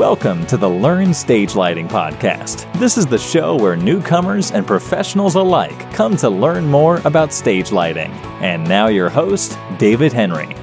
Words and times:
Welcome 0.00 0.46
to 0.46 0.56
the 0.56 0.66
Learn 0.66 1.12
Stage 1.12 1.54
Lighting 1.54 1.86
Podcast. 1.86 2.72
This 2.78 2.96
is 2.96 3.06
the 3.06 3.18
show 3.18 3.54
where 3.54 3.76
newcomers 3.76 4.50
and 4.50 4.66
professionals 4.66 5.34
alike 5.34 5.78
come 5.92 6.16
to 6.16 6.30
learn 6.30 6.64
more 6.64 7.02
about 7.04 7.34
stage 7.34 7.70
lighting. 7.70 8.10
And 8.40 8.66
now, 8.66 8.86
your 8.86 9.10
host, 9.10 9.58
David 9.76 10.10
Henry. 10.10 10.56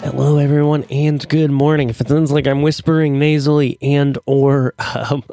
Hello, 0.00 0.36
everyone, 0.36 0.84
and 0.90 1.26
good 1.30 1.50
morning. 1.50 1.88
If 1.88 2.02
it 2.02 2.08
sounds 2.08 2.30
like 2.30 2.46
I'm 2.46 2.60
whispering 2.60 3.18
nasally 3.18 3.78
and 3.80 4.18
or 4.26 4.74
um, 4.94 5.24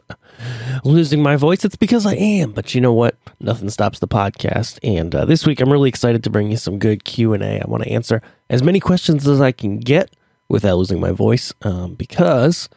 losing 0.85 1.21
my 1.21 1.35
voice, 1.35 1.65
it's 1.65 1.75
because 1.75 2.05
I 2.05 2.15
am. 2.15 2.53
But 2.53 2.73
you 2.73 2.79
know 2.79 2.93
what? 2.93 3.17
Nothing 3.41 3.71
stops 3.71 3.99
the 3.99 4.07
podcast. 4.07 4.79
And 4.81 5.13
uh, 5.13 5.25
this 5.25 5.45
week, 5.45 5.59
I'm 5.59 5.69
really 5.69 5.89
excited 5.89 6.23
to 6.23 6.29
bring 6.29 6.49
you 6.49 6.55
some 6.55 6.79
good 6.79 7.03
Q 7.03 7.33
and 7.33 7.43
A. 7.43 7.61
I 7.61 7.67
want 7.67 7.83
to 7.83 7.89
answer 7.89 8.21
as 8.49 8.63
many 8.63 8.79
questions 8.79 9.27
as 9.27 9.41
I 9.41 9.51
can 9.51 9.79
get 9.79 10.15
without 10.53 10.77
losing 10.77 10.99
my 10.99 11.09
voice, 11.09 11.51
um, 11.63 11.95
because 11.95 12.69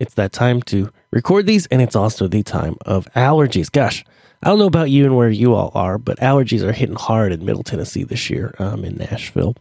it's 0.00 0.14
that 0.14 0.32
time 0.32 0.62
to 0.62 0.90
record 1.10 1.46
these, 1.46 1.66
and 1.66 1.82
it's 1.82 1.94
also 1.94 2.26
the 2.26 2.42
time 2.42 2.74
of 2.86 3.06
allergies. 3.14 3.70
Gosh, 3.70 4.02
I 4.42 4.48
don't 4.48 4.58
know 4.58 4.66
about 4.66 4.90
you 4.90 5.04
and 5.04 5.14
where 5.14 5.28
you 5.28 5.54
all 5.54 5.70
are, 5.74 5.98
but 5.98 6.18
allergies 6.20 6.62
are 6.62 6.72
hitting 6.72 6.96
hard 6.96 7.30
in 7.32 7.44
Middle 7.44 7.62
Tennessee 7.62 8.02
this 8.02 8.30
year, 8.30 8.54
um, 8.58 8.82
in 8.82 8.96
Nashville, 8.96 9.54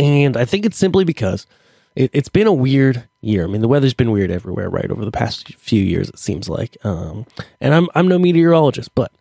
and 0.00 0.36
I 0.36 0.44
think 0.44 0.66
it's 0.66 0.76
simply 0.76 1.04
because 1.04 1.46
it, 1.94 2.12
has 2.12 2.28
been 2.28 2.48
a 2.48 2.52
weird 2.52 3.08
year. 3.20 3.44
I 3.44 3.46
mean, 3.46 3.60
the 3.60 3.68
weather's 3.68 3.94
been 3.94 4.10
weird 4.10 4.32
everywhere, 4.32 4.68
right? 4.68 4.90
Over 4.90 5.04
the 5.04 5.12
past 5.12 5.54
few 5.54 5.80
years, 5.80 6.08
it 6.08 6.18
seems 6.18 6.48
like. 6.48 6.76
Um, 6.82 7.24
and 7.60 7.72
I'm 7.72 7.88
I'm 7.94 8.08
no 8.08 8.18
meteorologist, 8.18 8.92
but 8.96 9.12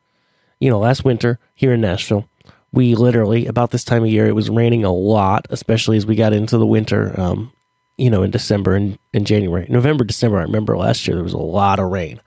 you 0.60 0.72
know, 0.72 0.80
last 0.80 1.06
winter 1.06 1.38
here 1.54 1.74
in 1.74 1.82
Nashville, 1.82 2.28
we 2.74 2.96
literally 2.96 3.46
about 3.46 3.72
this 3.72 3.84
time 3.84 4.04
of 4.04 4.10
year, 4.10 4.28
it 4.28 4.36
was 4.36 4.50
raining 4.50 4.84
a 4.84 4.92
lot, 4.92 5.48
especially 5.50 5.96
as 5.96 6.06
we 6.06 6.16
got 6.16 6.34
into 6.34 6.58
the 6.58 6.66
winter. 6.66 7.18
Um, 7.20 7.54
you 7.96 8.10
know, 8.10 8.24
in 8.24 8.32
December 8.32 8.74
and, 8.74 8.98
and 9.14 9.28
January, 9.28 9.68
November, 9.70 10.04
December. 10.04 10.40
I 10.40 10.44
remember 10.44 10.76
last 10.76 11.08
year 11.08 11.16
there 11.16 11.24
was 11.24 11.34
a 11.34 11.38
lot 11.38 11.80
of 11.80 11.92
rain. 11.92 12.20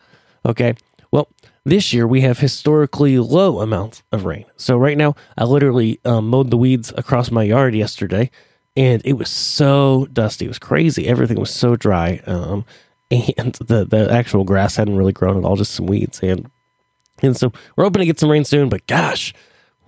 Okay, 0.46 0.74
well, 1.10 1.28
this 1.64 1.92
year 1.92 2.06
we 2.06 2.20
have 2.20 2.38
historically 2.38 3.18
low 3.18 3.60
amounts 3.60 4.04
of 4.12 4.26
rain. 4.26 4.44
So 4.56 4.78
right 4.78 4.96
now, 4.96 5.16
I 5.36 5.42
literally 5.42 5.98
um, 6.04 6.28
mowed 6.28 6.50
the 6.52 6.56
weeds 6.56 6.92
across 6.96 7.32
my 7.32 7.42
yard 7.42 7.74
yesterday 7.74 8.30
and 8.76 9.00
it 9.04 9.14
was 9.14 9.30
so 9.30 10.06
dusty. 10.12 10.44
It 10.44 10.48
was 10.48 10.58
crazy. 10.58 11.08
Everything 11.08 11.40
was 11.40 11.52
so 11.52 11.76
dry. 11.76 12.20
Um, 12.26 12.64
and 13.10 13.54
the, 13.54 13.84
the 13.84 14.08
actual 14.12 14.44
grass 14.44 14.76
hadn't 14.76 14.96
really 14.96 15.12
grown 15.12 15.38
at 15.38 15.44
all, 15.44 15.56
just 15.56 15.72
some 15.72 15.86
weeds. 15.86 16.20
And, 16.22 16.50
and 17.22 17.36
so 17.36 17.52
we're 17.74 17.84
hoping 17.84 18.00
to 18.00 18.06
get 18.06 18.20
some 18.20 18.30
rain 18.30 18.44
soon, 18.44 18.68
but 18.68 18.86
gosh, 18.86 19.32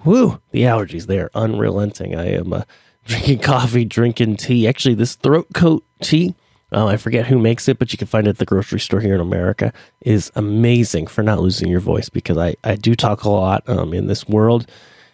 whoo, 0.05 0.41
the 0.51 0.63
allergies, 0.63 1.07
they're 1.07 1.31
unrelenting. 1.35 2.15
I 2.15 2.33
am 2.33 2.53
uh, 2.53 2.63
drinking 3.05 3.41
coffee, 3.41 3.85
drinking 3.85 4.37
tea. 4.37 4.69
Actually, 4.69 4.95
this 4.95 5.15
throat 5.15 5.47
coat 5.55 5.85
tea, 6.03 6.35
uh, 6.73 6.87
I 6.87 6.97
forget 6.97 7.27
who 7.27 7.39
makes 7.39 7.69
it, 7.69 7.79
but 7.79 7.93
you 7.93 7.99
can 7.99 8.07
find 8.07 8.27
it 8.27 8.31
at 8.31 8.39
the 8.39 8.45
grocery 8.45 8.81
store 8.81 9.01
here 9.01 9.15
in 9.15 9.21
America, 9.21 9.73
is 10.03 10.31
amazing 10.35 11.07
for 11.07 11.23
not 11.23 11.41
losing 11.41 11.69
your 11.69 11.81
voice 11.81 12.09
because 12.09 12.37
I, 12.37 12.57
I 12.65 12.77
do 12.77 12.95
talk 12.95 13.25
a 13.25 13.31
lot 13.31 13.67
um, 13.69 13.95
in 13.95 14.07
this 14.07 14.29
world 14.29 14.67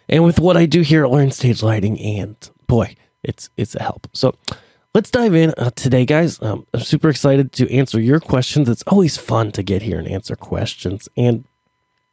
and 0.09 0.23
with 0.23 0.39
what 0.39 0.57
I 0.57 0.65
do 0.65 0.81
here 0.81 1.03
at 1.03 1.11
Learn 1.11 1.31
Stage 1.31 1.63
Lighting. 1.63 1.99
And 1.99 2.35
boy, 2.67 2.95
it's 3.23 3.49
it's 3.57 3.75
a 3.75 3.83
help. 3.83 4.07
So 4.13 4.35
let's 4.93 5.09
dive 5.09 5.35
in 5.35 5.53
uh, 5.57 5.71
today, 5.75 6.05
guys. 6.05 6.41
Um, 6.41 6.65
I'm 6.73 6.81
super 6.81 7.09
excited 7.09 7.51
to 7.53 7.71
answer 7.73 7.99
your 7.99 8.19
questions. 8.19 8.69
It's 8.69 8.83
always 8.83 9.17
fun 9.17 9.51
to 9.53 9.63
get 9.63 9.81
here 9.81 9.97
and 9.97 10.07
answer 10.07 10.35
questions. 10.35 11.09
And 11.17 11.45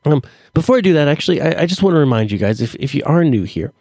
um, 0.04 0.22
before 0.54 0.76
I 0.76 0.80
do 0.80 0.92
that, 0.94 1.08
actually, 1.08 1.40
I, 1.40 1.62
I 1.62 1.66
just 1.66 1.82
want 1.82 1.94
to 1.94 2.00
remind 2.00 2.30
you 2.30 2.38
guys 2.38 2.60
if 2.60 2.74
if 2.76 2.94
you 2.94 3.02
are 3.04 3.24
new 3.24 3.44
here, 3.44 3.72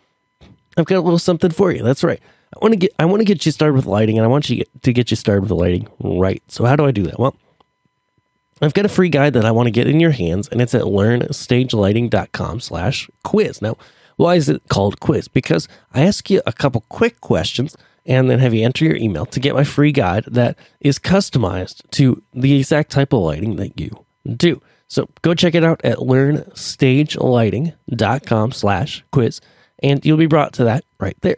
I've 0.78 0.86
got 0.86 0.98
a 0.98 1.02
little 1.02 1.20
something 1.20 1.52
for 1.52 1.72
you. 1.72 1.84
That's 1.84 2.04
right. 2.04 2.20
I 2.56 2.60
want 2.62 2.74
to 2.74 2.80
get 2.80 2.94
I 3.00 3.06
want 3.06 3.22
to 3.22 3.26
get 3.26 3.46
you 3.46 3.52
started 3.52 3.76
with 3.76 3.86
lighting, 3.86 4.18
and 4.18 4.26
I 4.26 4.28
want 4.28 4.50
you 4.50 4.58
to 4.58 4.60
get, 4.64 4.84
to 4.84 4.94
get 4.94 5.12
you 5.12 5.18
started 5.18 5.42
with 5.42 5.50
the 5.50 5.56
lighting 5.56 5.88
right. 6.00 6.44
So 6.48 6.66
how 6.66 6.76
do 6.76 6.86
I 6.86 6.92
do 6.92 7.04
that? 7.04 7.20
Well. 7.20 7.36
I've 8.64 8.76
got 8.76 8.86
a 8.86 8.90
free 8.90 9.10
guide 9.10 9.34
that 9.34 9.44
I 9.44 9.50
want 9.50 9.66
to 9.66 9.72
get 9.72 9.88
in 9.88 10.00
your 10.00 10.12
hands, 10.12 10.48
and 10.50 10.62
it's 10.62 10.76
at 10.76 10.84
learnstagelighting.com 10.84 12.60
slash 12.60 13.10
quiz. 13.24 13.60
Now, 13.60 13.76
why 14.18 14.36
is 14.36 14.50
it 14.50 14.62
called 14.70 15.00
quiz? 15.00 15.28
Because 15.28 15.68
I 15.96 16.06
ask 16.06 16.30
you 16.30 16.44
a 16.46 16.54
couple 16.54 16.86
quick 16.88 17.22
questions 17.22 17.76
and 18.06 18.30
then 18.30 18.40
have 18.40 18.54
you 18.54 18.64
enter 18.64 18.86
your 18.86 18.96
email 18.96 19.26
to 19.28 19.40
get 19.40 19.56
my 19.56 19.64
free 19.64 19.92
guide 19.92 20.26
that 20.28 20.58
is 20.80 21.00
customized 21.00 21.90
to 21.92 22.22
the 22.34 22.60
exact 22.60 22.92
type 22.92 23.14
of 23.14 23.22
lighting 23.22 23.56
that 23.58 23.80
you 23.80 24.06
do. 24.36 24.62
So 24.92 25.10
go 25.22 25.34
check 25.34 25.56
it 25.56 25.64
out 25.64 25.80
at 25.86 26.00
learnstagelighting.com 26.00 28.52
slash 28.52 29.06
quiz 29.14 29.40
and 29.82 30.06
you'll 30.06 30.18
be 30.18 30.26
brought 30.26 30.52
to 30.54 30.66
that 30.66 30.84
right 31.00 31.16
there. 31.22 31.38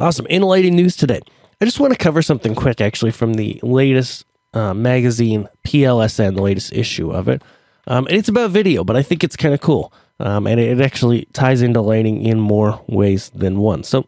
Awesome. 0.00 0.24
In 0.28 0.40
lighting 0.40 0.74
news 0.74 0.96
today, 0.96 1.20
I 1.60 1.66
just 1.66 1.78
want 1.78 1.92
to 1.92 1.98
cover 1.98 2.22
something 2.22 2.54
quick 2.54 2.80
actually 2.80 3.10
from 3.10 3.34
the 3.34 3.60
latest 3.62 4.24
uh, 4.54 4.72
magazine, 4.72 5.50
PLSN, 5.66 6.34
the 6.34 6.40
latest 6.40 6.72
issue 6.72 7.12
of 7.12 7.28
it. 7.28 7.42
Um, 7.88 8.06
and 8.06 8.16
it's 8.16 8.30
about 8.30 8.52
video, 8.52 8.84
but 8.84 8.96
I 8.96 9.02
think 9.02 9.22
it's 9.22 9.36
kind 9.36 9.52
of 9.52 9.60
cool. 9.60 9.92
Um, 10.18 10.46
and 10.46 10.58
it 10.58 10.80
actually 10.80 11.26
ties 11.34 11.60
into 11.60 11.82
lighting 11.82 12.24
in 12.24 12.40
more 12.40 12.82
ways 12.86 13.28
than 13.34 13.58
one. 13.58 13.82
So 13.82 14.06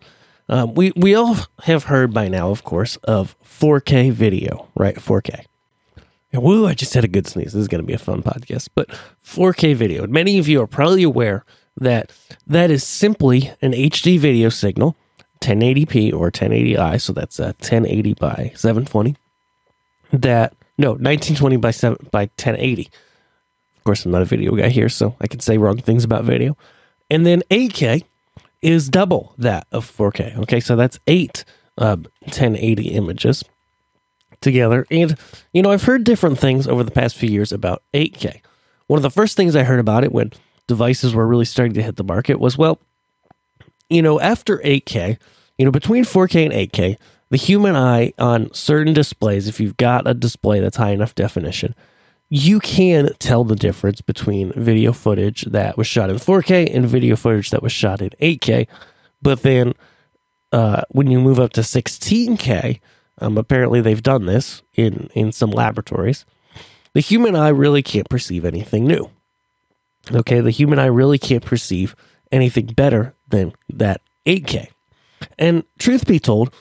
um, 0.49 0.73
we 0.73 0.91
we 0.97 1.15
all 1.15 1.37
have 1.65 1.85
heard 1.85 2.15
by 2.15 2.29
now, 2.29 2.49
of 2.49 2.65
course, 2.65 2.97
of 3.05 3.37
4K 3.45 4.11
video, 4.11 4.71
right? 4.75 4.97
4K. 4.97 5.45
Woo! 6.39 6.67
I 6.67 6.75
just 6.75 6.95
had 6.95 7.05
a 7.05 7.09
good 7.09 7.27
sneeze. 7.27 7.53
This 7.53 7.63
is 7.63 7.69
going 7.69 7.83
to 7.83 7.87
be 7.87 7.93
a 7.93 7.99
fun 7.99 8.23
podcast. 8.23 8.69
But 8.75 8.89
4K 9.25 9.75
video. 9.75 10.07
Many 10.07 10.39
of 10.39 10.49
you 10.49 10.61
are 10.63 10.67
probably 10.67 11.03
aware 11.03 11.45
that 11.77 12.13
that 12.47 12.71
is 12.71 12.85
simply 12.85 13.53
an 13.63 13.73
HD 13.73 14.19
video 14.19 14.49
signal, 14.49 14.97
1080p 15.41 16.13
or 16.13 16.31
1080i. 16.31 17.01
So 17.01 17.13
that's 17.13 17.39
a 17.39 17.47
1080 17.47 18.15
by 18.15 18.53
720. 18.55 19.17
That 20.13 20.55
no 20.79 20.91
1920 20.91 21.57
by 21.57 21.71
7 21.71 22.09
by 22.11 22.23
1080 22.23 22.91
of 23.85 23.87
course, 23.87 24.07
I'm 24.07 24.13
not 24.13 24.23
a 24.23 24.25
video 24.25 24.57
guy 24.57 24.71
here, 24.71 24.89
so 24.89 25.15
I 25.21 25.27
can 25.27 25.41
say 25.41 25.59
wrong 25.59 25.77
things 25.77 26.05
about 26.05 26.25
video. 26.25 26.57
And 27.11 27.27
then 27.27 27.43
8K 27.51 28.03
is 28.63 28.89
double 28.89 29.35
that 29.37 29.67
of 29.73 29.85
4K. 29.95 30.39
Okay, 30.39 30.59
so 30.59 30.75
that's 30.75 30.99
eight 31.07 31.45
uh, 31.77 31.97
1080 32.21 32.93
images 32.93 33.45
together. 34.45 34.87
And, 34.91 35.17
you 35.53 35.63
know, 35.63 35.73
I've 35.73 35.83
heard 35.83 36.05
different 36.05 36.39
things 36.39 36.69
over 36.69 36.85
the 36.85 36.93
past 36.93 37.17
few 37.17 37.29
years 37.29 37.51
about 37.51 37.83
8K. 37.93 38.41
One 38.87 38.99
of 38.99 39.03
the 39.03 39.11
first 39.11 39.37
things 39.37 39.57
I 39.57 39.65
heard 39.65 39.81
about 39.81 40.05
it 40.05 40.13
when 40.13 40.33
devices 40.69 41.15
were 41.15 41.27
really 41.27 41.45
starting 41.45 41.75
to 41.75 41.83
hit 41.83 41.97
the 41.97 42.05
market 42.05 42.39
was, 42.39 42.57
well, 42.57 42.79
you 43.89 44.03
know, 44.03 44.21
after 44.21 44.59
8K, 44.59 45.19
you 45.59 45.65
know, 45.65 45.71
between 45.71 46.05
4K 46.05 46.45
and 46.45 46.53
8K, 46.53 46.97
the 47.31 47.37
human 47.37 47.75
eye 47.75 48.13
on 48.19 48.53
certain 48.55 48.93
displays, 48.93 49.49
if 49.49 49.59
you've 49.59 49.77
got 49.77 50.07
a 50.07 50.15
display 50.15 50.61
that's 50.61 50.77
high 50.77 50.93
enough 50.93 51.15
definition, 51.15 51.75
you 52.29 52.61
can 52.61 53.11
tell 53.19 53.45
the 53.45 53.57
difference 53.57 54.01
between 54.01 54.53
video 54.53 54.93
footage 54.93 55.43
that 55.43 55.77
was 55.77 55.87
shot 55.87 56.11
in 56.11 56.17
4K 56.17 56.75
and 56.75 56.87
video 56.87 57.17
footage 57.17 57.51
that 57.51 57.63
was 57.63 57.73
shot 57.73 58.01
in 58.01 58.11
8K. 58.21 58.67
But 59.23 59.43
then 59.43 59.75
uh, 60.53 60.83
when 60.91 61.09
you 61.09 61.21
move 61.21 61.41
up 61.41 61.53
to 61.55 61.63
16K, 61.63 62.81
um, 63.19 63.39
apparently 63.39 63.81
they've 63.81 64.03
done 64.03 64.27
this 64.27 64.63
in, 64.75 65.09
in 65.15 65.33
some 65.33 65.51
laboratories. 65.51 66.25
The 66.93 67.01
human 67.01 67.35
eye 67.37 67.49
really 67.49 67.83
can't 67.83 68.09
perceive 68.09 68.45
anything 68.45 68.87
new. 68.87 69.11
Okay, 70.13 70.41
the 70.41 70.51
human 70.51 70.79
eye 70.79 70.87
really 70.87 71.19
can't 71.19 71.45
perceive 71.45 71.97
anything 72.31 72.67
better 72.67 73.15
than 73.29 73.53
that 73.71 74.01
8K. 74.27 74.69
And 75.39 75.65
truth 75.79 76.07
be 76.07 76.19
told, 76.19 76.53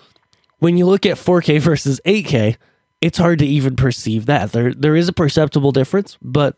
when 0.60 0.78
you 0.78 0.86
look 0.86 1.06
at 1.06 1.18
4K 1.18 1.60
versus 1.60 2.00
8K, 2.06 2.58
it's 3.02 3.18
hard 3.18 3.40
to 3.40 3.46
even 3.46 3.76
perceive 3.76 4.28
that. 4.28 4.54
There 4.54 4.74
there 4.74 4.96
is 4.96 5.10
a 5.10 5.14
perceptible 5.14 5.74
difference, 5.74 6.18
but 6.22 6.56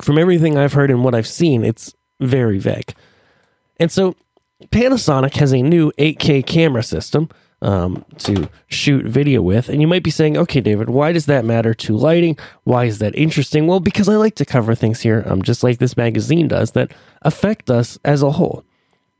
from 0.00 0.16
everything 0.16 0.56
I've 0.56 0.72
heard 0.72 0.90
and 0.90 1.04
what 1.04 1.14
I've 1.14 1.26
seen, 1.26 1.64
it's 1.64 1.94
very 2.18 2.58
vague. 2.58 2.94
And 3.78 3.92
so 3.92 4.16
Panasonic 4.68 5.34
has 5.36 5.52
a 5.52 5.62
new 5.62 5.92
8K 5.98 6.46
camera 6.46 6.82
system 6.82 7.28
um, 7.62 8.04
to 8.18 8.48
shoot 8.68 9.04
video 9.06 9.42
with. 9.42 9.68
And 9.68 9.80
you 9.80 9.88
might 9.88 10.02
be 10.02 10.10
saying, 10.10 10.36
okay, 10.36 10.60
David, 10.60 10.90
why 10.90 11.12
does 11.12 11.26
that 11.26 11.44
matter 11.44 11.74
to 11.74 11.96
lighting? 11.96 12.38
Why 12.64 12.84
is 12.84 12.98
that 12.98 13.14
interesting? 13.14 13.66
Well, 13.66 13.80
because 13.80 14.08
I 14.08 14.16
like 14.16 14.34
to 14.36 14.44
cover 14.44 14.74
things 14.74 15.00
here, 15.00 15.22
um, 15.26 15.42
just 15.42 15.62
like 15.62 15.78
this 15.78 15.96
magazine 15.96 16.48
does, 16.48 16.72
that 16.72 16.92
affect 17.22 17.70
us 17.70 17.98
as 18.04 18.22
a 18.22 18.32
whole 18.32 18.64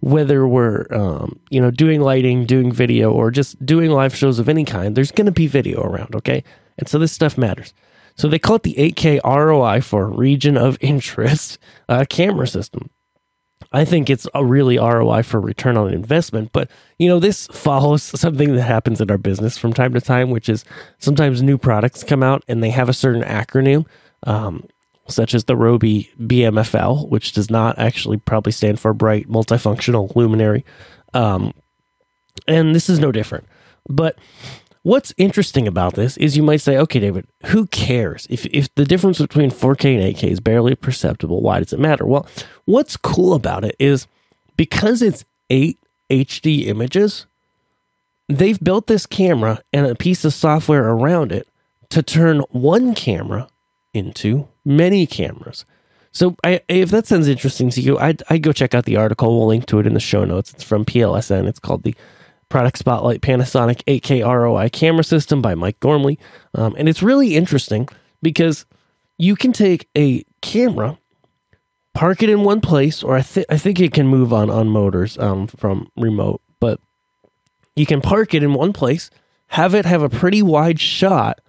whether 0.01 0.49
we're 0.49 0.87
um, 0.91 1.39
you 1.51 1.61
know 1.61 1.71
doing 1.71 2.01
lighting 2.01 2.47
doing 2.47 2.73
video 2.73 3.13
or 3.13 3.31
just 3.31 3.65
doing 3.65 3.91
live 3.91 4.17
shows 4.17 4.39
of 4.39 4.49
any 4.49 4.65
kind 4.65 4.97
there's 4.97 5.13
going 5.13 5.27
to 5.27 5.33
be 5.33 5.47
video 5.47 5.83
around 5.83 6.15
okay 6.15 6.43
and 6.79 6.89
so 6.89 6.99
this 6.99 7.13
stuff 7.13 7.37
matters 7.39 7.75
so 8.17 8.27
they 8.27 8.39
call 8.39 8.57
it 8.57 8.63
the 8.63 8.75
8k 8.75 9.21
roi 9.23 9.81
for 9.81 10.09
region 10.09 10.57
of 10.57 10.79
interest 10.81 11.59
uh, 11.89 12.05
camera 12.09 12.47
system 12.47 12.91
i 13.73 13.85
think 13.85 14.11
it's 14.11 14.27
a 14.35 14.45
really 14.45 14.79
roi 14.79 15.23
for 15.23 15.41
return 15.41 15.77
on 15.77 15.93
investment 15.93 16.51
but 16.53 16.71
you 16.99 17.09
know 17.09 17.19
this 17.19 17.47
follows 17.49 18.03
something 18.03 18.55
that 18.55 18.62
happens 18.62 19.01
in 19.01 19.11
our 19.11 19.19
business 19.19 19.57
from 19.59 19.73
time 19.73 19.93
to 19.93 20.01
time 20.01 20.31
which 20.31 20.49
is 20.49 20.65
sometimes 20.99 21.43
new 21.43 21.59
products 21.59 22.03
come 22.03 22.23
out 22.23 22.43
and 22.49 22.62
they 22.62 22.71
have 22.71 22.89
a 22.89 22.95
certain 22.95 23.23
acronym 23.23 23.87
um, 24.25 24.65
such 25.11 25.35
as 25.35 25.45
the 25.45 25.57
Robe 25.57 25.83
BMFL, 25.83 27.09
which 27.09 27.33
does 27.33 27.51
not 27.51 27.79
actually 27.79 28.17
probably 28.19 28.53
stand 28.53 28.81
for 28.81 28.95
bright 28.95 29.29
multifunctional 29.29 30.15
luminary. 30.15 30.65
Um, 31.15 31.53
and 32.47 32.75
this 32.75 32.89
is 32.89 32.99
no 32.99 33.12
different. 33.12 33.47
But 33.89 34.19
what's 34.82 35.12
interesting 35.17 35.67
about 35.69 35.94
this 35.94 36.17
is 36.17 36.37
you 36.37 36.43
might 36.43 36.61
say, 36.61 36.77
okay, 36.79 37.00
David, 37.00 37.27
who 37.47 37.67
cares? 37.67 38.27
If, 38.31 38.47
if 38.47 38.75
the 38.75 38.85
difference 38.85 39.19
between 39.19 39.50
4K 39.50 39.97
and 39.97 40.17
8K 40.17 40.25
is 40.31 40.41
barely 40.41 40.75
perceptible, 40.75 41.41
why 41.41 41.61
does 41.61 41.73
it 41.73 41.81
matter? 41.81 42.06
Well, 42.06 42.27
what's 42.65 42.97
cool 42.97 43.35
about 43.35 43.65
it 43.65 43.77
is 43.79 44.06
because 44.56 45.03
it's 45.03 45.25
eight 45.49 45.79
HD 46.11 46.67
images, 46.67 47.27
they've 48.29 48.61
built 48.61 48.87
this 48.87 49.06
camera 49.06 49.61
and 49.73 49.87
a 49.87 49.94
piece 49.94 50.25
of 50.25 50.35
software 50.35 50.88
around 50.88 51.33
it 51.33 51.49
to 51.91 52.03
turn 52.03 52.41
one 52.50 52.94
camera 52.94 53.49
into 53.93 54.49
many 54.65 55.06
cameras. 55.06 55.65
So, 56.12 56.37
I, 56.43 56.61
if 56.69 56.91
that 56.91 57.06
sounds 57.06 57.29
interesting 57.29 57.71
to 57.71 57.81
you, 57.81 57.97
I'd, 57.99 58.23
I'd 58.29 58.43
go 58.43 58.53
check 58.53 58.75
out 58.75 58.85
the 58.85 58.97
article. 58.97 59.38
We'll 59.38 59.47
link 59.47 59.67
to 59.67 59.79
it 59.79 59.87
in 59.87 59.94
the 59.94 60.00
show 60.00 60.25
notes. 60.25 60.53
It's 60.53 60.65
from 60.65 60.85
PLSN. 60.85 61.47
It's 61.47 61.61
called 61.61 61.85
the 61.85 61.94
Product 62.50 62.76
Spotlight 62.76 63.23
Panasonic 63.23 63.82
8K 63.85 64.26
ROI 64.26 64.69
Camera 64.69 65.05
System 65.05 65.41
by 65.41 65.55
Mike 65.55 65.81
Gormley. 65.81 66.19
Um, 66.55 66.75
and 66.76 66.88
it's 66.88 67.02
really 67.02 67.37
interesting 67.37 67.88
because 68.20 68.67
you 69.17 69.37
can 69.37 69.52
take 69.52 69.88
a 69.97 70.25
camera, 70.43 70.99
park 71.94 72.23
it 72.23 72.29
in 72.29 72.43
one 72.43 72.61
place, 72.61 73.02
or 73.02 73.17
I, 73.17 73.23
th- 73.23 73.47
I 73.49 73.56
think 73.56 73.81
it 73.81 73.94
can 73.94 74.06
move 74.06 74.32
on, 74.32 74.50
on 74.50 74.69
motors 74.69 75.17
um, 75.19 75.47
from 75.47 75.91
remote, 75.97 76.43
but 76.58 76.81
you 77.76 77.87
can 77.87 78.00
park 78.00 78.35
it 78.35 78.43
in 78.43 78.52
one 78.52 78.73
place, 78.73 79.11
have 79.49 79.75
it 79.75 79.87
have 79.87 80.02
a 80.02 80.11
pretty 80.11 80.43
wide 80.43 80.81
shot, 80.81 81.41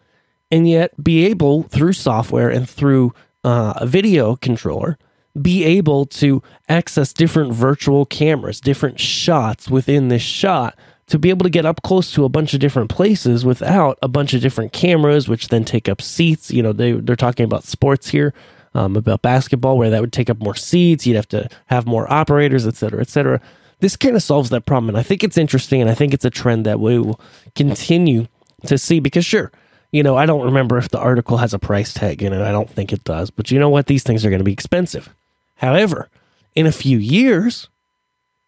and 0.52 0.70
yet 0.70 1.04
be 1.04 1.26
able, 1.26 1.64
through 1.64 1.94
software 1.94 2.50
and 2.50 2.70
through 2.70 3.14
uh, 3.44 3.74
a 3.78 3.88
video 3.88 4.36
controller, 4.36 4.98
be 5.42 5.64
able 5.64 6.06
to 6.06 6.44
access 6.68 7.14
different 7.14 7.54
virtual 7.54 8.06
cameras, 8.06 8.60
different 8.60 9.00
shots 9.00 9.70
within 9.70 10.10
this 10.10 10.22
shot 10.22 10.78
to 11.12 11.20
be 11.20 11.30
able 11.30 11.44
to 11.44 11.50
get 11.50 11.66
up 11.66 11.82
close 11.82 12.10
to 12.14 12.24
a 12.24 12.30
bunch 12.30 12.54
of 12.54 12.62
different 12.62 12.90
places 12.90 13.44
without 13.44 14.00
a 14.02 14.08
bunch 14.08 14.34
of 14.34 14.40
different 14.40 14.72
cameras, 14.72 15.28
which 15.28 15.50
then 15.50 15.66
take 15.66 15.90
up 15.90 16.02
seats. 16.02 16.52
You 16.52 16.64
know, 16.64 16.72
they, 16.72 16.94
they're 16.94 17.18
talking 17.18 17.44
about 17.44 17.66
sports 17.66 18.08
here, 18.08 18.34
um, 18.74 18.96
about 18.96 19.22
basketball, 19.22 19.78
where 19.78 19.90
that 19.90 20.00
would 20.00 20.14
take 20.14 20.30
up 20.30 20.40
more 20.40 20.56
seats. 20.56 21.06
You'd 21.06 21.18
have 21.18 21.28
to 21.28 21.50
have 21.66 21.86
more 21.86 22.10
operators, 22.10 22.66
et 22.66 22.76
cetera, 22.76 23.02
et 23.02 23.10
cetera. 23.10 23.42
This 23.82 23.98
kind 23.98 24.16
of 24.16 24.24
solves 24.24 24.52
that 24.52 24.66
problem. 24.66 24.88
And 24.88 24.98
I 24.98 25.04
think 25.04 25.22
it's 25.22 25.38
interesting. 25.38 25.82
And 25.82 25.90
I 25.90 25.96
think 25.96 26.14
it's 26.14 26.24
a 26.24 26.30
trend 26.30 26.66
that 26.66 26.80
we 26.80 26.98
will 26.98 27.20
continue 27.56 28.28
to 28.68 28.78
see 28.78 29.02
because, 29.02 29.26
sure, 29.26 29.52
you 29.92 30.04
know, 30.04 30.16
I 30.16 30.26
don't 30.26 30.46
remember 30.46 30.78
if 30.78 30.88
the 30.88 31.00
article 31.00 31.36
has 31.36 31.54
a 31.54 31.60
price 31.60 31.94
tag 31.94 32.24
in 32.24 32.32
it. 32.32 32.42
I 32.42 32.54
don't 32.54 32.70
think 32.70 32.94
it 32.94 33.04
does. 33.04 33.32
But 33.32 33.52
you 33.52 33.60
know 33.60 33.68
what? 33.68 33.88
These 33.88 34.04
things 34.04 34.24
are 34.24 34.30
going 34.30 34.40
to 34.40 34.46
be 34.46 34.54
expensive. 34.54 35.10
However, 35.58 36.10
in 36.56 36.68
a 36.68 36.72
few 36.72 37.00
years, 37.00 37.68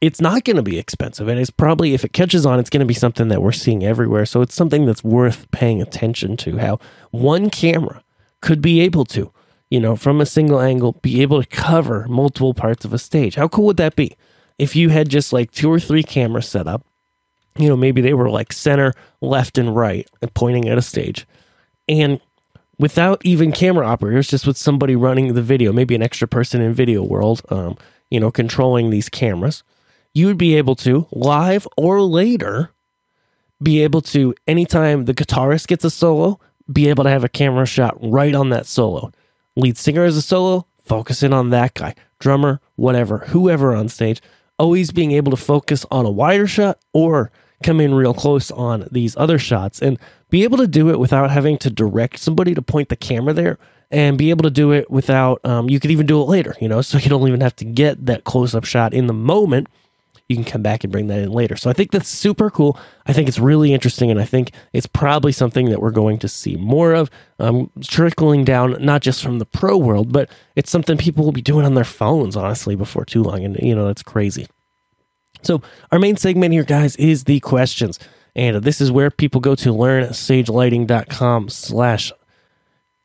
it's 0.03 0.19
not 0.19 0.43
going 0.43 0.57
to 0.57 0.61
be 0.61 0.77
expensive. 0.77 1.29
And 1.29 1.39
it's 1.39 1.49
probably, 1.49 1.93
if 1.93 2.03
it 2.03 2.11
catches 2.11 2.45
on, 2.45 2.59
it's 2.59 2.69
going 2.69 2.81
to 2.81 2.85
be 2.85 2.93
something 2.93 3.29
that 3.29 3.41
we're 3.41 3.53
seeing 3.53 3.85
everywhere. 3.85 4.25
So 4.25 4.41
it's 4.41 4.53
something 4.53 4.85
that's 4.85 5.01
worth 5.01 5.49
paying 5.51 5.81
attention 5.81 6.35
to 6.37 6.57
how 6.57 6.79
one 7.11 7.49
camera 7.49 8.03
could 8.41 8.61
be 8.61 8.81
able 8.81 9.05
to, 9.05 9.31
you 9.69 9.79
know, 9.79 9.95
from 9.95 10.19
a 10.19 10.25
single 10.25 10.59
angle, 10.59 10.99
be 11.01 11.21
able 11.21 11.41
to 11.41 11.47
cover 11.47 12.05
multiple 12.09 12.53
parts 12.53 12.83
of 12.83 12.91
a 12.91 12.99
stage. 12.99 13.35
How 13.35 13.47
cool 13.47 13.67
would 13.67 13.77
that 13.77 13.95
be? 13.95 14.17
If 14.59 14.75
you 14.75 14.89
had 14.89 15.07
just 15.07 15.31
like 15.31 15.51
two 15.51 15.71
or 15.71 15.79
three 15.79 16.03
cameras 16.03 16.49
set 16.49 16.67
up, 16.67 16.85
you 17.57 17.69
know, 17.69 17.77
maybe 17.77 18.01
they 18.01 18.13
were 18.13 18.29
like 18.29 18.51
center, 18.51 18.93
left, 19.21 19.57
and 19.57 19.73
right 19.73 20.05
pointing 20.33 20.67
at 20.67 20.77
a 20.77 20.81
stage. 20.81 21.25
And 21.87 22.19
without 22.77 23.21
even 23.23 23.53
camera 23.53 23.87
operators, 23.87 24.27
just 24.27 24.45
with 24.45 24.57
somebody 24.57 24.97
running 24.97 25.33
the 25.33 25.41
video, 25.41 25.71
maybe 25.71 25.95
an 25.95 26.03
extra 26.03 26.27
person 26.27 26.59
in 26.59 26.73
video 26.73 27.03
world, 27.03 27.41
um, 27.47 27.77
you 28.09 28.19
know, 28.19 28.31
controlling 28.31 28.89
these 28.89 29.07
cameras, 29.07 29.63
you 30.13 30.27
would 30.27 30.37
be 30.37 30.55
able 30.55 30.75
to 30.75 31.07
live 31.11 31.67
or 31.77 32.01
later 32.01 32.71
be 33.61 33.83
able 33.83 34.01
to 34.01 34.35
anytime 34.45 35.05
the 35.05 35.13
guitarist 35.13 35.67
gets 35.67 35.85
a 35.85 35.89
solo, 35.89 36.39
be 36.71 36.89
able 36.89 37.03
to 37.03 37.09
have 37.09 37.23
a 37.23 37.29
camera 37.29 37.65
shot 37.65 37.97
right 38.01 38.35
on 38.35 38.49
that 38.49 38.65
solo. 38.65 39.11
Lead 39.55 39.77
singer 39.77 40.05
is 40.05 40.17
a 40.17 40.21
solo, 40.21 40.67
focus 40.83 41.23
in 41.23 41.33
on 41.33 41.49
that 41.51 41.73
guy. 41.73 41.95
Drummer, 42.19 42.59
whatever, 42.75 43.19
whoever 43.19 43.73
on 43.73 43.89
stage, 43.89 44.21
always 44.59 44.91
being 44.91 45.11
able 45.11 45.31
to 45.31 45.37
focus 45.37 45.85
on 45.91 46.05
a 46.05 46.11
wider 46.11 46.47
shot 46.47 46.79
or 46.93 47.31
come 47.63 47.79
in 47.79 47.93
real 47.93 48.13
close 48.13 48.51
on 48.51 48.87
these 48.91 49.15
other 49.15 49.39
shots. 49.39 49.81
And 49.81 49.97
be 50.29 50.43
able 50.43 50.57
to 50.57 50.67
do 50.67 50.89
it 50.89 50.99
without 50.99 51.31
having 51.31 51.57
to 51.59 51.69
direct 51.69 52.19
somebody 52.19 52.53
to 52.53 52.61
point 52.61 52.89
the 52.89 52.95
camera 52.95 53.33
there. 53.33 53.57
And 53.91 54.17
be 54.17 54.31
able 54.31 54.43
to 54.43 54.49
do 54.49 54.71
it 54.71 54.89
without 54.89 55.39
um, 55.45 55.69
you 55.69 55.79
could 55.79 55.91
even 55.91 56.07
do 56.07 56.19
it 56.19 56.25
later 56.25 56.55
you 56.59 56.67
know? 56.67 56.81
So 56.81 56.97
you 56.97 57.09
don't 57.09 57.27
even 57.27 57.41
have 57.41 57.55
to 57.57 57.65
get 57.65 58.05
that 58.07 58.23
close-up 58.23 58.65
shot 58.65 58.93
in 58.93 59.07
the 59.07 59.13
moment 59.13 59.67
you 60.29 60.35
can 60.35 60.45
come 60.45 60.61
back 60.61 60.83
and 60.83 60.91
bring 60.91 61.07
that 61.07 61.19
in 61.19 61.31
later. 61.31 61.55
So 61.55 61.69
i 61.69 61.73
think 61.73 61.91
that's 61.91 62.09
super 62.09 62.49
cool. 62.49 62.79
I 63.05 63.13
think 63.13 63.27
it's 63.27 63.39
really 63.39 63.73
interesting 63.73 64.09
and 64.09 64.19
i 64.19 64.25
think 64.25 64.51
it's 64.71 64.87
probably 64.87 65.31
something 65.31 65.69
that 65.69 65.81
we're 65.81 65.91
going 65.91 66.19
to 66.19 66.27
see 66.27 66.55
more 66.55 66.93
of 66.93 67.09
um, 67.39 67.69
trickling 67.81 68.43
down 68.45 68.77
not 68.79 69.01
just 69.01 69.21
from 69.21 69.39
the 69.39 69.45
pro 69.45 69.77
world 69.77 70.11
but 70.11 70.29
it's 70.55 70.71
something 70.71 70.97
people 70.97 71.25
will 71.25 71.31
be 71.31 71.41
doing 71.41 71.65
on 71.65 71.73
their 71.73 71.83
phones 71.83 72.35
honestly 72.35 72.75
before 72.75 73.05
too 73.05 73.23
long 73.23 73.43
and 73.43 73.57
you 73.61 73.75
know 73.75 73.85
that's 73.85 74.03
crazy. 74.03 74.47
So, 75.43 75.61
our 75.91 75.99
main 75.99 76.15
segment 76.15 76.53
here, 76.53 76.63
guys, 76.63 76.95
is 76.95 77.25
the 77.25 77.39
questions. 77.41 77.99
And 78.35 78.63
this 78.63 78.81
is 78.81 78.91
where 78.91 79.11
people 79.11 79.41
go 79.41 79.55
to 79.55 79.71
learn 79.71 80.05
stagelighting.com 80.05 81.49
slash 81.49 82.11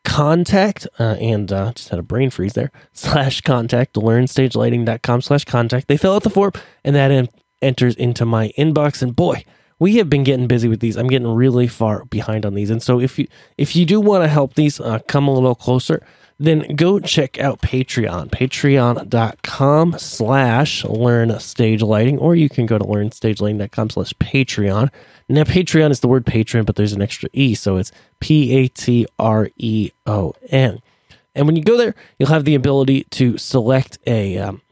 contact. 0.09 0.87
Uh, 0.99 1.17
and 1.21 1.53
uh, 1.53 1.73
just 1.73 1.91
had 1.91 1.99
a 1.99 2.03
brain 2.03 2.31
freeze 2.31 2.55
there 2.55 2.73
slash 2.93 3.41
contact, 3.43 3.97
learn 3.97 4.25
stagelighting.com 4.25 5.23
slash 5.23 5.45
contact. 5.45 5.89
They 5.89 5.97
fill 5.97 6.15
out 6.15 6.23
the 6.23 6.31
form, 6.31 6.53
and 6.85 6.97
that 6.97 7.11
en- 7.11 7.29
enters 7.63 7.95
into 7.95 8.25
my 8.25 8.51
inbox. 8.59 9.03
And 9.03 9.15
boy, 9.15 9.45
we 9.79 9.97
have 9.97 10.11
been 10.11 10.25
getting 10.25 10.47
busy 10.47 10.69
with 10.69 10.81
these. 10.81 10.97
I'm 10.97 11.09
getting 11.09 11.29
really 11.29 11.69
far 11.69 12.05
behind 12.07 12.45
on 12.45 12.55
these. 12.55 12.71
And 12.71 12.83
so, 12.83 13.01
if 13.01 13.19
you 13.19 13.29
if 13.57 13.77
you 13.77 13.85
do 13.87 14.01
want 14.01 14.25
to 14.25 14.29
help 14.29 14.55
these 14.55 14.81
uh, 14.81 14.99
come 15.07 15.29
a 15.29 15.35
little 15.35 15.55
closer, 15.55 16.05
then 16.39 16.77
go 16.77 17.01
check 17.01 17.39
out 17.41 17.61
Patreon, 17.61 18.31
patreon.com 18.31 19.99
slash 19.99 20.85
learn 20.85 21.39
stage 21.41 21.83
lighting, 21.83 22.19
or 22.19 22.37
you 22.37 22.49
can 22.49 22.67
go 22.67 22.79
to 22.79 22.85
learnstagelighting.com 22.85 23.91
slash 23.91 24.13
Patreon. 24.15 24.91
Now, 25.29 25.43
Patreon 25.43 25.91
is 25.91 26.01
the 26.01 26.09
word 26.09 26.25
patron, 26.25 26.65
but 26.65 26.77
there's 26.77 26.93
an 26.93 27.03
extra 27.03 27.29
E, 27.33 27.55
so 27.55 27.77
it's 27.77 27.93
P 28.21 28.55
A 28.57 28.69
T 28.69 29.07
R 29.19 29.51
E 29.57 29.91
O 30.07 30.33
N. 30.49 30.81
And 31.35 31.47
when 31.47 31.57
you 31.57 31.63
go 31.63 31.77
there, 31.77 31.95
you'll 32.19 32.31
have 32.31 32.45
the 32.45 32.55
ability 32.55 33.05
to 33.11 33.37
select 33.37 33.99
a, 34.07 34.39
um, 34.39 34.63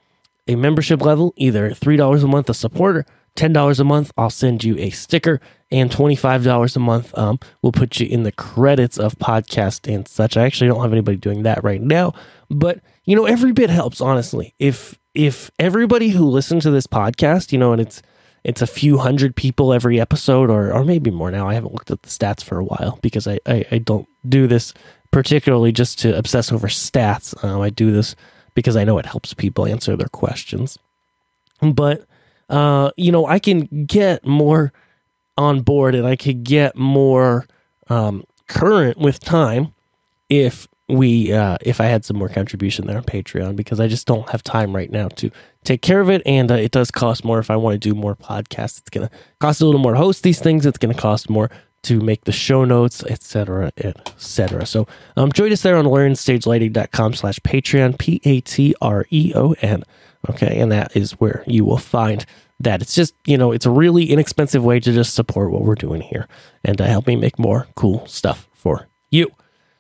a 0.49 0.55
membership 0.55 1.03
level, 1.03 1.35
either 1.37 1.71
$3 1.71 2.25
a 2.25 2.27
month 2.27 2.49
a 2.49 2.55
supporter, 2.55 3.05
$10 3.37 3.81
a 3.81 3.85
month, 3.85 4.13
I'll 4.17 4.31
send 4.31 4.65
you 4.65 4.77
a 4.79 4.91
sticker, 4.91 5.41
and 5.71 5.91
$25 5.91 6.77
a 6.77 6.79
month 6.79 7.17
um, 7.19 7.39
will 7.63 7.73
put 7.73 8.01
you 8.01 8.07
in 8.07 8.23
the 8.23 8.33
credits 8.33 8.99
of 8.99 9.19
podcast 9.19 9.93
and 9.93 10.07
such. 10.07 10.37
I 10.37 10.45
actually 10.45 10.69
don't 10.69 10.83
have 10.83 10.93
anybody 10.93 11.17
doing 11.17 11.43
that 11.45 11.63
right 11.63 11.81
now, 11.81 12.15
but 12.51 12.81
you 13.05 13.15
know, 13.15 13.27
every 13.27 13.53
bit 13.53 13.71
helps, 13.71 14.01
honestly. 14.01 14.55
If 14.59 14.99
if 15.15 15.51
everybody 15.59 16.09
who 16.11 16.27
listens 16.27 16.65
to 16.65 16.71
this 16.71 16.87
podcast, 16.87 17.53
you 17.53 17.59
know, 17.59 17.73
and 17.73 17.81
it's 17.81 18.03
it's 18.45 18.63
a 18.63 18.67
few 18.67 18.99
hundred 18.99 19.35
people 19.35 19.73
every 19.73 20.01
episode 20.01 20.51
or 20.51 20.73
or 20.73 20.85
maybe 20.85 21.11
more 21.11 21.31
now. 21.31 21.49
I 21.49 21.55
haven't 21.55 21.73
looked 21.73 21.91
at 21.91 22.03
the 22.03 22.09
stats 22.09 22.43
for 22.43 22.59
a 22.59 22.65
while 22.65 22.99
because 23.03 23.27
I, 23.27 23.39
I, 23.47 23.65
I 23.73 23.79
don't 23.79 24.09
do 24.29 24.47
this 24.47 24.75
particularly 25.11 25.73
just 25.73 25.99
to 26.01 26.17
obsess 26.17 26.53
over 26.53 26.69
stats. 26.69 27.43
Um, 27.45 27.61
I 27.61 27.71
do 27.71 27.91
this 27.91 28.15
because 28.55 28.77
I 28.77 28.85
know 28.85 28.99
it 28.99 29.07
helps 29.07 29.35
people 29.35 29.67
answer 29.67 29.97
their 29.97 30.09
questions. 30.09 30.79
But 31.61 32.07
uh, 32.49 32.91
you 32.97 33.13
know, 33.13 33.27
I 33.27 33.39
can 33.39 33.87
get 33.87 34.27
more 34.27 34.73
on 35.37 35.61
board 35.61 35.95
and 35.95 36.07
I 36.07 36.17
could 36.17 36.45
get 36.45 36.77
more 36.77 37.47
um, 37.89 38.25
current 38.49 38.99
with 38.99 39.21
time 39.21 39.75
if 40.29 40.69
we 40.89 41.33
uh, 41.33 41.57
if 41.63 41.81
I 41.81 41.87
had 41.87 42.05
some 42.05 42.17
more 42.17 42.29
contribution 42.29 42.87
there 42.87 42.97
on 42.97 43.03
Patreon 43.03 43.57
because 43.57 43.81
I 43.81 43.89
just 43.89 44.07
don't 44.07 44.29
have 44.31 44.43
time 44.43 44.75
right 44.75 44.91
now 44.91 45.09
to 45.09 45.31
take 45.65 45.83
care 45.83 46.01
of 46.01 46.09
it 46.09 46.23
and 46.25 46.51
uh, 46.51 46.55
it 46.55 46.71
does 46.71 46.91
cost 46.93 47.25
more 47.25 47.41
if 47.41 47.51
I 47.51 47.57
want 47.57 47.75
to 47.75 47.79
do 47.79 47.95
more 47.95 48.15
podcasts. 48.15 48.79
It's 48.79 48.91
gonna 48.91 49.11
cost 49.41 49.61
a 49.61 49.67
little 49.67 49.81
more 49.81 49.93
to 49.93 49.99
host 49.99 50.23
these 50.23 50.41
things. 50.41 50.65
It's 50.65 50.79
gonna 50.79 50.95
cost 50.95 51.29
more 51.29 51.51
to 51.83 52.01
make 52.01 52.25
the 52.25 52.33
show 52.33 52.65
notes, 52.65 53.05
etc., 53.05 53.71
etc. 53.77 54.67
So 54.67 54.87
um, 55.17 55.31
join 55.33 55.53
us 55.53 55.63
there 55.63 55.77
on 55.77 55.85
learnstagelighting.com 55.85 57.15
slash 57.15 57.39
Patreon, 57.41 57.99
P 57.99 58.21
A 58.25 58.41
T 58.41 58.75
R 58.81 59.07
E 59.11 59.33
O 59.35 59.55
N. 59.61 59.85
Okay, 60.31 60.59
and 60.61 60.73
that 60.73 60.97
is 60.97 61.13
where 61.13 61.45
you 61.47 61.65
will 61.65 61.79
find 61.79 62.25
that. 62.61 62.83
It's 62.83 62.95
just, 62.95 63.15
you 63.27 63.39
know, 63.39 63.53
it's 63.53 63.67
a 63.67 63.71
really 63.71 64.11
inexpensive 64.11 64.65
way 64.65 64.81
to 64.81 64.93
just 64.93 65.15
support 65.15 65.51
what 65.51 65.63
we're 65.63 65.75
doing 65.75 66.01
here 66.01 66.27
and 66.65 66.77
to 66.79 66.87
help 66.87 67.07
me 67.07 67.17
make 67.17 67.39
more 67.39 67.67
cool 67.77 68.07
stuff 68.07 68.49
for 68.53 68.89
you. 69.11 69.31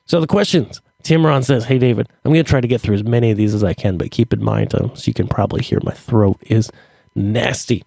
So 0.05 0.21
the 0.21 0.27
questions. 0.27 0.81
Timron 1.03 1.45
says, 1.45 1.65
Hey, 1.65 1.79
David, 1.79 2.09
I'm 2.25 2.33
going 2.33 2.45
to 2.45 2.49
try 2.49 2.61
to 2.61 2.67
get 2.67 2.81
through 2.81 2.97
as 2.97 3.05
many 3.05 3.31
of 3.31 3.37
these 3.37 3.55
as 3.55 3.63
I 3.63 3.75
can, 3.75 3.97
but 3.97 4.11
keep 4.11 4.33
in 4.33 4.43
mind, 4.43 4.75
um, 4.75 4.95
so 4.97 5.05
you 5.07 5.15
can 5.15 5.29
probably 5.29 5.63
hear 5.63 5.79
my 5.83 5.93
throat 5.93 6.39
is 6.43 6.71
nasty. 7.15 7.85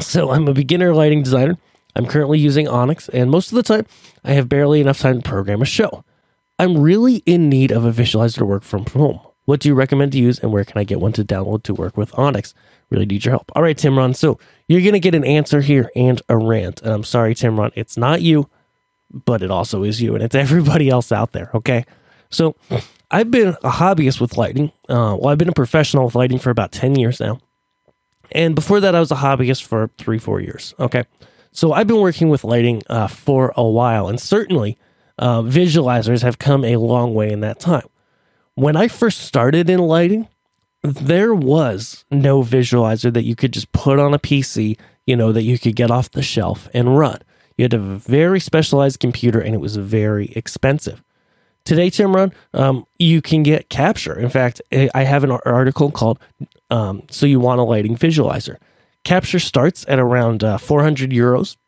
So 0.00 0.30
I'm 0.30 0.46
a 0.46 0.52
beginner 0.52 0.94
lighting 0.94 1.22
designer. 1.22 1.56
I'm 1.94 2.04
currently 2.04 2.38
using 2.38 2.68
Onyx, 2.68 3.08
and 3.08 3.30
most 3.30 3.50
of 3.50 3.56
the 3.56 3.62
time, 3.62 3.86
I 4.22 4.32
have 4.32 4.50
barely 4.50 4.82
enough 4.82 4.98
time 4.98 5.22
to 5.22 5.28
program 5.28 5.62
a 5.62 5.64
show. 5.66 6.04
I'm 6.58 6.78
really 6.78 7.16
in 7.24 7.48
need 7.48 7.70
of 7.70 7.86
a 7.86 7.92
visualizer 7.92 8.38
to 8.38 8.44
work 8.44 8.62
from 8.62 8.84
home. 8.84 9.20
What 9.46 9.60
do 9.60 9.68
you 9.68 9.74
recommend 9.74 10.12
to 10.12 10.18
use, 10.18 10.38
and 10.38 10.52
where 10.52 10.64
can 10.64 10.76
I 10.78 10.84
get 10.84 11.00
one 11.00 11.12
to 11.12 11.24
download 11.24 11.62
to 11.64 11.74
work 11.74 11.96
with 11.96 12.16
Onyx? 12.18 12.52
Really 12.90 13.06
need 13.06 13.24
your 13.24 13.32
help. 13.32 13.50
All 13.54 13.62
right, 13.62 13.76
Timron. 13.76 14.14
So 14.14 14.38
you're 14.68 14.82
going 14.82 14.92
to 14.92 15.00
get 15.00 15.14
an 15.14 15.24
answer 15.24 15.60
here 15.60 15.90
and 15.96 16.20
a 16.28 16.36
rant. 16.36 16.82
And 16.82 16.92
I'm 16.92 17.04
sorry, 17.04 17.34
Timron, 17.34 17.72
it's 17.74 17.96
not 17.96 18.22
you, 18.22 18.50
but 19.10 19.42
it 19.42 19.50
also 19.50 19.82
is 19.82 20.02
you, 20.02 20.14
and 20.14 20.22
it's 20.22 20.34
everybody 20.46 20.90
else 20.90 21.12
out 21.12 21.32
there. 21.32 21.50
Okay. 21.54 21.84
So 22.28 22.56
I've 23.10 23.30
been 23.30 23.48
a 23.62 23.70
hobbyist 23.70 24.20
with 24.20 24.36
lighting. 24.36 24.72
Uh, 24.88 25.16
well, 25.18 25.28
I've 25.28 25.38
been 25.38 25.48
a 25.48 25.52
professional 25.52 26.06
with 26.06 26.16
lighting 26.16 26.38
for 26.38 26.50
about 26.50 26.72
10 26.72 26.96
years 26.96 27.20
now. 27.20 27.38
And 28.32 28.56
before 28.56 28.80
that, 28.80 28.96
I 28.96 29.00
was 29.00 29.12
a 29.12 29.16
hobbyist 29.16 29.62
for 29.62 29.90
three, 29.96 30.18
four 30.18 30.40
years. 30.40 30.74
Okay. 30.80 31.04
So 31.52 31.72
I've 31.72 31.86
been 31.86 32.00
working 32.00 32.28
with 32.28 32.42
lighting 32.44 32.82
uh, 32.90 33.06
for 33.06 33.52
a 33.56 33.64
while, 33.64 34.08
and 34.08 34.20
certainly 34.20 34.76
uh, 35.18 35.42
visualizers 35.42 36.22
have 36.22 36.38
come 36.38 36.64
a 36.64 36.76
long 36.76 37.14
way 37.14 37.30
in 37.30 37.40
that 37.40 37.60
time. 37.60 37.86
When 38.56 38.74
I 38.74 38.88
first 38.88 39.20
started 39.20 39.68
in 39.68 39.80
lighting, 39.80 40.28
there 40.82 41.34
was 41.34 42.06
no 42.10 42.42
visualizer 42.42 43.12
that 43.12 43.24
you 43.24 43.36
could 43.36 43.52
just 43.52 43.70
put 43.72 43.98
on 43.98 44.14
a 44.14 44.18
PC, 44.18 44.78
you 45.06 45.14
know, 45.14 45.30
that 45.30 45.42
you 45.42 45.58
could 45.58 45.76
get 45.76 45.90
off 45.90 46.10
the 46.10 46.22
shelf 46.22 46.66
and 46.72 46.96
run. 46.96 47.18
You 47.58 47.64
had 47.64 47.74
a 47.74 47.78
very 47.78 48.40
specialized 48.40 48.98
computer 48.98 49.38
and 49.40 49.54
it 49.54 49.58
was 49.58 49.76
very 49.76 50.28
expensive. 50.28 51.04
Today, 51.66 51.90
Timron, 51.90 52.32
um, 52.54 52.86
you 52.98 53.20
can 53.20 53.42
get 53.42 53.68
Capture. 53.68 54.18
In 54.18 54.30
fact, 54.30 54.62
I 54.72 55.04
have 55.04 55.22
an 55.22 55.32
article 55.32 55.90
called 55.90 56.18
um, 56.70 57.02
So 57.10 57.26
You 57.26 57.40
Want 57.40 57.60
a 57.60 57.64
Lighting 57.64 57.96
Visualizer. 57.96 58.56
Capture 59.04 59.38
starts 59.38 59.84
at 59.86 59.98
around 59.98 60.42
uh, 60.42 60.56
400 60.56 61.10
euros 61.10 61.58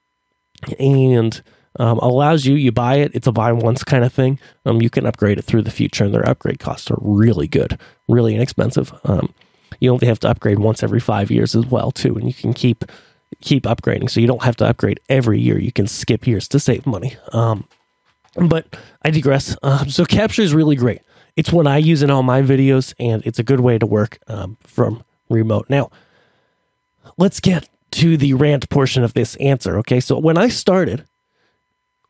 and 0.78 1.42
um, 1.76 1.98
allows 1.98 2.46
you, 2.46 2.54
you 2.54 2.72
buy 2.72 2.96
it, 2.96 3.12
it's 3.14 3.26
a 3.26 3.32
buy 3.32 3.52
once 3.52 3.84
kind 3.84 4.04
of 4.04 4.12
thing. 4.12 4.38
Um, 4.66 4.82
you 4.82 4.90
can 4.90 5.06
upgrade 5.06 5.38
it 5.38 5.42
through 5.42 5.62
the 5.62 5.70
future, 5.70 6.04
and 6.04 6.14
their 6.14 6.28
upgrade 6.28 6.58
costs 6.58 6.90
are 6.90 6.98
really 7.00 7.46
good, 7.46 7.78
really 8.08 8.34
inexpensive. 8.34 8.92
Um, 9.04 9.32
you 9.80 9.92
only 9.92 10.06
have 10.06 10.20
to 10.20 10.28
upgrade 10.28 10.58
once 10.58 10.82
every 10.82 11.00
five 11.00 11.30
years 11.30 11.54
as 11.54 11.66
well, 11.66 11.90
too, 11.90 12.14
and 12.16 12.26
you 12.26 12.34
can 12.34 12.52
keep 12.52 12.84
keep 13.40 13.64
upgrading. 13.64 14.10
So 14.10 14.20
you 14.20 14.26
don't 14.26 14.42
have 14.42 14.56
to 14.56 14.66
upgrade 14.66 15.00
every 15.08 15.38
year. 15.40 15.58
You 15.58 15.70
can 15.70 15.86
skip 15.86 16.26
years 16.26 16.48
to 16.48 16.58
save 16.58 16.86
money. 16.86 17.16
Um, 17.32 17.68
but 18.34 18.76
I 19.02 19.10
digress. 19.10 19.56
Um, 19.62 19.90
so 19.90 20.04
Capture 20.04 20.42
is 20.42 20.54
really 20.54 20.76
great. 20.76 21.02
It's 21.36 21.52
what 21.52 21.66
I 21.66 21.76
use 21.76 22.02
in 22.02 22.10
all 22.10 22.22
my 22.22 22.42
videos, 22.42 22.94
and 22.98 23.22
it's 23.24 23.38
a 23.38 23.44
good 23.44 23.60
way 23.60 23.78
to 23.78 23.86
work 23.86 24.18
um, 24.26 24.56
from 24.62 25.04
remote. 25.28 25.66
Now, 25.68 25.90
let's 27.16 27.38
get 27.38 27.68
to 27.92 28.16
the 28.16 28.34
rant 28.34 28.68
portion 28.70 29.04
of 29.04 29.14
this 29.14 29.36
answer. 29.36 29.78
Okay, 29.78 30.00
so 30.00 30.18
when 30.18 30.36
I 30.36 30.48
started, 30.48 31.04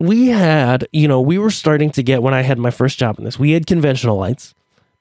we 0.01 0.29
had, 0.29 0.87
you 0.93 1.09
know, 1.09 1.21
we 1.21 1.39
were 1.39 1.51
starting 1.51 1.91
to 1.93 2.03
get 2.03 2.23
when 2.23 2.35
I 2.35 2.43
had 2.43 2.59
my 2.59 2.71
first 2.71 2.99
job 2.99 3.19
in 3.19 3.25
this, 3.25 3.39
we 3.39 3.53
had 3.53 3.67
conventional 3.67 4.17
lights, 4.17 4.55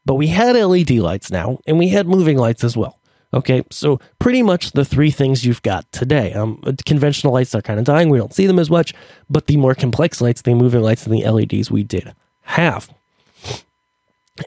but 0.06 0.16
we 0.16 0.28
had 0.28 0.56
LED 0.56 0.92
lights 0.92 1.32
now, 1.32 1.60
and 1.68 1.78
we 1.78 1.90
had 1.90 2.08
moving 2.08 2.38
lights 2.38 2.64
as 2.64 2.76
well. 2.76 2.98
Okay, 3.34 3.64
so 3.70 4.00
pretty 4.20 4.42
much 4.42 4.72
the 4.72 4.86
three 4.86 5.12
things 5.12 5.46
you've 5.46 5.62
got 5.62 5.92
today. 5.92 6.32
Um, 6.34 6.62
conventional 6.86 7.34
lights 7.34 7.54
are 7.54 7.62
kind 7.62 7.78
of 7.78 7.86
dying; 7.86 8.10
we 8.10 8.18
don't 8.18 8.34
see 8.34 8.48
them 8.48 8.58
as 8.58 8.70
much. 8.70 8.94
But 9.30 9.48
the 9.48 9.58
more 9.58 9.76
complex 9.76 10.22
lights, 10.22 10.42
the 10.42 10.54
moving 10.54 10.82
lights, 10.82 11.06
and 11.06 11.14
the 11.14 11.30
LEDs, 11.30 11.70
we 11.70 11.84
did 11.84 12.14
have. 12.44 12.90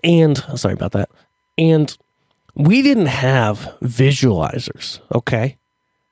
And 0.02 0.38
sorry 0.56 0.74
about 0.74 0.92
that. 0.92 1.10
And 1.58 1.96
we 2.54 2.80
didn't 2.80 3.06
have 3.06 3.76
visualizers. 3.82 5.00
Okay, 5.14 5.58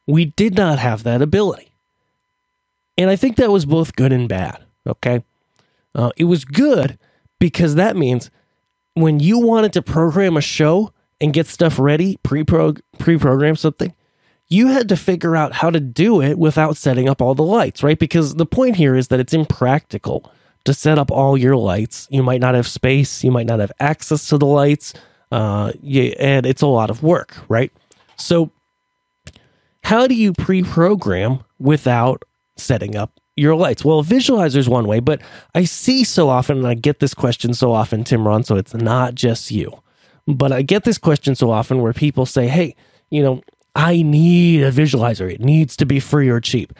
we 0.07 0.26
did 0.26 0.54
not 0.54 0.78
have 0.78 1.04
that 1.04 1.23
ability. 1.23 1.68
And 2.99 3.09
I 3.09 3.17
think 3.17 3.37
that 3.37 3.50
was 3.50 3.64
both 3.64 3.97
good 3.97 4.12
and 4.12 4.28
bad. 4.28 4.62
Okay. 4.87 5.23
Uh, 5.95 6.11
it 6.17 6.25
was 6.25 6.45
good 6.45 6.99
because 7.38 7.76
that 7.76 7.97
means 7.97 8.31
when 8.95 9.21
you 9.21 9.38
wanted 9.38 9.73
to 9.75 9.83
program 9.83 10.37
a 10.37 10.40
show 10.40 10.93
and 11.21 11.33
get 11.33 11.47
stuff 11.47 11.78
ready, 11.78 12.19
pre 12.23 12.45
program 12.45 13.57
something, 13.57 13.95
you 14.49 14.69
had 14.69 14.88
to 14.88 14.97
figure 14.97 15.37
out 15.37 15.52
how 15.52 15.71
to 15.71 15.81
do 15.81 16.21
it 16.23 16.38
without 16.38 16.76
setting 16.76 17.09
up 17.09 17.23
all 17.23 17.35
the 17.35 17.43
lights, 17.43 17.83
right? 17.83 17.99
Because 17.99 18.35
the 18.35 18.47
point 18.47 18.76
here 18.76 18.97
is 18.97 19.09
that 19.09 19.21
it's 19.21 19.35
impractical 19.35 20.31
to 20.64 20.75
set 20.75 20.99
up 20.99 21.11
all 21.11 21.37
your 21.37 21.57
lights. 21.57 22.09
You 22.11 22.23
might 22.23 22.40
not 22.40 22.55
have 22.55 22.67
space, 22.67 23.23
you 23.23 23.31
might 23.31 23.47
not 23.47 23.61
have 23.61 23.73
access 23.78 24.28
to 24.28 24.38
the 24.38 24.47
lights, 24.47 24.95
uh, 25.31 25.73
and 26.19 26.47
it's 26.47 26.62
a 26.62 26.67
lot 26.67 26.90
of 26.90 27.02
work, 27.02 27.37
right? 27.49 27.71
So, 28.17 28.50
how 29.85 30.07
do 30.07 30.14
you 30.14 30.33
pre 30.33 30.62
program 30.62 31.45
without 31.59 32.25
setting 32.59 32.97
up 32.97 33.12
your 33.37 33.55
lights? 33.55 33.85
Well, 33.85 34.03
visualizer 34.03 34.57
is 34.57 34.69
one 34.69 34.87
way, 34.87 35.00
but 35.00 35.23
I 35.55 35.65
see 35.65 36.05
so 36.05 36.29
often, 36.29 36.59
and 36.59 36.67
I 36.67 36.75
get 36.75 37.00
this 37.00 37.15
question 37.15 37.55
so 37.55 37.73
often, 37.73 38.05
Tim 38.05 38.27
Ron, 38.27 38.45
so 38.45 38.57
it's 38.57 38.75
not 38.75 39.15
just 39.15 39.50
you. 39.50 39.83
But 40.27 40.53
I 40.53 40.62
get 40.62 40.85
this 40.85 40.99
question 40.99 41.35
so 41.35 41.50
often 41.50 41.81
where 41.81 41.93
people 41.93 42.27
say, 42.27 42.49
hey, 42.49 42.77
you 43.11 43.23
know, 43.23 43.43
I 43.75 44.03
need 44.03 44.62
a 44.62 44.73
visualizer. 44.73 45.33
It 45.33 45.41
needs 45.41 45.77
to 45.77 45.87
be 45.87 46.00
free 46.00 46.29
or 46.29 46.41
cheap. 46.41 46.73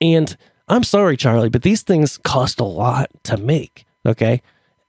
And 0.00 0.36
I'm 0.68 0.82
sorry, 0.82 1.16
Charlie, 1.16 1.48
but 1.48 1.62
these 1.62 1.82
things 1.82 2.18
cost 2.18 2.60
a 2.60 2.64
lot 2.64 3.10
to 3.24 3.36
make. 3.36 3.84
Okay. 4.06 4.42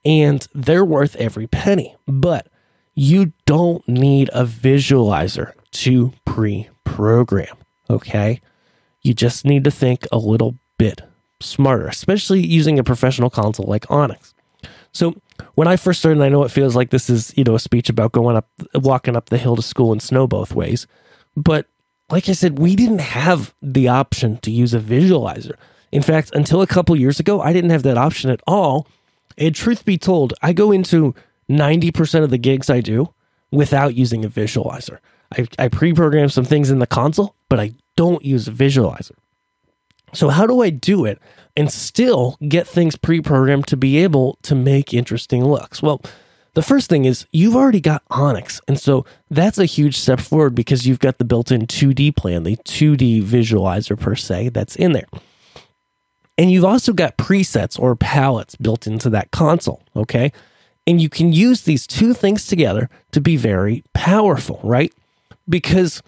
And 0.06 0.48
they're 0.54 0.86
worth 0.86 1.16
every 1.18 1.48
penny. 1.48 1.96
But 2.08 2.48
you 2.94 3.34
don't 3.46 3.88
need 3.88 4.30
a 4.34 4.46
visualizer 4.46 5.54
to 5.72 6.14
pre 6.26 6.70
program. 6.84 7.56
Okay. 7.90 8.42
You 9.08 9.14
just 9.14 9.46
need 9.46 9.64
to 9.64 9.72
think 9.72 10.06
a 10.12 10.18
little 10.18 10.58
bit 10.78 11.02
smarter, 11.40 11.88
especially 11.88 12.46
using 12.46 12.78
a 12.78 12.84
professional 12.84 13.30
console 13.30 13.66
like 13.66 13.90
Onyx. 13.90 14.34
So 14.92 15.16
when 15.56 15.66
I 15.66 15.78
first 15.78 16.00
started, 16.00 16.22
I 16.22 16.28
know 16.28 16.44
it 16.44 16.52
feels 16.52 16.76
like 16.76 16.90
this 16.90 17.10
is, 17.10 17.34
you 17.38 17.46
know, 17.46 17.56
a 17.56 17.60
speech 17.60 17.88
about 17.88 18.12
going 18.12 18.36
up, 18.36 18.50
walking 18.76 19.16
up 19.16 19.30
the 19.30 19.38
hill 19.38 19.56
to 19.56 19.62
school 19.62 19.94
in 19.94 20.02
snow 20.02 20.28
both 20.28 20.54
ways. 20.54 20.88
But 21.38 21.68
like 22.10 22.28
I 22.28 22.34
said, 22.34 22.60
we 22.60 22.76
didn't 22.76 23.00
have 23.00 23.54
the 23.62 23.88
option 23.88 24.40
to 24.40 24.52
use 24.52 24.74
a 24.74 24.80
visualizer. 24.80 25.56
In 25.94 26.02
fact, 26.02 26.36
until 26.36 26.62
a 26.62 26.68
couple 26.68 26.94
years 26.98 27.18
ago, 27.18 27.40
I 27.40 27.54
didn't 27.54 27.70
have 27.70 27.84
that 27.84 27.98
option 27.98 28.30
at 28.30 28.42
all. 28.46 28.88
And 29.38 29.56
truth 29.56 29.86
be 29.86 29.98
told, 29.98 30.34
I 30.42 30.52
go 30.52 30.74
into 30.74 31.16
90% 31.50 32.24
of 32.24 32.30
the 32.30 32.38
gigs 32.38 32.70
I 32.70 32.82
do 32.82 33.14
without 33.52 33.96
using 33.96 34.26
a 34.26 34.30
visualizer. 34.30 35.00
I, 35.36 35.48
I 35.60 35.68
pre 35.68 35.94
program 35.94 36.30
some 36.30 36.46
things 36.46 36.70
in 36.70 36.80
the 36.80 36.88
console, 36.88 37.36
but 37.50 37.60
I 37.60 37.74
don't 37.96 38.24
use 38.24 38.48
a 38.48 38.52
visualizer. 38.52 39.12
So, 40.14 40.30
how 40.30 40.48
do 40.48 40.62
I 40.62 40.70
do 40.70 41.06
it 41.06 41.20
and 41.56 41.72
still 41.72 42.38
get 42.48 42.68
things 42.68 42.96
pre 42.96 43.22
programmed 43.22 43.68
to 43.68 43.78
be 43.78 43.98
able 43.98 44.38
to 44.44 44.56
make 44.56 44.94
interesting 44.94 45.46
looks? 45.46 45.82
Well, 45.82 46.02
the 46.58 46.64
first 46.64 46.90
thing 46.90 47.06
is 47.06 47.28
you've 47.32 47.56
already 47.56 47.80
got 47.80 48.02
Onyx. 48.10 48.62
And 48.68 48.80
so 48.80 49.06
that's 49.30 49.60
a 49.60 49.66
huge 49.66 49.96
step 49.96 50.20
forward 50.20 50.56
because 50.56 50.88
you've 50.88 50.98
got 50.98 51.20
the 51.20 51.24
built 51.24 51.52
in 51.52 51.68
2D 51.68 52.16
plan, 52.16 52.42
the 52.42 52.58
2D 52.58 53.22
visualizer 53.22 54.00
per 54.00 54.16
se, 54.16 54.50
that's 54.50 54.76
in 54.76 54.94
there. 54.94 55.06
And 56.36 56.52
you've 56.52 56.66
also 56.66 56.94
got 56.94 57.16
presets 57.16 57.80
or 57.80 57.96
palettes 57.96 58.56
built 58.56 58.88
into 58.88 59.08
that 59.12 59.30
console. 59.30 59.84
Okay. 59.96 60.32
And 60.88 61.00
you 61.00 61.10
can 61.10 61.32
use 61.32 61.62
these 61.62 61.86
two 61.86 62.16
things 62.16 62.48
together 62.48 62.90
to 63.12 63.22
be 63.22 63.38
very 63.38 63.84
powerful, 63.94 64.60
right? 64.64 64.92
Because 65.50 66.02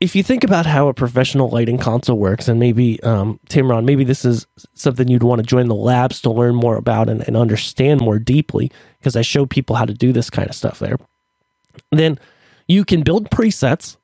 if 0.00 0.14
you 0.14 0.22
think 0.22 0.44
about 0.44 0.66
how 0.66 0.88
a 0.88 0.94
professional 0.94 1.48
lighting 1.48 1.78
console 1.78 2.18
works, 2.18 2.48
and 2.48 2.60
maybe 2.60 3.02
um, 3.02 3.40
Timron, 3.48 3.84
maybe 3.84 4.04
this 4.04 4.24
is 4.24 4.46
something 4.74 5.08
you'd 5.08 5.22
want 5.22 5.40
to 5.40 5.46
join 5.46 5.68
the 5.68 5.74
labs 5.74 6.20
to 6.22 6.30
learn 6.30 6.54
more 6.54 6.76
about 6.76 7.08
and, 7.08 7.26
and 7.26 7.36
understand 7.36 8.00
more 8.00 8.18
deeply, 8.18 8.70
because 8.98 9.16
I 9.16 9.22
show 9.22 9.46
people 9.46 9.76
how 9.76 9.84
to 9.84 9.94
do 9.94 10.12
this 10.12 10.28
kind 10.28 10.48
of 10.48 10.54
stuff 10.54 10.78
there. 10.78 10.96
Then 11.90 12.18
you 12.68 12.84
can 12.84 13.02
build 13.02 13.30
presets 13.30 13.96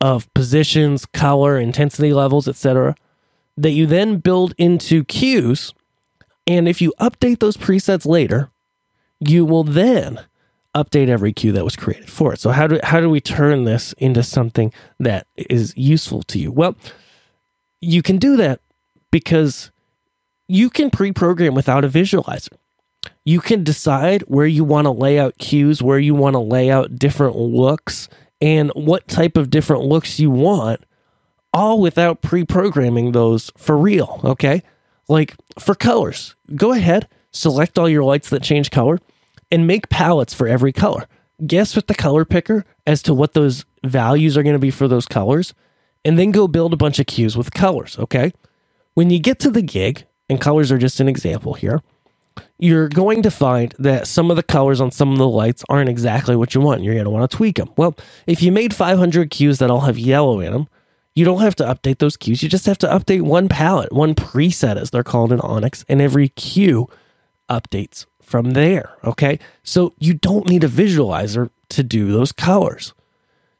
of 0.00 0.32
positions, 0.32 1.04
color, 1.06 1.58
intensity 1.58 2.12
levels, 2.12 2.48
etc., 2.48 2.94
that 3.56 3.72
you 3.72 3.86
then 3.86 4.16
build 4.18 4.54
into 4.56 5.04
cues. 5.04 5.74
And 6.46 6.66
if 6.66 6.80
you 6.80 6.94
update 6.98 7.40
those 7.40 7.56
presets 7.56 8.06
later, 8.06 8.50
you 9.20 9.44
will 9.44 9.64
then 9.64 10.20
update 10.74 11.08
every 11.08 11.32
cue 11.32 11.52
that 11.52 11.64
was 11.64 11.76
created 11.76 12.10
for 12.10 12.32
it. 12.32 12.40
So 12.40 12.50
how 12.50 12.66
do 12.66 12.78
how 12.82 13.00
do 13.00 13.10
we 13.10 13.20
turn 13.20 13.64
this 13.64 13.92
into 13.94 14.22
something 14.22 14.72
that 14.98 15.26
is 15.36 15.76
useful 15.76 16.22
to 16.24 16.38
you? 16.38 16.52
Well, 16.52 16.76
you 17.80 18.02
can 18.02 18.18
do 18.18 18.36
that 18.36 18.60
because 19.10 19.70
you 20.46 20.70
can 20.70 20.90
pre-program 20.90 21.54
without 21.54 21.84
a 21.84 21.88
visualizer. 21.88 22.52
You 23.24 23.40
can 23.40 23.64
decide 23.64 24.22
where 24.22 24.46
you 24.46 24.64
want 24.64 24.86
to 24.86 24.90
lay 24.90 25.18
out 25.18 25.38
cues, 25.38 25.82
where 25.82 25.98
you 25.98 26.14
want 26.14 26.34
to 26.34 26.40
lay 26.40 26.70
out 26.70 26.98
different 26.98 27.36
looks, 27.36 28.08
and 28.40 28.70
what 28.74 29.08
type 29.08 29.36
of 29.36 29.50
different 29.50 29.84
looks 29.84 30.18
you 30.18 30.30
want, 30.30 30.84
all 31.52 31.80
without 31.80 32.22
pre-programming 32.22 33.12
those 33.12 33.50
for 33.56 33.76
real, 33.76 34.20
okay? 34.24 34.62
Like 35.08 35.34
for 35.58 35.74
colors, 35.74 36.34
go 36.54 36.72
ahead, 36.72 37.08
select 37.32 37.78
all 37.78 37.88
your 37.88 38.04
lights 38.04 38.30
that 38.30 38.42
change 38.42 38.70
color 38.70 38.98
and 39.50 39.66
make 39.66 39.88
palettes 39.88 40.34
for 40.34 40.46
every 40.46 40.72
color. 40.72 41.06
Guess 41.46 41.74
with 41.74 41.86
the 41.86 41.94
color 41.94 42.24
picker 42.24 42.64
as 42.86 43.02
to 43.02 43.14
what 43.14 43.34
those 43.34 43.64
values 43.84 44.36
are 44.36 44.42
going 44.42 44.54
to 44.54 44.58
be 44.58 44.70
for 44.70 44.88
those 44.88 45.06
colors, 45.06 45.54
and 46.04 46.18
then 46.18 46.30
go 46.30 46.48
build 46.48 46.72
a 46.72 46.78
bunch 46.78 46.98
of 46.98 47.06
cues 47.06 47.36
with 47.36 47.52
colors, 47.52 47.98
okay? 47.98 48.32
When 48.94 49.10
you 49.10 49.18
get 49.18 49.38
to 49.40 49.50
the 49.50 49.62
gig, 49.62 50.04
and 50.28 50.40
colors 50.40 50.70
are 50.70 50.78
just 50.78 51.00
an 51.00 51.08
example 51.08 51.54
here, 51.54 51.82
you're 52.58 52.88
going 52.88 53.22
to 53.22 53.30
find 53.30 53.74
that 53.78 54.06
some 54.06 54.30
of 54.30 54.36
the 54.36 54.42
colors 54.42 54.80
on 54.80 54.90
some 54.92 55.12
of 55.12 55.18
the 55.18 55.28
lights 55.28 55.64
aren't 55.68 55.88
exactly 55.88 56.36
what 56.36 56.54
you 56.54 56.60
want. 56.60 56.82
You're 56.82 56.94
going 56.94 57.04
to 57.04 57.10
want 57.10 57.28
to 57.28 57.36
tweak 57.36 57.56
them. 57.56 57.70
Well, 57.76 57.96
if 58.26 58.42
you 58.42 58.52
made 58.52 58.72
500 58.74 59.30
cues 59.30 59.58
that 59.58 59.70
all 59.70 59.80
have 59.80 59.98
yellow 59.98 60.40
in 60.40 60.52
them, 60.52 60.68
you 61.14 61.24
don't 61.24 61.40
have 61.40 61.56
to 61.56 61.64
update 61.64 61.98
those 61.98 62.16
cues. 62.16 62.42
You 62.42 62.48
just 62.48 62.66
have 62.66 62.78
to 62.78 62.86
update 62.86 63.22
one 63.22 63.48
palette, 63.48 63.92
one 63.92 64.14
preset, 64.14 64.76
as 64.76 64.90
they're 64.90 65.02
called 65.02 65.32
in 65.32 65.40
Onyx, 65.40 65.84
and 65.88 66.00
every 66.00 66.28
cue 66.28 66.88
updates 67.48 68.06
from 68.30 68.52
there. 68.52 68.96
Okay. 69.04 69.40
So 69.64 69.92
you 69.98 70.14
don't 70.14 70.48
need 70.48 70.62
a 70.62 70.68
visualizer 70.68 71.50
to 71.70 71.82
do 71.82 72.12
those 72.12 72.30
colors. 72.30 72.94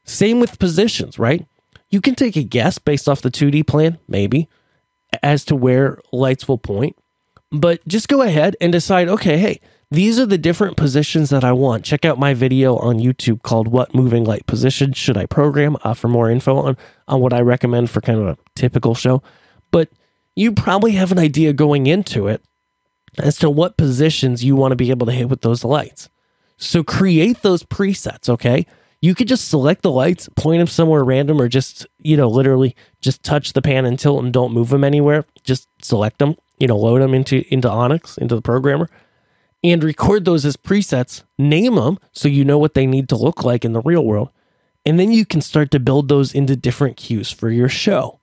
Same 0.05 0.39
with 0.39 0.59
positions, 0.59 1.19
right? 1.19 1.45
You 1.89 1.99
can 1.99 2.15
take 2.15 2.37
a 2.37 2.43
guess 2.43 2.77
based 2.79 3.09
off 3.09 3.21
the 3.21 3.29
2D 3.29 3.67
plan, 3.67 3.99
maybe, 4.07 4.47
as 5.21 5.43
to 5.45 5.55
where 5.57 5.99
lights 6.13 6.47
will 6.47 6.57
point. 6.57 6.95
But 7.51 7.85
just 7.85 8.07
go 8.07 8.21
ahead 8.21 8.55
and 8.61 8.71
decide 8.71 9.09
okay, 9.09 9.37
hey, 9.37 9.59
these 9.89 10.17
are 10.17 10.25
the 10.25 10.37
different 10.37 10.77
positions 10.77 11.29
that 11.31 11.43
I 11.43 11.51
want. 11.51 11.83
Check 11.83 12.05
out 12.05 12.17
my 12.17 12.33
video 12.33 12.77
on 12.77 12.97
YouTube 12.97 13.43
called 13.43 13.67
What 13.67 13.93
Moving 13.93 14.23
Light 14.23 14.45
Position 14.45 14.93
Should 14.93 15.17
I 15.17 15.25
Program 15.25 15.75
uh, 15.83 15.93
for 15.93 16.07
more 16.07 16.31
info 16.31 16.55
on, 16.55 16.77
on 17.09 17.19
what 17.19 17.33
I 17.33 17.41
recommend 17.41 17.89
for 17.89 17.99
kind 17.99 18.19
of 18.19 18.27
a 18.27 18.37
typical 18.55 18.95
show. 18.95 19.21
But 19.69 19.89
you 20.33 20.53
probably 20.53 20.93
have 20.93 21.11
an 21.11 21.19
idea 21.19 21.51
going 21.51 21.87
into 21.87 22.29
it 22.29 22.41
as 23.17 23.37
to 23.37 23.49
what 23.49 23.77
positions 23.77 24.43
you 24.43 24.55
want 24.55 24.71
to 24.71 24.75
be 24.75 24.89
able 24.89 25.05
to 25.05 25.11
hit 25.11 25.29
with 25.29 25.41
those 25.41 25.63
lights. 25.63 26.09
So 26.57 26.83
create 26.83 27.41
those 27.41 27.63
presets, 27.63 28.29
okay? 28.29 28.65
You 29.01 29.15
could 29.15 29.27
just 29.27 29.49
select 29.49 29.81
the 29.81 29.91
lights, 29.91 30.29
point 30.35 30.59
them 30.59 30.67
somewhere 30.67 31.03
random, 31.03 31.41
or 31.41 31.47
just, 31.47 31.87
you 31.99 32.15
know, 32.15 32.29
literally 32.29 32.75
just 33.01 33.23
touch 33.23 33.53
the 33.53 33.61
pan 33.61 33.85
and 33.85 33.97
tilt 33.97 34.23
and 34.23 34.31
don't 34.31 34.53
move 34.53 34.69
them 34.69 34.83
anywhere. 34.83 35.25
Just 35.43 35.67
select 35.81 36.19
them, 36.19 36.35
you 36.59 36.67
know, 36.67 36.77
load 36.77 37.01
them 37.01 37.15
into, 37.15 37.43
into 37.51 37.69
Onyx, 37.69 38.17
into 38.19 38.35
the 38.35 38.41
programmer, 38.43 38.89
and 39.63 39.83
record 39.83 40.23
those 40.25 40.45
as 40.45 40.55
presets, 40.55 41.23
name 41.39 41.75
them 41.75 41.97
so 42.11 42.27
you 42.27 42.45
know 42.45 42.59
what 42.59 42.75
they 42.75 42.85
need 42.85 43.09
to 43.09 43.15
look 43.15 43.43
like 43.43 43.65
in 43.65 43.73
the 43.73 43.81
real 43.81 44.05
world. 44.05 44.29
And 44.85 44.99
then 44.99 45.11
you 45.11 45.25
can 45.25 45.41
start 45.41 45.71
to 45.71 45.79
build 45.79 46.07
those 46.07 46.33
into 46.33 46.55
different 46.55 46.97
cues 46.97 47.31
for 47.31 47.49
your 47.49 47.69
show. 47.69 48.19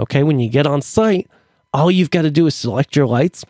Okay, 0.00 0.22
when 0.22 0.38
you 0.38 0.48
get 0.48 0.66
on 0.66 0.80
site, 0.80 1.30
all 1.74 1.90
you've 1.90 2.10
got 2.10 2.22
to 2.22 2.30
do 2.30 2.46
is 2.46 2.54
select 2.54 2.96
your 2.96 3.06
lights, 3.06 3.44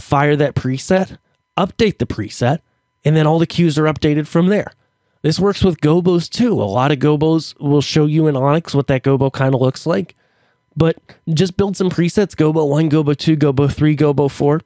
fire 0.00 0.36
that 0.36 0.54
preset, 0.54 1.18
update 1.56 1.98
the 1.98 2.06
preset, 2.06 2.58
and 3.04 3.16
then 3.16 3.26
all 3.26 3.38
the 3.38 3.46
cues 3.46 3.78
are 3.78 3.84
updated 3.84 4.26
from 4.26 4.48
there. 4.48 4.72
This 5.22 5.40
works 5.40 5.64
with 5.64 5.80
gobos 5.80 6.28
too. 6.28 6.52
A 6.52 6.64
lot 6.64 6.92
of 6.92 6.98
gobos 6.98 7.58
will 7.60 7.80
show 7.80 8.06
you 8.06 8.26
in 8.28 8.36
Onyx 8.36 8.74
what 8.74 8.86
that 8.86 9.02
gobo 9.02 9.32
kind 9.32 9.54
of 9.54 9.60
looks 9.60 9.86
like. 9.86 10.14
But 10.76 10.96
just 11.28 11.56
build 11.56 11.76
some 11.76 11.90
presets 11.90 12.36
gobo 12.36 12.68
1, 12.68 12.90
gobo 12.90 13.16
2, 13.16 13.36
gobo 13.36 13.72
3, 13.72 13.96
gobo 13.96 14.30
4. 14.30 14.60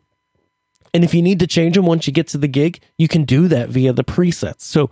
And 0.95 1.05
if 1.05 1.15
you 1.15 1.23
need 1.23 1.39
to 1.39 1.47
change 1.47 1.75
them 1.75 1.87
once 1.87 2.07
you 2.07 2.12
get 2.12 2.29
to 2.29 2.39
the 2.39 2.49
gig, 2.49 2.81
you 2.99 3.09
can 3.09 3.25
do 3.25 3.49
that 3.49 3.71
via 3.71 3.95
the 3.95 4.05
presets. 4.05 4.61
So, 4.61 4.91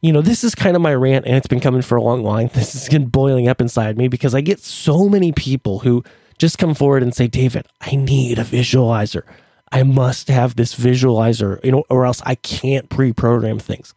you 0.00 0.12
know, 0.12 0.22
this 0.22 0.44
is 0.44 0.54
kind 0.54 0.76
of 0.76 0.82
my 0.82 0.94
rant, 0.94 1.26
and 1.26 1.34
it's 1.34 1.48
been 1.48 1.60
coming 1.60 1.82
for 1.82 1.96
a 1.96 2.02
long 2.02 2.22
while. 2.22 2.48
This 2.54 2.72
has 2.74 2.88
been 2.88 3.06
boiling 3.06 3.48
up 3.48 3.60
inside 3.60 3.98
me 3.98 4.06
because 4.06 4.32
I 4.32 4.42
get 4.42 4.60
so 4.60 5.08
many 5.08 5.32
people 5.32 5.80
who 5.80 6.04
just 6.38 6.58
come 6.58 6.74
forward 6.74 7.02
and 7.02 7.14
say, 7.14 7.26
David, 7.26 7.66
I 7.80 7.96
need 7.96 8.38
a 8.38 8.44
visualizer. 8.44 9.24
I 9.72 9.82
must 9.82 10.28
have 10.28 10.56
this 10.56 10.74
visualizer, 10.74 11.62
you 11.64 11.72
know, 11.72 11.84
or 11.88 12.04
else 12.04 12.20
I 12.26 12.34
can't 12.34 12.88
pre-program 12.88 13.58
things. 13.58 13.94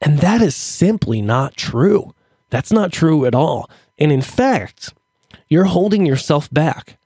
And 0.00 0.18
that 0.18 0.40
is 0.40 0.54
simply 0.54 1.20
not 1.20 1.56
true. 1.56 2.14
That's 2.50 2.72
not 2.72 2.92
true 2.92 3.26
at 3.26 3.34
all. 3.34 3.68
And 3.98 4.12
in 4.12 4.22
fact, 4.22 4.94
you're 5.48 5.64
holding 5.64 6.06
yourself 6.06 6.50
back 6.50 6.98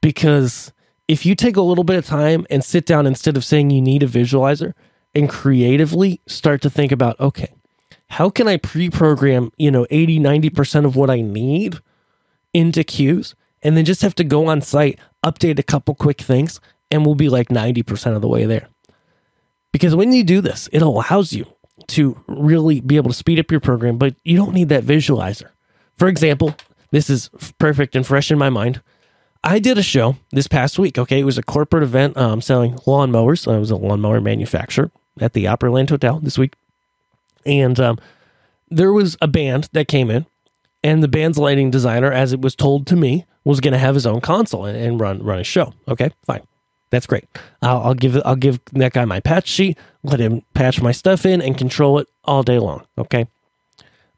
because 0.00 0.72
if 1.08 1.26
you 1.26 1.34
take 1.34 1.56
a 1.56 1.62
little 1.62 1.84
bit 1.84 1.96
of 1.96 2.06
time 2.06 2.46
and 2.48 2.64
sit 2.64 2.86
down 2.86 3.06
instead 3.06 3.36
of 3.36 3.44
saying 3.44 3.70
you 3.70 3.80
need 3.80 4.02
a 4.02 4.08
visualizer 4.08 4.74
and 5.14 5.28
creatively 5.28 6.20
start 6.26 6.62
to 6.62 6.70
think 6.70 6.92
about, 6.92 7.18
okay, 7.18 7.52
how 8.08 8.30
can 8.30 8.46
I 8.46 8.56
pre-program, 8.56 9.50
you 9.56 9.70
know, 9.70 9.86
80, 9.90 10.20
90% 10.20 10.84
of 10.84 10.96
what 10.96 11.10
I 11.10 11.20
need 11.20 11.78
into 12.52 12.84
cues 12.84 13.34
and 13.62 13.76
then 13.76 13.84
just 13.84 14.02
have 14.02 14.14
to 14.16 14.24
go 14.24 14.46
on 14.46 14.60
site, 14.60 14.98
update 15.24 15.58
a 15.58 15.62
couple 15.62 15.94
quick 15.94 16.20
things 16.20 16.60
and 16.90 17.04
we'll 17.04 17.14
be 17.14 17.28
like 17.28 17.48
90% 17.48 18.14
of 18.14 18.22
the 18.22 18.28
way 18.28 18.44
there. 18.44 18.68
Because 19.72 19.94
when 19.94 20.12
you 20.12 20.22
do 20.22 20.40
this, 20.40 20.68
it 20.72 20.82
allows 20.82 21.32
you 21.32 21.46
to 21.88 22.22
really 22.26 22.80
be 22.80 22.96
able 22.96 23.10
to 23.10 23.16
speed 23.16 23.40
up 23.40 23.50
your 23.50 23.60
program, 23.60 23.98
but 23.98 24.14
you 24.24 24.36
don't 24.36 24.54
need 24.54 24.68
that 24.68 24.84
visualizer. 24.84 25.50
For 25.96 26.08
example, 26.08 26.54
this 26.90 27.10
is 27.10 27.28
perfect 27.58 27.96
and 27.96 28.06
fresh 28.06 28.30
in 28.30 28.38
my 28.38 28.50
mind. 28.50 28.80
I 29.42 29.58
did 29.58 29.76
a 29.76 29.82
show 29.82 30.16
this 30.30 30.48
past 30.48 30.78
week. 30.78 30.98
Okay, 30.98 31.20
it 31.20 31.24
was 31.24 31.36
a 31.36 31.42
corporate 31.42 31.82
event 31.82 32.16
um, 32.16 32.40
selling 32.40 32.74
lawnmowers. 32.86 33.52
I 33.52 33.58
was 33.58 33.70
a 33.70 33.76
lawnmower 33.76 34.20
manufacturer 34.20 34.90
at 35.20 35.32
the 35.34 35.44
Opryland 35.44 35.90
Hotel 35.90 36.18
this 36.18 36.38
week, 36.38 36.54
and 37.44 37.78
um, 37.78 37.98
there 38.70 38.92
was 38.92 39.16
a 39.20 39.28
band 39.28 39.68
that 39.72 39.86
came 39.86 40.10
in, 40.10 40.26
and 40.82 41.02
the 41.02 41.08
band's 41.08 41.38
lighting 41.38 41.70
designer, 41.70 42.10
as 42.10 42.32
it 42.32 42.40
was 42.40 42.54
told 42.54 42.86
to 42.86 42.96
me, 42.96 43.26
was 43.44 43.60
going 43.60 43.72
to 43.72 43.78
have 43.78 43.94
his 43.94 44.06
own 44.06 44.20
console 44.20 44.64
and, 44.64 44.78
and 44.78 45.00
run 45.00 45.22
run 45.22 45.40
a 45.40 45.44
show. 45.44 45.74
Okay, 45.88 46.10
fine. 46.24 46.46
That's 46.94 47.06
great. 47.06 47.24
I'll, 47.60 47.80
I'll 47.80 47.94
give 47.94 48.22
I'll 48.24 48.36
give 48.36 48.60
that 48.72 48.92
guy 48.92 49.04
my 49.04 49.18
patch 49.18 49.48
sheet, 49.48 49.76
let 50.04 50.20
him 50.20 50.42
patch 50.54 50.80
my 50.80 50.92
stuff 50.92 51.26
in, 51.26 51.42
and 51.42 51.58
control 51.58 51.98
it 51.98 52.06
all 52.22 52.44
day 52.44 52.60
long. 52.60 52.86
Okay. 52.96 53.26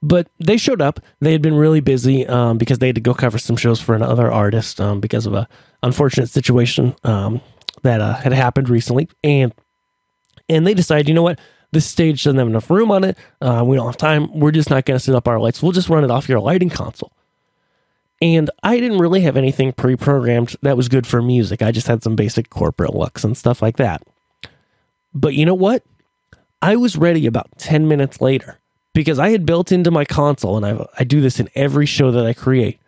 But 0.03 0.29
they 0.39 0.59
showed 0.59 0.83
up. 0.83 1.01
They 1.21 1.33
had 1.33 1.41
been 1.41 1.55
really 1.55 1.81
busy 1.81 2.27
um, 2.27 2.59
because 2.59 2.79
they 2.79 2.89
had 2.89 2.97
to 2.97 3.01
go 3.01 3.15
cover 3.15 3.39
some 3.39 3.57
shows 3.57 3.81
for 3.81 3.95
another 3.95 4.31
artist 4.31 4.79
um, 4.79 5.01
because 5.01 5.25
of 5.25 5.33
a 5.33 5.49
unfortunate 5.83 6.29
situation 6.29 6.95
um, 7.03 7.41
that 7.83 8.03
uh, 8.03 8.13
had 8.13 8.35
happened 8.35 8.69
recently, 8.69 9.09
and 9.25 9.55
and 10.51 10.67
they 10.67 10.75
decided, 10.75 11.09
you 11.09 11.15
know 11.15 11.23
what, 11.23 11.41
this 11.73 11.87
stage 11.87 12.25
doesn't 12.25 12.39
have 12.39 12.47
enough 12.47 12.69
room 12.69 12.91
on 12.91 13.05
it. 13.05 13.17
Uh, 13.41 13.65
we 13.67 13.75
don't 13.75 13.87
have 13.87 13.97
time. 13.97 14.39
We're 14.39 14.51
just 14.51 14.69
not 14.69 14.85
going 14.85 14.97
to 14.97 15.03
set 15.03 15.15
up 15.15 15.27
our 15.27 15.41
lights. 15.41 15.63
We'll 15.63 15.73
just 15.73 15.89
run 15.89 16.05
it 16.05 16.11
off 16.11 16.29
your 16.29 16.41
lighting 16.41 16.69
console. 16.69 17.16
And 18.23 18.51
I 18.63 18.81
didn't 18.81 18.99
really 18.99 19.21
have 19.23 19.37
anything 19.37 19.73
pre 19.73 19.97
programmed 19.97 20.57
that 20.63 20.77
was 20.77 20.89
good 20.89 21.07
for 21.07 21.21
music. 21.21 21.63
I 21.63 21.71
just 21.71 21.87
had 21.87 22.03
some 22.03 22.17
basic 22.17 22.49
corporate 22.49 22.95
looks 22.95 23.25
and 23.25 23.37
stuff 23.37 23.61
like 23.61 23.77
that. 23.77 24.03
But 25.13 25.35
you 25.35 25.45
know 25.45 25.55
what? 25.55 25.83
I 26.63 26.77
was 26.77 26.97
ready 26.97 27.27
about 27.27 27.59
10 27.59 27.87
minutes 27.87 28.21
later 28.21 28.59
because 28.95 29.19
I 29.19 29.31
had 29.31 29.45
built 29.45 29.73
into 29.73 29.91
my 29.91 30.07
console, 30.07 30.57
and 30.57 30.65
I, 30.65 30.87
I 30.99 31.05
do 31.05 31.21
this 31.21 31.39
in 31.39 31.51
every 31.55 31.85
show 31.85 32.11
that 32.11 32.25
I 32.25 32.33
create, 32.33 32.81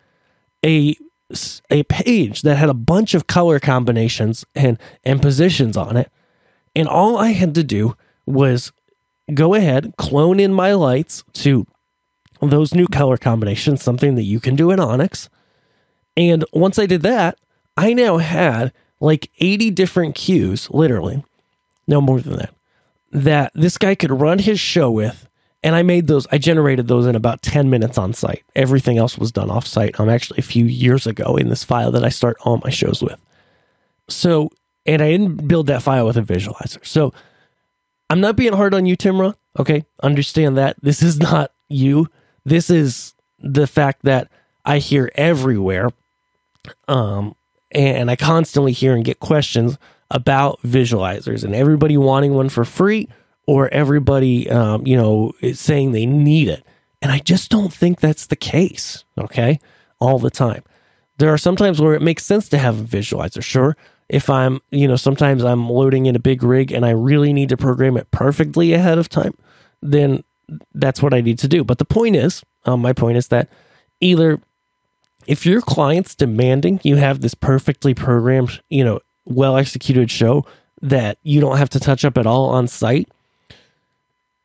a, 0.65 0.97
a 1.69 1.83
page 1.83 2.41
that 2.41 2.55
had 2.55 2.69
a 2.69 2.73
bunch 2.73 3.13
of 3.13 3.27
color 3.27 3.59
combinations 3.59 4.43
and, 4.55 4.79
and 5.03 5.21
positions 5.21 5.77
on 5.77 5.97
it. 5.97 6.11
And 6.75 6.87
all 6.87 7.17
I 7.17 7.29
had 7.29 7.53
to 7.55 7.63
do 7.63 7.95
was 8.25 8.71
go 9.33 9.53
ahead, 9.53 9.93
clone 9.97 10.39
in 10.39 10.51
my 10.51 10.73
lights 10.73 11.23
to 11.33 11.67
those 12.41 12.73
new 12.73 12.87
color 12.87 13.17
combinations, 13.17 13.83
something 13.83 14.15
that 14.15 14.23
you 14.23 14.39
can 14.39 14.55
do 14.55 14.71
in 14.71 14.79
Onyx. 14.79 15.29
And 16.15 16.45
once 16.53 16.79
I 16.79 16.85
did 16.85 17.01
that, 17.01 17.37
I 17.75 17.93
now 17.93 18.17
had 18.17 18.73
like 18.99 19.29
80 19.39 19.71
different 19.71 20.15
cues, 20.15 20.69
literally, 20.71 21.23
no 21.87 22.01
more 22.01 22.19
than 22.21 22.37
that, 22.37 22.53
that 23.11 23.51
this 23.55 23.77
guy 23.77 23.95
could 23.95 24.11
run 24.11 24.39
his 24.39 24.59
show 24.59 24.89
with. 24.91 25.27
And 25.61 25.75
I 25.75 25.83
made 25.83 26.07
those, 26.07 26.25
I 26.31 26.37
generated 26.37 26.87
those 26.87 27.05
in 27.05 27.15
about 27.15 27.41
10 27.41 27.69
minutes 27.69 27.97
on 27.97 28.13
site. 28.13 28.43
Everything 28.55 28.97
else 28.97 29.17
was 29.17 29.31
done 29.31 29.49
off 29.49 29.67
site. 29.67 29.99
I'm 29.99 30.07
um, 30.07 30.09
actually 30.09 30.39
a 30.39 30.43
few 30.43 30.65
years 30.65 31.05
ago 31.05 31.35
in 31.35 31.49
this 31.49 31.65
file 31.65 31.91
that 31.91 32.05
I 32.05 32.09
start 32.09 32.37
all 32.41 32.61
my 32.63 32.69
shows 32.69 33.01
with. 33.01 33.19
So, 34.07 34.51
and 34.85 35.01
I 35.01 35.11
didn't 35.11 35.47
build 35.47 35.67
that 35.67 35.83
file 35.83 36.05
with 36.05 36.15
a 36.15 36.21
visualizer. 36.21 36.85
So 36.85 37.13
I'm 38.09 38.21
not 38.21 38.37
being 38.37 38.53
hard 38.53 38.73
on 38.73 38.85
you, 38.85 38.95
Timra. 38.95 39.35
Okay. 39.57 39.85
Understand 40.01 40.57
that. 40.57 40.77
This 40.81 41.01
is 41.01 41.19
not 41.19 41.51
you. 41.67 42.07
This 42.49 42.71
is 42.71 43.13
the 43.37 43.67
fact 43.67 44.03
that 44.03 44.27
I 44.65 44.79
hear 44.79 45.11
everywhere, 45.13 45.89
um, 46.87 47.35
and 47.71 48.09
I 48.09 48.15
constantly 48.15 48.71
hear 48.71 48.95
and 48.95 49.05
get 49.05 49.19
questions 49.19 49.77
about 50.09 50.59
visualizers, 50.63 51.43
and 51.43 51.53
everybody 51.53 51.95
wanting 51.95 52.33
one 52.33 52.49
for 52.49 52.65
free, 52.65 53.07
or 53.45 53.69
everybody, 53.69 54.49
um, 54.49 54.85
you 54.87 54.97
know, 54.97 55.31
saying 55.53 55.91
they 55.91 56.07
need 56.07 56.47
it. 56.47 56.63
And 57.03 57.11
I 57.11 57.19
just 57.19 57.51
don't 57.51 57.71
think 57.71 57.99
that's 57.99 58.25
the 58.25 58.35
case. 58.35 59.05
Okay, 59.17 59.59
all 59.99 60.17
the 60.17 60.31
time. 60.31 60.63
There 61.19 61.31
are 61.31 61.37
sometimes 61.37 61.79
where 61.79 61.93
it 61.93 62.01
makes 62.01 62.25
sense 62.25 62.49
to 62.49 62.57
have 62.57 62.79
a 62.79 62.83
visualizer. 62.83 63.43
Sure, 63.43 63.77
if 64.09 64.27
I'm, 64.27 64.59
you 64.71 64.87
know, 64.87 64.95
sometimes 64.95 65.43
I'm 65.43 65.69
loading 65.69 66.07
in 66.07 66.15
a 66.15 66.19
big 66.19 66.41
rig 66.41 66.71
and 66.71 66.83
I 66.83 66.91
really 66.91 67.31
need 67.31 67.49
to 67.49 67.57
program 67.57 67.95
it 67.95 68.09
perfectly 68.09 68.73
ahead 68.73 68.97
of 68.97 69.07
time, 69.07 69.35
then 69.83 70.23
that's 70.73 71.01
what 71.01 71.13
I 71.13 71.21
need 71.21 71.39
to 71.39 71.47
do. 71.47 71.63
But 71.63 71.77
the 71.77 71.85
point 71.85 72.15
is, 72.15 72.43
um, 72.65 72.81
my 72.81 72.93
point 72.93 73.17
is 73.17 73.27
that 73.29 73.49
either 74.01 74.39
if 75.27 75.45
your 75.45 75.61
client's 75.61 76.15
demanding 76.15 76.79
you 76.83 76.95
have 76.95 77.21
this 77.21 77.33
perfectly 77.33 77.93
programmed, 77.93 78.61
you 78.69 78.83
know, 78.83 78.99
well 79.25 79.57
executed 79.57 80.09
show 80.09 80.45
that 80.81 81.17
you 81.23 81.39
don't 81.41 81.57
have 81.57 81.69
to 81.69 81.79
touch 81.79 82.03
up 82.05 82.17
at 82.17 82.25
all 82.25 82.49
on 82.49 82.67
site, 82.67 83.09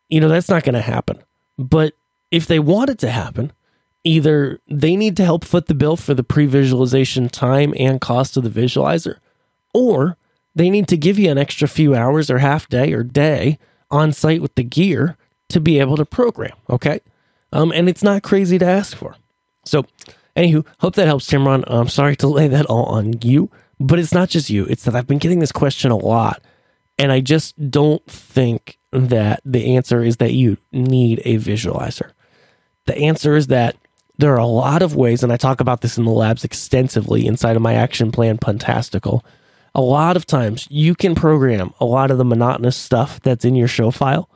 you 0.08 0.20
know, 0.20 0.28
that's 0.28 0.48
not 0.48 0.62
going 0.62 0.74
to 0.74 0.80
happen. 0.80 1.18
But 1.58 1.94
if 2.30 2.46
they 2.46 2.58
want 2.58 2.90
it 2.90 2.98
to 2.98 3.10
happen, 3.10 3.52
either 4.02 4.60
they 4.68 4.96
need 4.96 5.16
to 5.16 5.24
help 5.24 5.44
foot 5.44 5.66
the 5.66 5.74
bill 5.74 5.96
for 5.96 6.14
the 6.14 6.24
pre 6.24 6.46
visualization 6.46 7.28
time 7.28 7.74
and 7.78 8.00
cost 8.00 8.36
of 8.36 8.44
the 8.44 8.50
visualizer, 8.50 9.18
or 9.72 10.16
they 10.54 10.70
need 10.70 10.88
to 10.88 10.96
give 10.96 11.18
you 11.18 11.30
an 11.30 11.38
extra 11.38 11.66
few 11.66 11.94
hours 11.94 12.30
or 12.30 12.38
half 12.38 12.68
day 12.68 12.92
or 12.92 13.02
day 13.02 13.58
on 13.90 14.12
site 14.12 14.42
with 14.42 14.54
the 14.54 14.62
gear 14.62 15.16
to 15.54 15.60
be 15.60 15.78
able 15.78 15.96
to 15.96 16.04
program. 16.04 16.56
Okay. 16.68 17.00
Um, 17.52 17.70
and 17.72 17.88
it's 17.88 18.02
not 18.02 18.24
crazy 18.24 18.58
to 18.58 18.66
ask 18.66 18.96
for. 18.96 19.14
So, 19.64 19.86
anywho, 20.36 20.66
hope 20.80 20.96
that 20.96 21.06
helps, 21.06 21.30
Timron. 21.30 21.62
I'm 21.68 21.88
sorry 21.88 22.16
to 22.16 22.26
lay 22.26 22.48
that 22.48 22.66
all 22.66 22.86
on 22.86 23.14
you, 23.22 23.50
but 23.78 24.00
it's 24.00 24.12
not 24.12 24.28
just 24.28 24.50
you. 24.50 24.64
It's 24.66 24.82
that 24.84 24.96
I've 24.96 25.06
been 25.06 25.18
getting 25.18 25.38
this 25.38 25.52
question 25.52 25.92
a 25.92 25.96
lot, 25.96 26.42
and 26.98 27.12
I 27.12 27.20
just 27.20 27.54
don't 27.70 28.04
think 28.06 28.78
that 28.90 29.42
the 29.44 29.76
answer 29.76 30.02
is 30.02 30.16
that 30.16 30.32
you 30.32 30.56
need 30.72 31.22
a 31.24 31.36
visualizer. 31.36 32.10
The 32.86 32.98
answer 32.98 33.36
is 33.36 33.46
that 33.46 33.76
there 34.18 34.34
are 34.34 34.40
a 34.40 34.46
lot 34.46 34.82
of 34.82 34.96
ways, 34.96 35.22
and 35.22 35.32
I 35.32 35.36
talk 35.36 35.60
about 35.60 35.82
this 35.82 35.96
in 35.96 36.04
the 36.04 36.10
labs 36.10 36.42
extensively 36.42 37.28
inside 37.28 37.54
of 37.54 37.62
my 37.62 37.74
action 37.74 38.10
plan, 38.10 38.38
Puntastical. 38.38 39.22
A 39.72 39.80
lot 39.80 40.16
of 40.16 40.26
times 40.26 40.66
you 40.68 40.96
can 40.96 41.14
program 41.14 41.72
a 41.78 41.84
lot 41.84 42.10
of 42.10 42.18
the 42.18 42.24
monotonous 42.24 42.76
stuff 42.76 43.20
that's 43.20 43.44
in 43.44 43.54
your 43.54 43.68
show 43.68 43.92
file 43.92 44.28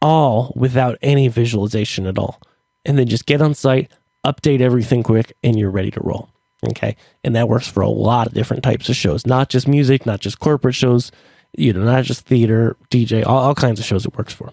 all 0.00 0.52
without 0.56 0.98
any 1.02 1.28
visualization 1.28 2.06
at 2.06 2.18
all. 2.18 2.40
And 2.84 2.98
then 2.98 3.08
just 3.08 3.26
get 3.26 3.42
on 3.42 3.54
site, 3.54 3.90
update 4.24 4.60
everything 4.60 5.02
quick, 5.02 5.36
and 5.42 5.58
you're 5.58 5.70
ready 5.70 5.90
to 5.90 6.00
roll. 6.00 6.28
Okay. 6.68 6.96
And 7.24 7.36
that 7.36 7.48
works 7.48 7.68
for 7.68 7.80
a 7.80 7.88
lot 7.88 8.26
of 8.26 8.34
different 8.34 8.62
types 8.62 8.88
of 8.88 8.96
shows, 8.96 9.26
not 9.26 9.48
just 9.48 9.68
music, 9.68 10.06
not 10.06 10.20
just 10.20 10.38
corporate 10.38 10.74
shows, 10.74 11.12
you 11.56 11.72
know, 11.72 11.84
not 11.84 12.04
just 12.04 12.26
theater, 12.26 12.76
DJ, 12.90 13.26
all, 13.26 13.38
all 13.38 13.54
kinds 13.54 13.80
of 13.80 13.86
shows 13.86 14.06
it 14.06 14.16
works 14.16 14.32
for. 14.32 14.50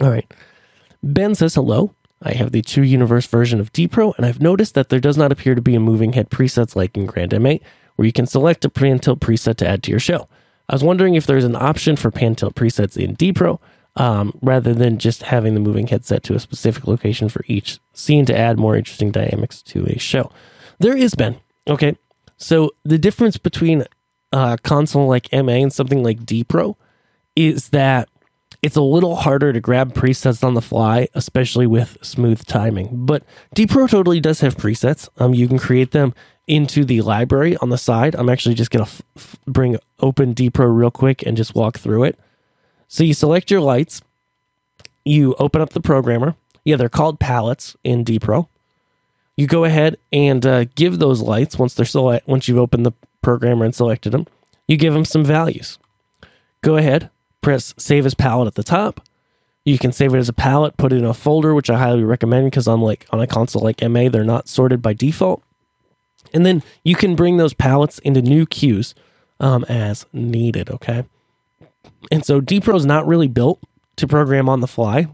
All 0.00 0.10
right. 0.10 0.30
Ben 1.02 1.34
says 1.34 1.54
hello. 1.54 1.94
I 2.22 2.32
have 2.32 2.52
the 2.52 2.62
two 2.62 2.82
universe 2.82 3.26
version 3.26 3.60
of 3.60 3.72
DPro, 3.72 4.16
and 4.16 4.24
I've 4.24 4.40
noticed 4.40 4.74
that 4.74 4.88
there 4.88 5.00
does 5.00 5.16
not 5.16 5.32
appear 5.32 5.54
to 5.54 5.60
be 5.60 5.74
a 5.74 5.80
moving 5.80 6.14
head 6.14 6.30
presets 6.30 6.74
like 6.74 6.96
in 6.96 7.06
grandMA, 7.06 7.60
where 7.96 8.06
you 8.06 8.12
can 8.12 8.26
select 8.26 8.64
a 8.64 8.70
pan 8.70 8.98
tilt 8.98 9.20
preset 9.20 9.56
to 9.56 9.68
add 9.68 9.82
to 9.84 9.90
your 9.90 10.00
show. 10.00 10.28
I 10.68 10.74
was 10.74 10.82
wondering 10.82 11.14
if 11.14 11.26
there's 11.26 11.44
an 11.44 11.56
option 11.56 11.94
for 11.94 12.10
pan 12.10 12.34
tilt 12.34 12.54
presets 12.54 12.96
in 12.96 13.16
DPro, 13.16 13.60
um, 13.96 14.38
rather 14.42 14.74
than 14.74 14.98
just 14.98 15.24
having 15.24 15.54
the 15.54 15.60
moving 15.60 15.86
head 15.86 16.04
set 16.04 16.22
to 16.24 16.34
a 16.34 16.40
specific 16.40 16.86
location 16.86 17.28
for 17.28 17.42
each 17.46 17.78
scene 17.92 18.26
to 18.26 18.36
add 18.36 18.58
more 18.58 18.76
interesting 18.76 19.10
dynamics 19.10 19.62
to 19.62 19.86
a 19.86 19.98
show. 19.98 20.30
There 20.78 20.96
is 20.96 21.14
Ben. 21.14 21.36
Okay, 21.68 21.96
so 22.36 22.70
the 22.84 22.98
difference 22.98 23.38
between 23.38 23.84
a 24.32 24.58
console 24.62 25.08
like 25.08 25.32
MA 25.32 25.52
and 25.52 25.72
something 25.72 26.02
like 26.02 26.20
DPro 26.20 26.76
is 27.34 27.70
that 27.70 28.08
it's 28.62 28.76
a 28.76 28.82
little 28.82 29.16
harder 29.16 29.52
to 29.52 29.60
grab 29.60 29.94
presets 29.94 30.42
on 30.42 30.54
the 30.54 30.62
fly, 30.62 31.08
especially 31.14 31.66
with 31.66 31.98
smooth 32.02 32.44
timing. 32.46 32.88
But 32.92 33.22
DPro 33.54 33.88
totally 33.88 34.20
does 34.20 34.40
have 34.40 34.56
presets. 34.56 35.08
Um, 35.18 35.34
you 35.34 35.48
can 35.48 35.58
create 35.58 35.90
them 35.92 36.14
into 36.46 36.84
the 36.84 37.00
library 37.02 37.56
on 37.58 37.70
the 37.70 37.78
side. 37.78 38.14
I'm 38.14 38.28
actually 38.28 38.54
just 38.54 38.70
gonna 38.70 38.84
f- 38.84 39.02
f- 39.16 39.36
bring 39.46 39.78
open 40.00 40.34
DPro 40.34 40.74
real 40.76 40.90
quick 40.90 41.22
and 41.24 41.36
just 41.36 41.54
walk 41.54 41.78
through 41.78 42.04
it. 42.04 42.18
So 42.88 43.04
you 43.04 43.14
select 43.14 43.50
your 43.50 43.60
lights, 43.60 44.02
you 45.04 45.34
open 45.38 45.60
up 45.60 45.70
the 45.70 45.80
programmer. 45.80 46.34
Yeah, 46.64 46.76
they're 46.76 46.88
called 46.88 47.20
palettes 47.20 47.76
in 47.84 48.04
DPro. 48.04 48.48
You 49.36 49.46
go 49.46 49.64
ahead 49.64 49.98
and 50.12 50.44
uh, 50.46 50.64
give 50.74 50.98
those 50.98 51.20
lights 51.20 51.58
once 51.58 51.74
they're 51.74 51.86
select 51.86 52.26
once 52.26 52.48
you've 52.48 52.58
opened 52.58 52.86
the 52.86 52.92
programmer 53.22 53.64
and 53.64 53.74
selected 53.74 54.10
them. 54.10 54.26
You 54.66 54.76
give 54.76 54.94
them 54.94 55.04
some 55.04 55.24
values. 55.24 55.78
Go 56.62 56.76
ahead, 56.76 57.10
press 57.40 57.74
save 57.76 58.06
as 58.06 58.14
palette 58.14 58.48
at 58.48 58.54
the 58.54 58.62
top. 58.62 59.00
You 59.64 59.78
can 59.78 59.92
save 59.92 60.14
it 60.14 60.18
as 60.18 60.28
a 60.28 60.32
palette, 60.32 60.76
put 60.76 60.92
it 60.92 60.98
in 60.98 61.04
a 61.04 61.12
folder, 61.12 61.54
which 61.54 61.70
I 61.70 61.78
highly 61.78 62.04
recommend 62.04 62.46
because 62.46 62.68
on 62.68 62.80
like 62.80 63.06
on 63.10 63.20
a 63.20 63.26
console 63.26 63.62
like 63.62 63.82
MA, 63.82 64.08
they're 64.08 64.24
not 64.24 64.48
sorted 64.48 64.80
by 64.80 64.92
default. 64.92 65.42
And 66.32 66.46
then 66.46 66.62
you 66.82 66.94
can 66.94 67.14
bring 67.14 67.36
those 67.36 67.54
palettes 67.54 67.98
into 68.00 68.22
new 68.22 68.46
cues 68.46 68.94
um, 69.38 69.64
as 69.68 70.06
needed. 70.12 70.70
Okay. 70.70 71.04
And 72.10 72.24
so 72.24 72.40
DPro 72.40 72.76
is 72.76 72.86
not 72.86 73.06
really 73.06 73.28
built 73.28 73.60
to 73.96 74.06
program 74.06 74.48
on 74.48 74.60
the 74.60 74.66
fly. 74.66 75.06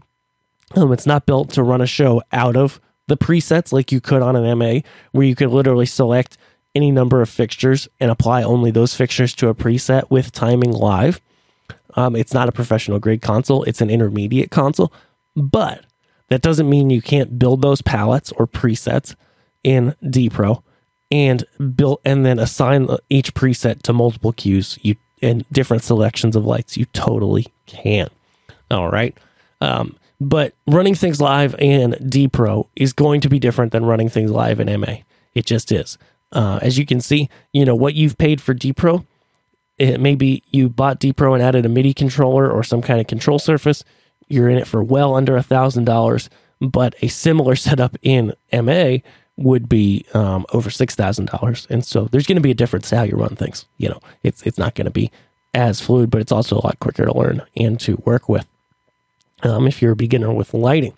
Um, 0.75 0.91
it's 0.91 1.05
not 1.05 1.25
built 1.25 1.51
to 1.51 1.63
run 1.63 1.81
a 1.81 1.87
show 1.87 2.21
out 2.31 2.55
of 2.55 2.79
the 3.07 3.17
presets 3.17 3.71
like 3.71 3.91
you 3.91 4.01
could 4.01 4.21
on 4.21 4.35
an 4.35 4.57
MA, 4.57 4.79
where 5.11 5.25
you 5.25 5.35
could 5.35 5.49
literally 5.49 5.85
select 5.85 6.37
any 6.75 6.91
number 6.91 7.21
of 7.21 7.29
fixtures 7.29 7.87
and 7.99 8.09
apply 8.09 8.43
only 8.43 8.71
those 8.71 8.95
fixtures 8.95 9.33
to 9.35 9.49
a 9.49 9.55
preset 9.55 10.09
with 10.09 10.31
timing 10.31 10.71
live. 10.71 11.21
Um, 11.95 12.15
it's 12.15 12.33
not 12.33 12.49
a 12.49 12.51
professional 12.51 12.99
grade 12.99 13.21
console, 13.21 13.63
it's 13.63 13.81
an 13.81 13.89
intermediate 13.89 14.49
console, 14.49 14.91
but 15.35 15.85
that 16.29 16.41
doesn't 16.41 16.69
mean 16.69 16.89
you 16.89 17.01
can't 17.01 17.37
build 17.37 17.61
those 17.61 17.81
palettes 17.81 18.31
or 18.31 18.47
presets 18.47 19.15
in 19.63 19.95
DPro 20.03 20.63
and 21.11 21.43
build 21.75 21.99
and 22.03 22.25
then 22.25 22.39
assign 22.39 22.87
each 23.09 23.35
preset 23.35 23.83
to 23.83 23.93
multiple 23.93 24.33
cues. 24.33 24.79
You 24.81 24.95
and 25.23 25.45
different 25.51 25.83
selections 25.83 26.35
of 26.35 26.45
lights. 26.45 26.77
You 26.77 26.85
totally 26.93 27.47
can. 27.65 28.09
All 28.69 28.89
right. 28.89 29.17
Um, 29.61 29.97
but 30.19 30.53
running 30.67 30.95
things 30.95 31.19
live 31.19 31.55
in 31.59 31.91
DPro 31.93 32.67
is 32.75 32.93
going 32.93 33.21
to 33.21 33.29
be 33.29 33.39
different 33.39 33.71
than 33.71 33.85
running 33.85 34.09
things 34.09 34.31
live 34.31 34.59
in 34.59 34.79
MA. 34.79 34.97
It 35.33 35.45
just 35.45 35.71
is. 35.71 35.97
Uh, 36.31 36.59
as 36.61 36.77
you 36.77 36.85
can 36.85 37.01
see, 37.01 37.29
you 37.51 37.65
know 37.65 37.75
what 37.75 37.93
you've 37.93 38.17
paid 38.17 38.41
for 38.41 38.53
DPro. 38.53 39.05
It 39.77 39.99
maybe 39.99 40.43
you 40.51 40.69
bought 40.69 40.99
DPro 40.99 41.33
and 41.33 41.43
added 41.43 41.65
a 41.65 41.69
MIDI 41.69 41.93
controller 41.93 42.49
or 42.49 42.63
some 42.63 42.81
kind 42.81 42.99
of 42.99 43.07
control 43.07 43.39
surface. 43.39 43.83
You're 44.27 44.49
in 44.49 44.57
it 44.57 44.67
for 44.67 44.83
well 44.83 45.15
under 45.15 45.35
a 45.35 45.43
thousand 45.43 45.85
dollars. 45.85 46.29
But 46.61 46.95
a 47.01 47.07
similar 47.07 47.55
setup 47.57 47.97
in 48.01 48.33
MA 48.51 48.97
would 49.37 49.67
be 49.67 50.05
um, 50.13 50.45
over 50.53 50.69
six 50.69 50.95
thousand 50.95 51.25
dollars, 51.25 51.67
and 51.69 51.83
so 51.85 52.05
there's 52.05 52.27
going 52.27 52.35
to 52.35 52.41
be 52.41 52.51
a 52.51 52.55
difference 52.55 52.89
how 52.89 53.03
you 53.03 53.15
run 53.15 53.35
things. 53.35 53.65
You 53.77 53.89
know, 53.89 53.99
it's 54.21 54.43
it's 54.43 54.57
not 54.57 54.75
going 54.75 54.85
to 54.85 54.91
be 54.91 55.11
as 55.53 55.81
fluid, 55.81 56.09
but 56.09 56.21
it's 56.21 56.31
also 56.31 56.55
a 56.55 56.65
lot 56.65 56.79
quicker 56.79 57.05
to 57.05 57.17
learn 57.17 57.41
and 57.57 57.79
to 57.81 58.01
work 58.05 58.29
with. 58.29 58.47
Um, 59.41 59.67
if 59.67 59.81
you're 59.81 59.91
a 59.91 59.95
beginner 59.95 60.31
with 60.31 60.53
lighting, 60.53 60.93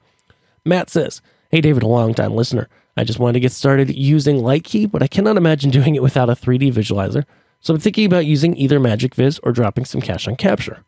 Matt 0.65 0.89
says, 0.89 1.21
"Hey 1.49 1.61
David, 1.61 1.83
a 1.83 1.87
long 1.87 2.13
time 2.13 2.35
listener. 2.35 2.67
I 2.97 3.03
just 3.03 3.19
wanted 3.19 3.33
to 3.33 3.39
get 3.41 3.51
started 3.51 3.93
using 3.93 4.37
LightKey, 4.37 4.89
but 4.89 5.03
I 5.03 5.07
cannot 5.07 5.37
imagine 5.37 5.69
doing 5.69 5.95
it 5.95 6.03
without 6.03 6.29
a 6.29 6.35
3D 6.35 6.73
visualizer. 6.73 7.25
So 7.59 7.73
I'm 7.73 7.79
thinking 7.79 8.05
about 8.05 8.25
using 8.25 8.55
either 8.57 8.79
Magic 8.79 9.15
Viz 9.15 9.39
or 9.43 9.51
dropping 9.51 9.85
some 9.85 10.01
cash 10.01 10.27
on 10.27 10.35
Capture. 10.35 10.83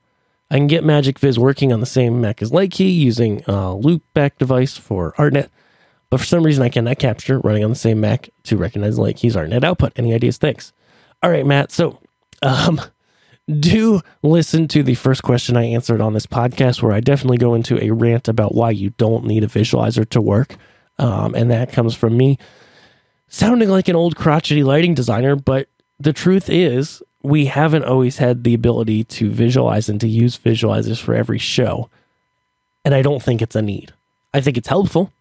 I 0.50 0.56
can 0.56 0.68
get 0.68 0.86
Magic 0.86 1.20
Viz 1.20 1.38
working 1.38 1.74
on 1.74 1.82
the 1.82 1.86
same 1.86 2.22
Mac 2.22 2.42
as 2.42 2.52
LightKey 2.52 2.96
using 2.96 3.40
a 3.42 3.74
loopback 3.74 4.38
device 4.38 4.76
for 4.78 5.14
ArtNet." 5.14 5.50
But 6.10 6.20
for 6.20 6.26
some 6.26 6.44
reason, 6.44 6.64
I 6.64 6.70
cannot 6.70 7.00
capture 7.00 7.40
running 7.40 7.64
on 7.64 7.70
the 7.70 7.76
same 7.76 8.00
Mac 8.00 8.30
to 8.44 8.58
recognize 8.58 8.98
LightKey's 8.98 9.36
ArtNet 9.36 9.64
output. 9.64 9.94
Any 9.96 10.14
ideas? 10.14 10.38
Thanks. 10.38 10.72
All 11.22 11.30
right, 11.30 11.46
Matt. 11.46 11.72
So, 11.72 12.00
um, 12.42 12.80
do 13.60 14.02
listen 14.24 14.68
to 14.70 14.84
the 14.84 14.96
first 14.96 15.24
question 15.24 15.58
I 15.58 15.66
answered 15.66 16.02
on 16.02 16.14
this 16.14 16.26
podcast, 16.26 16.82
where 16.82 16.94
I 16.94 17.02
definitely 17.02 17.38
go 17.38 17.54
into 17.54 17.82
a 17.84 17.92
rant 17.92 18.28
about 18.28 18.56
why 18.56 18.72
you 18.72 18.92
don't 18.92 19.26
need 19.26 19.44
a 19.44 19.48
visualizer 19.48 20.08
to 20.10 20.22
work. 20.22 20.56
Um, 20.98 21.36
and 21.36 21.52
that 21.52 21.74
comes 21.74 21.94
from 21.94 22.16
me 22.16 22.38
sounding 23.28 23.70
like 23.70 23.88
an 23.88 23.96
old 23.96 24.16
crotchety 24.16 24.64
lighting 24.64 24.94
designer. 24.94 25.36
But 25.36 25.68
the 26.00 26.14
truth 26.14 26.50
is, 26.50 27.04
we 27.22 27.46
haven't 27.46 27.84
always 27.84 28.18
had 28.18 28.46
the 28.46 28.54
ability 28.54 29.04
to 29.04 29.30
visualize 29.30 29.90
and 29.90 30.00
to 30.00 30.08
use 30.08 30.38
visualizers 30.38 31.02
for 31.02 31.14
every 31.14 31.38
show. 31.38 31.90
And 32.86 32.96
I 32.96 33.02
don't 33.02 33.22
think 33.22 33.42
it's 33.42 33.56
a 33.56 33.62
need. 33.62 33.94
I 34.34 34.40
think 34.40 34.58
it's 34.58 34.70
helpful 34.70 35.12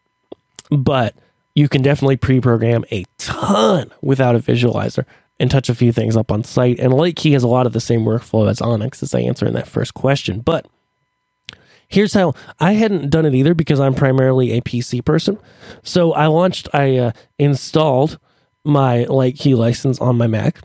but 0.70 1.14
you 1.54 1.68
can 1.68 1.82
definitely 1.82 2.16
pre-program 2.16 2.84
a 2.90 3.04
ton 3.18 3.92
without 4.02 4.36
a 4.36 4.40
visualizer 4.40 5.04
and 5.38 5.50
touch 5.50 5.68
a 5.68 5.74
few 5.74 5.92
things 5.92 6.16
up 6.16 6.30
on 6.30 6.44
site. 6.44 6.78
And 6.78 6.92
LightKey 6.92 7.32
has 7.32 7.42
a 7.42 7.48
lot 7.48 7.66
of 7.66 7.72
the 7.72 7.80
same 7.80 8.04
workflow 8.04 8.48
as 8.48 8.60
Onyx, 8.60 9.02
as 9.02 9.14
I 9.14 9.20
answered 9.20 9.48
in 9.48 9.54
that 9.54 9.68
first 9.68 9.94
question. 9.94 10.40
But 10.40 10.66
here's 11.88 12.14
how 12.14 12.34
I 12.60 12.72
hadn't 12.72 13.10
done 13.10 13.26
it 13.26 13.34
either 13.34 13.54
because 13.54 13.80
I'm 13.80 13.94
primarily 13.94 14.52
a 14.52 14.60
PC 14.60 15.04
person. 15.04 15.38
So 15.82 16.12
I 16.12 16.26
launched, 16.26 16.68
I 16.72 16.96
uh, 16.96 17.12
installed 17.38 18.18
my 18.64 19.06
LightKey 19.08 19.56
license 19.56 20.00
on 20.00 20.16
my 20.16 20.26
Mac, 20.26 20.60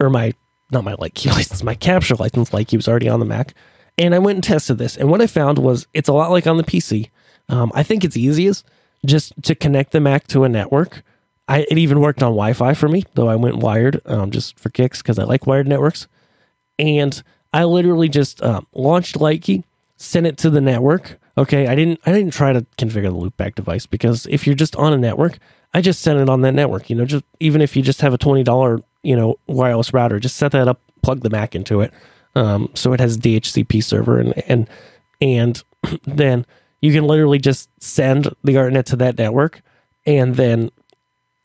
or 0.00 0.08
my 0.08 0.32
not 0.70 0.84
my 0.84 0.94
LightKey 0.94 1.26
license, 1.32 1.62
my 1.62 1.74
Capture 1.74 2.14
license. 2.14 2.50
LightKey 2.50 2.76
was 2.76 2.88
already 2.88 3.08
on 3.08 3.20
the 3.20 3.26
Mac, 3.26 3.54
and 3.98 4.14
I 4.14 4.18
went 4.18 4.36
and 4.36 4.44
tested 4.44 4.78
this. 4.78 4.96
And 4.96 5.10
what 5.10 5.20
I 5.20 5.26
found 5.26 5.58
was 5.58 5.86
it's 5.92 6.08
a 6.08 6.12
lot 6.12 6.30
like 6.30 6.46
on 6.46 6.56
the 6.56 6.64
PC. 6.64 7.10
Um, 7.48 7.72
I 7.74 7.82
think 7.82 8.04
it's 8.04 8.16
easiest 8.16 8.64
just 9.04 9.32
to 9.42 9.54
connect 9.54 9.92
the 9.92 10.00
Mac 10.00 10.26
to 10.28 10.44
a 10.44 10.48
network. 10.48 11.02
I, 11.46 11.66
it 11.70 11.76
even 11.76 12.00
worked 12.00 12.22
on 12.22 12.30
Wi 12.30 12.54
Fi 12.54 12.74
for 12.74 12.88
me, 12.88 13.04
though 13.14 13.28
I 13.28 13.36
went 13.36 13.56
wired 13.56 14.00
um, 14.06 14.30
just 14.30 14.58
for 14.58 14.70
kicks 14.70 15.02
because 15.02 15.18
I 15.18 15.24
like 15.24 15.46
wired 15.46 15.68
networks. 15.68 16.06
And 16.78 17.22
I 17.52 17.64
literally 17.64 18.08
just 18.08 18.42
um, 18.42 18.66
launched 18.72 19.16
LightKey, 19.16 19.62
sent 19.96 20.26
it 20.26 20.38
to 20.38 20.50
the 20.50 20.60
network. 20.60 21.18
Okay, 21.36 21.66
I 21.66 21.74
didn't 21.74 22.00
I 22.06 22.12
didn't 22.12 22.32
try 22.32 22.52
to 22.52 22.64
configure 22.78 23.04
the 23.04 23.10
loopback 23.10 23.54
device 23.54 23.86
because 23.86 24.26
if 24.26 24.46
you're 24.46 24.54
just 24.54 24.76
on 24.76 24.92
a 24.92 24.98
network, 24.98 25.38
I 25.72 25.80
just 25.80 26.00
sent 26.00 26.18
it 26.18 26.28
on 26.28 26.40
that 26.42 26.52
network. 26.52 26.88
You 26.88 26.96
know, 26.96 27.04
just 27.04 27.24
even 27.40 27.60
if 27.60 27.76
you 27.76 27.82
just 27.82 28.00
have 28.00 28.14
a 28.14 28.18
twenty 28.18 28.42
dollar 28.42 28.80
you 29.02 29.16
know 29.16 29.38
wireless 29.46 29.92
router, 29.92 30.18
just 30.18 30.36
set 30.36 30.52
that 30.52 30.68
up, 30.68 30.80
plug 31.02 31.20
the 31.20 31.30
Mac 31.30 31.54
into 31.54 31.80
it, 31.80 31.92
um, 32.34 32.70
so 32.74 32.92
it 32.92 33.00
has 33.00 33.18
DHCP 33.18 33.82
server 33.82 34.18
and 34.18 34.34
and 34.48 34.68
and 35.20 35.62
then 36.04 36.46
you 36.84 36.92
can 36.92 37.04
literally 37.04 37.38
just 37.38 37.70
send 37.82 38.24
the 38.42 38.54
ArtNet 38.54 38.84
to 38.84 38.96
that 38.96 39.16
network 39.16 39.62
and 40.04 40.34
then 40.34 40.70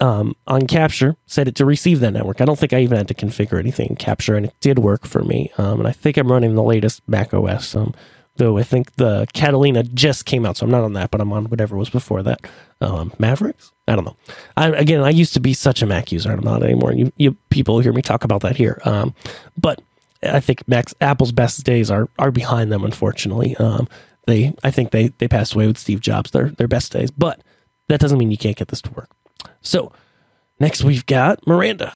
um, 0.02 0.36
on 0.47 0.67
Capture, 0.67 1.15
set 1.28 1.47
it 1.47 1.56
to 1.56 1.65
receive 1.65 2.02
that 2.02 2.12
network. 2.12 2.41
I 2.41 2.45
don't 2.45 2.60
think 2.60 2.73
I 2.73 2.80
even 2.80 2.97
had 2.97 3.08
to 3.10 3.13
configure 3.13 3.60
anything 3.60 3.89
in 3.89 3.95
Capture, 3.95 4.36
and 4.36 4.45
it 4.45 4.54
did 4.62 4.80
work 4.80 5.06
for 5.06 5.23
me. 5.23 5.52
Um, 5.58 5.80
and 5.80 5.88
I 5.88 5.91
think 5.91 6.17
I'm 6.17 6.32
running 6.32 6.56
the 6.56 6.63
latest 6.63 7.02
Mac 7.08 7.34
OS. 7.34 7.75
Um, 7.75 7.93
though 8.38 8.58
I 8.58 8.63
think 8.63 8.95
the 8.95 9.28
Catalina 9.34 9.84
just 9.84 10.25
came 10.25 10.45
out, 10.45 10.58
so 10.58 10.65
I'm 10.65 10.71
not 10.71 10.84
on 10.84 10.93
that, 10.93 11.12
but 11.12 11.19
I'm 11.19 11.34
on 11.34 11.45
whatever 11.49 11.75
was 11.75 11.89
before 11.89 12.23
that. 12.23 12.39
Um, 12.82 13.12
Mavericks? 13.19 13.71
I 13.88 13.95
don't 13.95 14.06
know. 14.06 14.15
I, 14.56 14.69
again, 14.69 15.02
I 15.04 15.10
used 15.10 15.34
to 15.34 15.41
be 15.41 15.54
such 15.54 15.82
a 15.82 15.86
Mac 15.86 16.12
user. 16.12 16.32
I'm 16.32 16.43
not 16.43 16.63
anymore. 16.63 16.93
You, 16.93 17.12
you 17.17 17.36
people 17.49 17.80
hear 17.80 17.91
me 17.91 18.02
talk 18.02 18.23
about 18.23 18.41
that 18.41 18.56
here. 18.56 18.82
Um, 18.86 19.13
but 19.58 19.82
I 20.23 20.39
think 20.39 20.67
Mac's, 20.67 20.95
Apple's 21.02 21.32
best 21.32 21.63
days 21.63 21.91
are 21.91 22.08
are 22.17 22.32
behind 22.32 22.71
them. 22.71 22.84
Unfortunately, 22.84 23.56
um, 23.58 23.88
they 24.30 24.54
I 24.63 24.72
think 24.72 24.92
they 24.92 25.10
they 25.18 25.28
passed 25.28 25.54
away 25.54 25.68
with 25.68 25.78
Steve 25.78 26.02
Jobs. 26.02 26.32
Their 26.32 26.50
their 26.50 26.68
best 26.68 26.92
days, 26.92 27.12
but 27.12 27.42
that 27.88 28.00
doesn't 28.00 28.18
mean 28.18 28.32
you 28.32 28.38
can't 28.38 28.56
get 28.58 28.70
this 28.70 28.82
to 28.84 28.92
work. 28.92 29.10
So 29.62 29.92
next 30.60 30.84
we've 30.84 31.06
got 31.06 31.46
Miranda, 31.48 31.94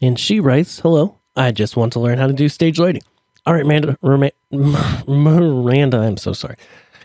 and 0.00 0.18
she 0.18 0.40
writes, 0.40 0.80
"Hello, 0.80 1.18
I 1.36 1.52
just 1.52 1.76
want 1.76 1.92
to 1.94 2.00
learn 2.00 2.18
how 2.18 2.26
to 2.26 2.32
do 2.32 2.48
stage 2.48 2.78
lighting." 2.78 3.02
All 3.46 3.54
right, 3.54 3.64
Miranda, 3.64 3.96
Miranda, 5.06 5.98
I'm 5.98 6.16
so 6.18 6.32
sorry. 6.32 6.56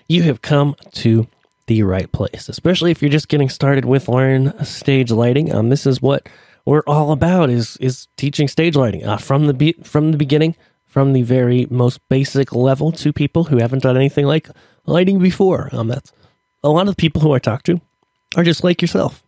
You 0.10 0.24
have 0.24 0.42
come 0.42 0.76
to 0.94 1.28
the 1.68 1.84
right 1.84 2.12
place, 2.12 2.50
especially 2.50 2.92
if 2.92 3.02
you're 3.02 3.10
just 3.12 3.30
getting 3.30 3.50
started 3.50 3.86
with 3.86 4.10
learn 4.10 4.54
stage 4.66 5.12
lighting. 5.12 5.54
Um, 5.54 5.70
this 5.70 5.86
is 5.86 6.02
what 6.02 6.28
we're 6.66 6.84
all 6.88 7.12
about 7.12 7.50
is 7.50 7.78
is 7.78 8.08
teaching 8.18 8.48
stage 8.48 8.76
lighting 8.76 9.06
uh, 9.06 9.18
from 9.18 9.48
the 9.48 9.54
be- 9.54 9.80
from 9.84 10.12
the 10.12 10.18
beginning, 10.18 10.56
from 10.94 11.14
the 11.14 11.24
very 11.24 11.66
most 11.72 12.08
basic 12.08 12.54
level 12.54 12.92
to 12.92 13.12
people 13.12 13.46
who 13.46 13.58
haven't 13.58 13.82
done 13.82 13.98
anything 13.98 14.28
like 14.28 14.48
lighting 14.86 15.18
before. 15.18 15.68
Um, 15.72 15.88
that's 15.88 16.12
a 16.64 16.70
lot 16.70 16.88
of 16.88 16.96
people 16.96 17.20
who 17.20 17.34
I 17.34 17.40
talk 17.40 17.64
to 17.64 17.82
are 18.38 18.44
just 18.44 18.64
like 18.64 18.80
yourself. 18.80 19.24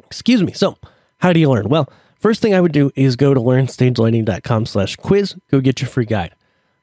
Excuse 0.00 0.42
me. 0.42 0.54
So, 0.54 0.76
how 1.18 1.32
do 1.32 1.38
you 1.38 1.48
learn? 1.48 1.68
Well, 1.68 1.88
first 2.18 2.42
thing 2.42 2.52
I 2.52 2.60
would 2.60 2.72
do 2.72 2.90
is 2.96 3.14
go 3.14 3.32
to 3.32 3.38
learnstagelighting.com 3.38 4.66
slash 4.66 4.96
quiz. 4.96 5.36
Go 5.52 5.60
get 5.60 5.80
your 5.80 5.88
free 5.88 6.04
guide. 6.04 6.34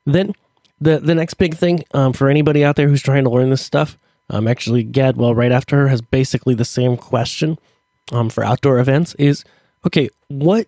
Then 0.05 0.31
the 0.79 0.99
the 0.99 1.13
next 1.13 1.33
big 1.33 1.55
thing 1.55 1.83
um, 1.93 2.13
for 2.13 2.29
anybody 2.29 2.63
out 2.63 2.77
there 2.77 2.87
who's 2.87 3.03
trying 3.03 3.25
to 3.25 3.29
learn 3.29 3.49
this 3.49 3.65
stuff, 3.65 3.97
um, 4.29 4.47
actually, 4.47 4.85
Gadwell 4.85 5.35
right 5.35 5.51
after 5.51 5.75
her 5.75 5.87
has 5.89 6.01
basically 6.01 6.55
the 6.55 6.63
same 6.63 6.95
question 6.95 7.59
um, 8.13 8.29
for 8.29 8.45
outdoor 8.45 8.79
events 8.79 9.13
is 9.15 9.43
okay, 9.85 10.07
what 10.29 10.67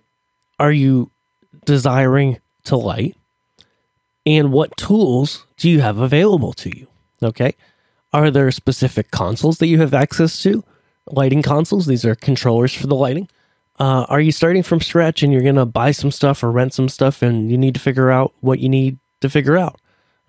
are 0.59 0.73
you 0.73 1.11
desiring 1.65 2.39
to 2.65 2.75
light? 2.75 3.15
And 4.25 4.51
what 4.51 4.75
tools 4.77 5.45
do 5.57 5.69
you 5.69 5.81
have 5.81 5.97
available 5.97 6.53
to 6.53 6.77
you? 6.77 6.87
Okay. 7.23 7.55
Are 8.13 8.29
there 8.29 8.51
specific 8.51 9.11
consoles 9.11 9.57
that 9.59 9.67
you 9.67 9.79
have 9.79 9.93
access 9.93 10.41
to? 10.43 10.63
Lighting 11.09 11.41
consoles, 11.41 11.85
these 11.85 12.05
are 12.05 12.15
controllers 12.15 12.73
for 12.73 12.87
the 12.87 12.95
lighting. 12.95 13.27
Uh, 13.79 14.05
are 14.09 14.21
you 14.21 14.31
starting 14.31 14.63
from 14.63 14.81
scratch 14.81 15.23
and 15.23 15.33
you're 15.33 15.41
going 15.41 15.55
to 15.55 15.65
buy 15.65 15.91
some 15.91 16.11
stuff 16.11 16.43
or 16.43 16.51
rent 16.51 16.73
some 16.73 16.87
stuff 16.87 17.21
and 17.21 17.49
you 17.49 17.57
need 17.57 17.73
to 17.73 17.79
figure 17.79 18.11
out 18.11 18.33
what 18.41 18.59
you 18.59 18.69
need 18.69 18.99
to 19.21 19.29
figure 19.29 19.57
out? 19.57 19.79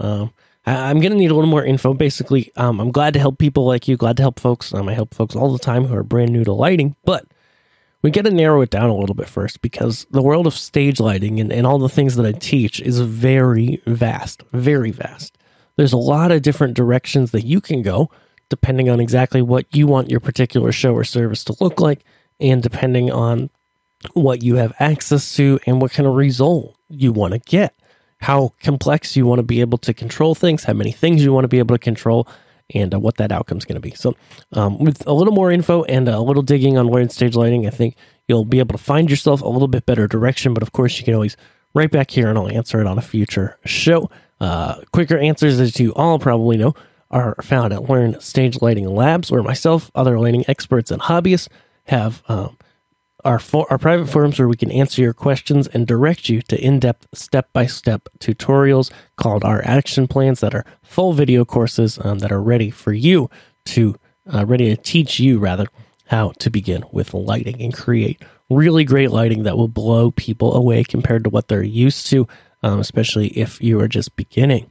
Um, 0.00 0.32
I, 0.64 0.90
am 0.90 1.00
going 1.00 1.12
to 1.12 1.18
need 1.18 1.30
a 1.30 1.34
little 1.34 1.50
more 1.50 1.64
info. 1.64 1.92
Basically, 1.92 2.52
um, 2.56 2.80
I'm 2.80 2.92
glad 2.92 3.14
to 3.14 3.20
help 3.20 3.38
people 3.38 3.66
like 3.66 3.88
you, 3.88 3.96
glad 3.96 4.16
to 4.18 4.22
help 4.22 4.40
folks. 4.40 4.72
Um, 4.72 4.88
I 4.88 4.94
help 4.94 5.12
folks 5.12 5.36
all 5.36 5.52
the 5.52 5.58
time 5.58 5.84
who 5.84 5.94
are 5.94 6.02
brand 6.02 6.32
new 6.32 6.44
to 6.44 6.52
lighting, 6.52 6.96
but 7.04 7.26
we 8.02 8.10
got 8.10 8.24
to 8.24 8.30
narrow 8.30 8.60
it 8.60 8.70
down 8.70 8.90
a 8.90 8.96
little 8.96 9.14
bit 9.14 9.28
first 9.28 9.62
because 9.62 10.06
the 10.10 10.22
world 10.22 10.46
of 10.46 10.54
stage 10.54 11.00
lighting 11.00 11.40
and, 11.40 11.52
and 11.52 11.66
all 11.66 11.78
the 11.78 11.88
things 11.88 12.16
that 12.16 12.26
I 12.26 12.32
teach 12.32 12.80
is 12.80 13.00
very 13.00 13.80
vast, 13.86 14.42
very 14.52 14.90
vast. 14.90 15.38
There's 15.76 15.92
a 15.92 15.98
lot 15.98 16.32
of 16.32 16.42
different 16.42 16.74
directions 16.74 17.30
that 17.30 17.46
you 17.46 17.60
can 17.60 17.82
go 17.82 18.10
depending 18.48 18.90
on 18.90 19.00
exactly 19.00 19.40
what 19.40 19.64
you 19.74 19.86
want 19.86 20.10
your 20.10 20.20
particular 20.20 20.72
show 20.72 20.94
or 20.94 21.04
service 21.04 21.42
to 21.44 21.56
look 21.60 21.80
like 21.80 22.04
and 22.38 22.62
depending 22.62 23.10
on 23.10 23.48
what 24.12 24.42
you 24.42 24.56
have 24.56 24.74
access 24.78 25.34
to 25.36 25.58
and 25.64 25.80
what 25.80 25.92
kind 25.92 26.06
of 26.06 26.14
result 26.14 26.76
you 26.90 27.12
want 27.12 27.32
to 27.32 27.38
get 27.38 27.74
how 28.22 28.52
complex 28.62 29.16
you 29.16 29.26
want 29.26 29.40
to 29.40 29.42
be 29.42 29.60
able 29.60 29.78
to 29.78 29.92
control 29.92 30.34
things, 30.34 30.62
how 30.62 30.72
many 30.72 30.92
things 30.92 31.24
you 31.24 31.32
want 31.32 31.42
to 31.42 31.48
be 31.48 31.58
able 31.58 31.74
to 31.74 31.78
control, 31.78 32.28
and 32.74 32.94
uh, 32.94 32.98
what 32.98 33.16
that 33.16 33.32
outcome 33.32 33.58
is 33.58 33.64
going 33.64 33.74
to 33.74 33.80
be. 33.80 33.92
So, 33.92 34.14
um, 34.52 34.78
with 34.78 35.06
a 35.06 35.12
little 35.12 35.34
more 35.34 35.50
info 35.50 35.84
and 35.84 36.08
a 36.08 36.20
little 36.20 36.42
digging 36.42 36.78
on 36.78 36.88
learn 36.88 37.08
stage 37.08 37.34
lighting, 37.34 37.66
I 37.66 37.70
think 37.70 37.96
you'll 38.28 38.44
be 38.44 38.58
able 38.58 38.76
to 38.76 38.82
find 38.82 39.10
yourself 39.10 39.42
a 39.42 39.48
little 39.48 39.68
bit 39.68 39.86
better 39.86 40.06
direction. 40.06 40.54
But 40.54 40.62
of 40.62 40.72
course, 40.72 40.98
you 40.98 41.04
can 41.04 41.14
always 41.14 41.36
right 41.74 41.90
back 41.90 42.10
here 42.10 42.28
and 42.28 42.38
I'll 42.38 42.48
answer 42.48 42.80
it 42.80 42.86
on 42.86 42.98
a 42.98 43.02
future 43.02 43.58
show. 43.64 44.10
Uh, 44.40 44.80
quicker 44.92 45.18
answers, 45.18 45.60
as 45.60 45.78
you 45.78 45.92
all 45.94 46.18
probably 46.18 46.56
know, 46.56 46.74
are 47.10 47.36
found 47.42 47.72
at 47.72 47.88
Learn 47.88 48.18
Stage 48.20 48.60
Lighting 48.60 48.86
Labs, 48.86 49.30
where 49.30 49.42
myself, 49.42 49.90
other 49.94 50.18
lighting 50.18 50.44
experts, 50.48 50.90
and 50.90 51.02
hobbyists 51.02 51.48
have 51.84 52.22
um, 52.28 52.56
our, 53.24 53.38
for, 53.38 53.66
our 53.70 53.78
private 53.78 54.08
forums 54.08 54.38
where 54.38 54.48
we 54.48 54.56
can 54.56 54.70
answer 54.70 55.02
your 55.02 55.12
questions 55.12 55.66
and 55.68 55.86
direct 55.86 56.28
you 56.28 56.42
to 56.42 56.60
in-depth 56.62 57.06
step-by-step 57.14 58.08
tutorials 58.18 58.90
called 59.16 59.44
our 59.44 59.64
action 59.64 60.08
plans 60.08 60.40
that 60.40 60.54
are 60.54 60.64
full 60.82 61.12
video 61.12 61.44
courses 61.44 61.98
um, 62.02 62.18
that 62.18 62.32
are 62.32 62.42
ready 62.42 62.70
for 62.70 62.92
you 62.92 63.30
to 63.64 63.96
uh, 64.32 64.46
ready 64.46 64.74
to 64.74 64.80
teach 64.80 65.18
you 65.18 65.38
rather 65.38 65.66
how 66.06 66.32
to 66.38 66.50
begin 66.50 66.84
with 66.92 67.12
lighting 67.12 67.60
and 67.60 67.74
create 67.74 68.22
really 68.50 68.84
great 68.84 69.10
lighting 69.10 69.42
that 69.42 69.56
will 69.56 69.68
blow 69.68 70.10
people 70.10 70.54
away 70.54 70.84
compared 70.84 71.24
to 71.24 71.30
what 71.30 71.48
they're 71.48 71.62
used 71.62 72.06
to 72.06 72.26
um, 72.62 72.78
especially 72.78 73.28
if 73.28 73.60
you 73.60 73.80
are 73.80 73.88
just 73.88 74.14
beginning. 74.14 74.70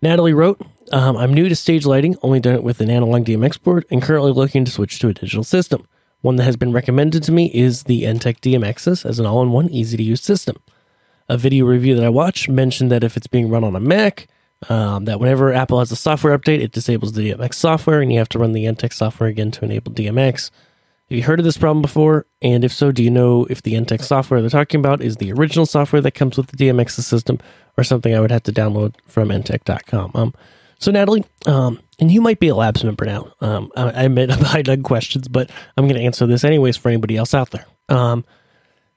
Natalie 0.00 0.34
wrote 0.34 0.60
um, 0.92 1.16
i'm 1.16 1.34
new 1.34 1.48
to 1.48 1.56
stage 1.56 1.84
lighting 1.84 2.16
only 2.22 2.38
done 2.38 2.54
it 2.54 2.62
with 2.62 2.80
an 2.80 2.90
analog 2.90 3.24
dmx 3.24 3.60
board 3.60 3.84
and 3.90 4.02
currently 4.02 4.30
looking 4.30 4.64
to 4.64 4.70
switch 4.70 4.98
to 4.98 5.08
a 5.08 5.14
digital 5.14 5.42
system 5.42 5.86
one 6.26 6.36
that 6.36 6.44
has 6.44 6.56
been 6.56 6.72
recommended 6.72 7.22
to 7.22 7.32
me 7.32 7.46
is 7.54 7.84
the 7.84 8.02
Enttec 8.02 8.40
DMXis 8.40 9.06
as 9.08 9.20
an 9.20 9.26
all 9.26 9.42
in 9.42 9.52
one, 9.52 9.70
easy 9.70 9.96
to 9.96 10.02
use 10.02 10.22
system. 10.22 10.56
A 11.28 11.38
video 11.38 11.64
review 11.64 11.94
that 11.94 12.04
I 12.04 12.08
watched 12.08 12.48
mentioned 12.48 12.90
that 12.90 13.04
if 13.04 13.16
it's 13.16 13.28
being 13.28 13.48
run 13.48 13.62
on 13.62 13.76
a 13.76 13.80
Mac, 13.80 14.26
um, 14.68 15.04
that 15.04 15.20
whenever 15.20 15.52
Apple 15.52 15.78
has 15.78 15.92
a 15.92 15.96
software 15.96 16.36
update, 16.36 16.60
it 16.60 16.72
disables 16.72 17.12
the 17.12 17.30
DMX 17.30 17.54
software 17.54 18.00
and 18.00 18.12
you 18.12 18.18
have 18.18 18.28
to 18.30 18.40
run 18.40 18.52
the 18.52 18.64
Enttec 18.64 18.92
software 18.92 19.28
again 19.28 19.52
to 19.52 19.64
enable 19.64 19.92
DMX. 19.92 20.50
Have 21.08 21.16
you 21.16 21.22
heard 21.22 21.38
of 21.38 21.44
this 21.44 21.58
problem 21.58 21.80
before? 21.80 22.26
And 22.42 22.64
if 22.64 22.72
so, 22.72 22.90
do 22.90 23.04
you 23.04 23.10
know 23.10 23.44
if 23.48 23.62
the 23.62 23.74
Enttec 23.74 24.02
software 24.02 24.40
they're 24.40 24.50
talking 24.50 24.80
about 24.80 25.00
is 25.00 25.18
the 25.18 25.32
original 25.32 25.64
software 25.64 26.02
that 26.02 26.16
comes 26.16 26.36
with 26.36 26.48
the 26.48 26.56
DMX 26.56 26.90
system 27.02 27.38
or 27.76 27.84
something 27.84 28.12
I 28.12 28.20
would 28.20 28.32
have 28.32 28.42
to 28.44 28.52
download 28.52 28.96
from 29.06 29.28
Enttec.com? 29.28 30.10
Um, 30.14 30.34
so, 30.80 30.90
Natalie, 30.90 31.24
um, 31.46 31.78
and 31.98 32.10
you 32.10 32.20
might 32.20 32.40
be 32.40 32.48
a 32.48 32.54
labs 32.54 32.84
member 32.84 33.04
now. 33.04 33.32
Um, 33.40 33.70
I, 33.76 33.90
I 33.90 34.02
admit 34.04 34.30
I 34.54 34.62
dug 34.62 34.82
questions, 34.82 35.28
but 35.28 35.50
I'm 35.76 35.86
going 35.86 35.98
to 35.98 36.04
answer 36.04 36.26
this 36.26 36.44
anyways 36.44 36.76
for 36.76 36.88
anybody 36.88 37.16
else 37.16 37.34
out 37.34 37.50
there. 37.50 37.66
Um, 37.88 38.24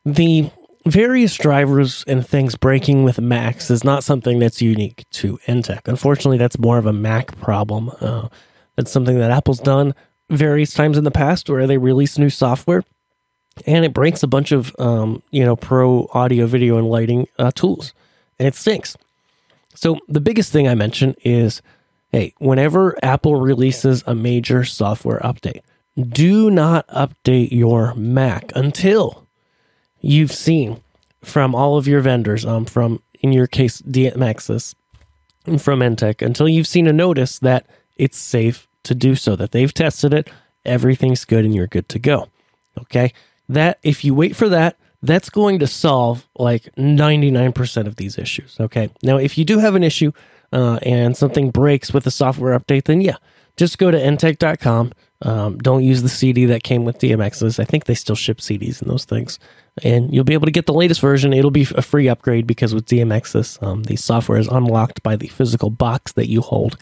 the 0.05 0.49
various 0.85 1.35
drivers 1.35 2.03
and 2.07 2.25
things 2.25 2.55
breaking 2.55 3.03
with 3.03 3.19
Macs 3.19 3.69
is 3.69 3.83
not 3.83 4.03
something 4.03 4.39
that's 4.39 4.61
unique 4.61 5.05
to 5.11 5.37
Enttec. 5.47 5.87
Unfortunately, 5.87 6.37
that's 6.37 6.57
more 6.57 6.77
of 6.77 6.85
a 6.85 6.93
Mac 6.93 7.37
problem. 7.39 7.91
Uh, 7.99 8.29
that's 8.75 8.91
something 8.91 9.19
that 9.19 9.31
Apple's 9.31 9.59
done 9.59 9.93
various 10.29 10.73
times 10.73 10.97
in 10.97 11.03
the 11.03 11.11
past 11.11 11.49
where 11.49 11.67
they 11.67 11.77
release 11.77 12.17
new 12.17 12.29
software 12.29 12.83
and 13.65 13.85
it 13.85 13.93
breaks 13.93 14.23
a 14.23 14.27
bunch 14.27 14.51
of 14.51 14.75
um, 14.79 15.21
you 15.31 15.43
know 15.43 15.55
pro 15.55 16.09
audio, 16.13 16.45
video, 16.45 16.77
and 16.77 16.89
lighting 16.89 17.27
uh, 17.37 17.51
tools, 17.51 17.93
and 18.37 18.47
it 18.47 18.55
stinks. 18.55 18.97
So 19.75 19.99
the 20.07 20.21
biggest 20.21 20.51
thing 20.51 20.67
I 20.67 20.75
mentioned 20.75 21.15
is 21.23 21.61
hey, 22.11 22.33
whenever 22.39 22.97
Apple 23.03 23.39
releases 23.39 24.03
a 24.05 24.15
major 24.15 24.63
software 24.63 25.19
update, 25.19 25.61
do 26.07 26.49
not 26.49 26.87
update 26.87 27.51
your 27.51 27.93
Mac 27.95 28.51
until 28.55 29.27
you've 30.01 30.31
seen 30.31 30.81
from 31.23 31.53
all 31.53 31.77
of 31.77 31.87
your 31.87 32.01
vendors, 32.01 32.45
um, 32.45 32.65
from 32.65 33.01
in 33.21 33.33
your 33.33 33.47
case 33.47 33.81
DMXis, 33.81 34.75
from 35.57 35.79
Enttec, 35.79 36.21
until 36.21 36.47
you've 36.47 36.67
seen 36.67 36.87
a 36.87 36.93
notice 36.93 37.39
that 37.39 37.65
it's 37.97 38.17
safe 38.17 38.67
to 38.83 38.95
do 38.95 39.15
so, 39.15 39.35
that 39.35 39.51
they've 39.51 39.73
tested 39.73 40.13
it, 40.13 40.29
everything's 40.65 41.25
good, 41.25 41.43
and 41.43 41.53
you're 41.53 41.67
good 41.67 41.89
to 41.89 41.99
go. 41.99 42.29
Okay, 42.77 43.11
that 43.49 43.77
if 43.83 44.05
you 44.05 44.15
wait 44.15 44.35
for 44.35 44.47
that, 44.49 44.77
that's 45.01 45.29
going 45.29 45.59
to 45.59 45.67
solve 45.67 46.27
like 46.37 46.73
99% 46.75 47.87
of 47.87 47.97
these 47.97 48.17
issues. 48.17 48.57
Okay, 48.59 48.89
now 49.03 49.17
if 49.17 49.37
you 49.37 49.43
do 49.43 49.59
have 49.59 49.75
an 49.75 49.83
issue 49.83 50.11
uh, 50.51 50.79
and 50.83 51.15
something 51.15 51.51
breaks 51.51 51.93
with 51.93 52.03
the 52.03 52.11
software 52.11 52.57
update, 52.57 52.85
then 52.85 53.01
yeah, 53.01 53.17
just 53.57 53.77
go 53.77 53.91
to 53.91 53.97
enttec.com. 53.97 54.91
Um, 55.21 55.57
don't 55.57 55.83
use 55.83 56.01
the 56.01 56.09
CD 56.09 56.45
that 56.45 56.63
came 56.63 56.85
with 56.85 56.99
DMXis. 56.99 57.59
I 57.59 57.65
think 57.65 57.85
they 57.85 57.93
still 57.93 58.15
ship 58.15 58.37
CDs 58.37 58.81
and 58.81 58.89
those 58.89 59.03
things. 59.05 59.37
And 59.83 60.13
you'll 60.13 60.23
be 60.23 60.33
able 60.33 60.45
to 60.45 60.51
get 60.51 60.65
the 60.65 60.73
latest 60.73 61.01
version. 61.01 61.33
It'll 61.33 61.51
be 61.51 61.67
a 61.75 61.81
free 61.81 62.07
upgrade 62.07 62.47
because 62.47 62.73
with 62.73 62.85
DMXis, 62.85 63.61
um, 63.61 63.83
the 63.83 63.97
software 63.97 64.39
is 64.39 64.47
unlocked 64.47 65.03
by 65.03 65.15
the 65.15 65.27
physical 65.27 65.69
box 65.69 66.13
that 66.13 66.29
you 66.29 66.41
hold, 66.41 66.77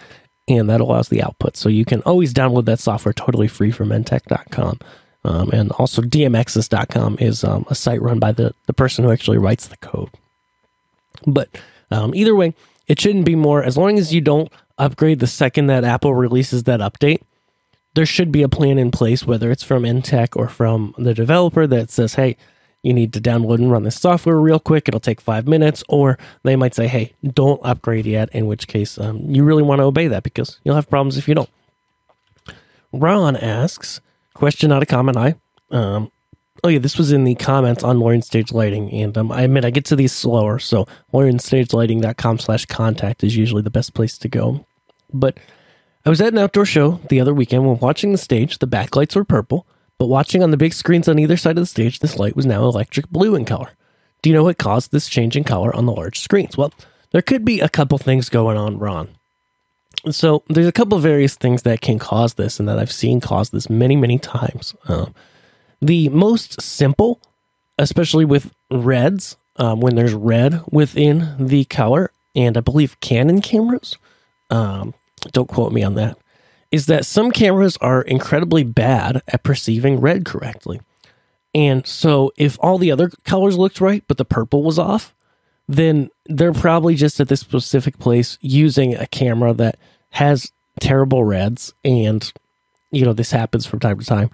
and 0.48 0.70
that 0.70 0.82
allows 0.82 1.10
the 1.10 1.24
output. 1.24 1.58
So 1.58 1.68
you 1.68 1.84
can 1.84 2.02
always 2.04 2.34
download 2.34 2.66
that 2.66 2.80
software 2.80 3.14
totally 3.14 3.48
free 3.48 3.72
from 3.72 3.90
enttec.com. 3.90 4.80
Um, 5.24 5.50
and 5.50 5.72
also, 5.74 6.02
DMXis.com 6.02 7.18
is 7.20 7.44
um, 7.44 7.66
a 7.70 7.76
site 7.76 8.02
run 8.02 8.20
by 8.20 8.32
the, 8.32 8.54
the 8.68 8.74
person 8.74 9.04
who 9.04 9.12
actually 9.12 9.38
writes 9.40 9.68
the 9.68 9.78
code. 9.78 10.10
But 11.26 11.50
um, 11.92 12.16
either 12.16 12.36
way, 12.36 12.54
it 12.88 13.00
shouldn't 13.00 13.26
be 13.26 13.36
more 13.36 13.64
as 13.64 13.78
long 13.78 13.98
as 14.00 14.14
you 14.14 14.22
don't 14.22 14.52
upgrade 14.78 15.20
the 15.20 15.28
second 15.28 15.68
that 15.68 15.84
Apple 15.84 16.14
releases 16.16 16.64
that 16.64 16.80
update. 16.80 17.22
there 17.98 18.06
should 18.06 18.32
be 18.32 18.44
a 18.44 18.48
plan 18.48 18.78
in 18.78 18.92
place, 18.92 19.26
whether 19.26 19.50
it's 19.50 19.64
from 19.64 19.82
Enttec 19.82 20.36
or 20.36 20.48
from 20.48 20.94
the 21.00 21.16
developer 21.16 21.66
that 21.66 21.90
says, 21.90 22.14
hey, 22.14 22.38
you 22.84 22.94
need 22.94 23.12
to 23.14 23.20
download 23.20 23.56
and 23.56 23.72
run 23.72 23.82
this 23.84 24.00
software 24.00 24.40
real 24.40 24.60
quick. 24.60 24.88
It'll 24.88 25.00
take 25.00 25.20
five 25.20 25.48
minutes. 25.48 25.84
Or 25.90 26.20
they 26.44 26.56
might 26.56 26.76
say, 26.76 26.88
hey, 26.88 27.14
don't 27.34 27.60
upgrade 27.64 28.06
yet, 28.06 28.30
in 28.36 28.46
which 28.46 28.68
case 28.68 29.00
um, 29.00 29.22
you 29.28 29.44
really 29.44 29.64
want 29.64 29.80
to 29.80 29.86
obey 29.86 30.08
that 30.10 30.22
because 30.22 30.60
you'll 30.64 30.76
have 30.76 30.88
problems 30.88 31.18
if 31.18 31.28
you 31.28 31.34
don't. 31.34 31.50
Ron 32.94 33.36
asks, 33.36 34.00
question, 34.36 34.70
not 34.70 34.84
a 34.84 34.86
comment. 34.86 35.18
I, 35.18 35.36
um, 35.72 36.12
oh 36.64 36.70
yeah, 36.70 36.80
this 36.80 36.98
was 36.98 37.12
in 37.12 37.24
the 37.24 37.36
comments 37.36 37.84
on 37.84 38.00
Learn 38.00 38.22
Stage 38.22 38.52
Lighting, 38.52 38.92
and 38.92 39.18
um, 39.18 39.32
I 39.32 39.42
admit 39.42 39.66
I 39.66 39.70
get 39.70 39.86
to 39.86 39.96
these 39.96 40.12
slower, 40.12 40.60
so 40.60 40.88
learnstagelighting.com 41.14 42.40
slash 42.40 42.66
contact 42.66 43.24
is 43.24 43.38
usually 43.38 43.62
the 43.62 43.70
best 43.70 43.94
place 43.94 44.18
to 44.20 44.28
go. 44.28 44.66
But 45.14 45.38
I 46.06 46.10
was 46.10 46.22
at 46.22 46.34
an 46.34 46.40
outdoor 46.40 46.66
show 46.66 47.00
the 47.10 47.20
other 47.20 47.34
weekend 47.34 47.66
when 47.66 47.80
watching 47.80 48.12
the 48.12 48.18
stage, 48.18 48.60
the 48.60 48.68
backlights 48.68 49.16
were 49.16 49.24
purple, 49.24 49.68
but 49.98 50.08
watching 50.08 50.44
on 50.44 50.52
the 50.52 50.58
big 50.58 50.74
screens 50.74 51.08
on 51.08 51.20
either 51.20 51.38
side 51.38 51.58
of 51.58 51.62
the 51.62 51.66
stage, 51.66 52.00
this 52.00 52.18
light 52.18 52.36
was 52.36 52.46
now 52.46 52.64
electric 52.64 53.10
blue 53.10 53.36
in 53.36 53.46
color. 53.46 53.72
Do 54.22 54.30
you 54.30 54.36
know 54.36 54.44
what 54.44 54.58
caused 54.58 54.92
this 54.92 55.08
change 55.08 55.36
in 55.36 55.44
color 55.44 55.76
on 55.76 55.86
the 55.86 55.92
large 55.92 56.20
screens? 56.20 56.58
Well, 56.58 56.74
there 57.12 57.22
could 57.22 57.46
be 57.46 57.60
a 57.60 57.70
couple 57.70 57.98
things 57.98 58.30
going 58.30 58.58
on, 58.58 58.78
Ron. 58.78 59.10
So 60.12 60.44
there's 60.48 60.68
a 60.68 60.72
couple 60.72 60.98
various 61.00 61.36
things 61.36 61.64
that 61.64 61.82
can 61.82 62.00
cause 62.00 62.36
this, 62.36 62.60
and 62.60 62.68
that 62.68 62.80
I've 62.80 62.92
seen 62.92 63.20
cause 63.20 63.50
this 63.50 63.70
many, 63.70 63.96
many 63.96 64.20
times. 64.20 64.76
Um, 64.88 65.14
the 65.82 66.10
most 66.10 66.62
simple, 66.62 67.22
especially 67.78 68.26
with 68.26 68.52
reds, 68.72 69.38
um, 69.58 69.80
when 69.80 69.96
there's 69.96 70.14
red 70.14 70.62
within 70.72 71.36
the 71.40 71.66
color, 71.66 72.12
and 72.36 72.58
I 72.58 72.62
believe 72.62 73.00
Canon 73.00 73.42
cameras, 73.42 73.98
um, 74.50 74.94
don't 75.32 75.50
quote 75.50 75.74
me 75.74 75.84
on 75.84 75.96
that, 75.96 76.18
is 76.72 76.86
that 76.88 77.06
some 77.06 77.32
cameras 77.32 77.78
are 77.78 78.02
incredibly 78.02 78.64
bad 78.64 79.22
at 79.28 79.44
perceiving 79.44 80.00
red 80.00 80.26
correctly. 80.26 80.82
And 81.56 81.88
so 81.88 82.32
if 82.38 82.58
all 82.60 82.78
the 82.78 82.92
other 82.92 83.10
colors 83.24 83.58
looked 83.58 83.82
right, 83.82 84.04
but 84.08 84.18
the 84.18 84.26
purple 84.26 84.64
was 84.64 84.78
off, 84.78 85.14
then 85.68 86.10
they're 86.28 86.54
probably 86.54 86.96
just 86.96 87.20
at 87.20 87.30
this 87.30 87.40
specific 87.40 87.98
place 88.00 88.38
using 88.42 88.96
a 88.96 89.08
camera 89.08 89.54
that 89.54 89.78
has 90.12 90.52
terrible 90.80 91.24
reds. 91.24 91.74
And, 91.84 92.32
you 92.92 93.06
know, 93.06 93.14
this 93.14 93.32
happens 93.32 93.66
from 93.66 93.80
time 93.80 94.00
to 94.00 94.06
time. 94.06 94.30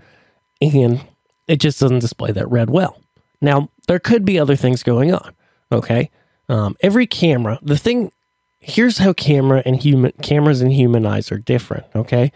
And 0.61 1.01
it 1.47 1.57
just 1.57 1.79
doesn't 1.79 1.99
display 1.99 2.31
that 2.31 2.49
red 2.49 2.69
well. 2.69 2.99
Now, 3.41 3.69
there 3.87 3.99
could 3.99 4.25
be 4.25 4.39
other 4.39 4.55
things 4.55 4.83
going 4.83 5.13
on. 5.13 5.33
Okay. 5.71 6.09
Um, 6.49 6.75
every 6.81 7.07
camera, 7.07 7.59
the 7.61 7.77
thing, 7.77 8.11
here's 8.59 8.99
how 8.99 9.13
camera 9.13 9.61
and 9.65 9.75
human 9.75 10.11
cameras 10.21 10.61
and 10.61 10.71
human 10.71 11.05
eyes 11.05 11.31
are 11.31 11.37
different. 11.37 11.85
Okay. 11.95 12.31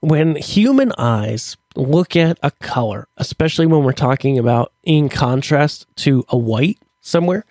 When 0.00 0.36
human 0.36 0.92
eyes 0.96 1.56
look 1.76 2.16
at 2.16 2.38
a 2.42 2.50
color, 2.52 3.08
especially 3.18 3.66
when 3.66 3.84
we're 3.84 3.92
talking 3.92 4.38
about 4.38 4.72
in 4.82 5.08
contrast 5.08 5.86
to 5.96 6.24
a 6.28 6.38
white 6.38 6.78
somewhere, 7.00 7.44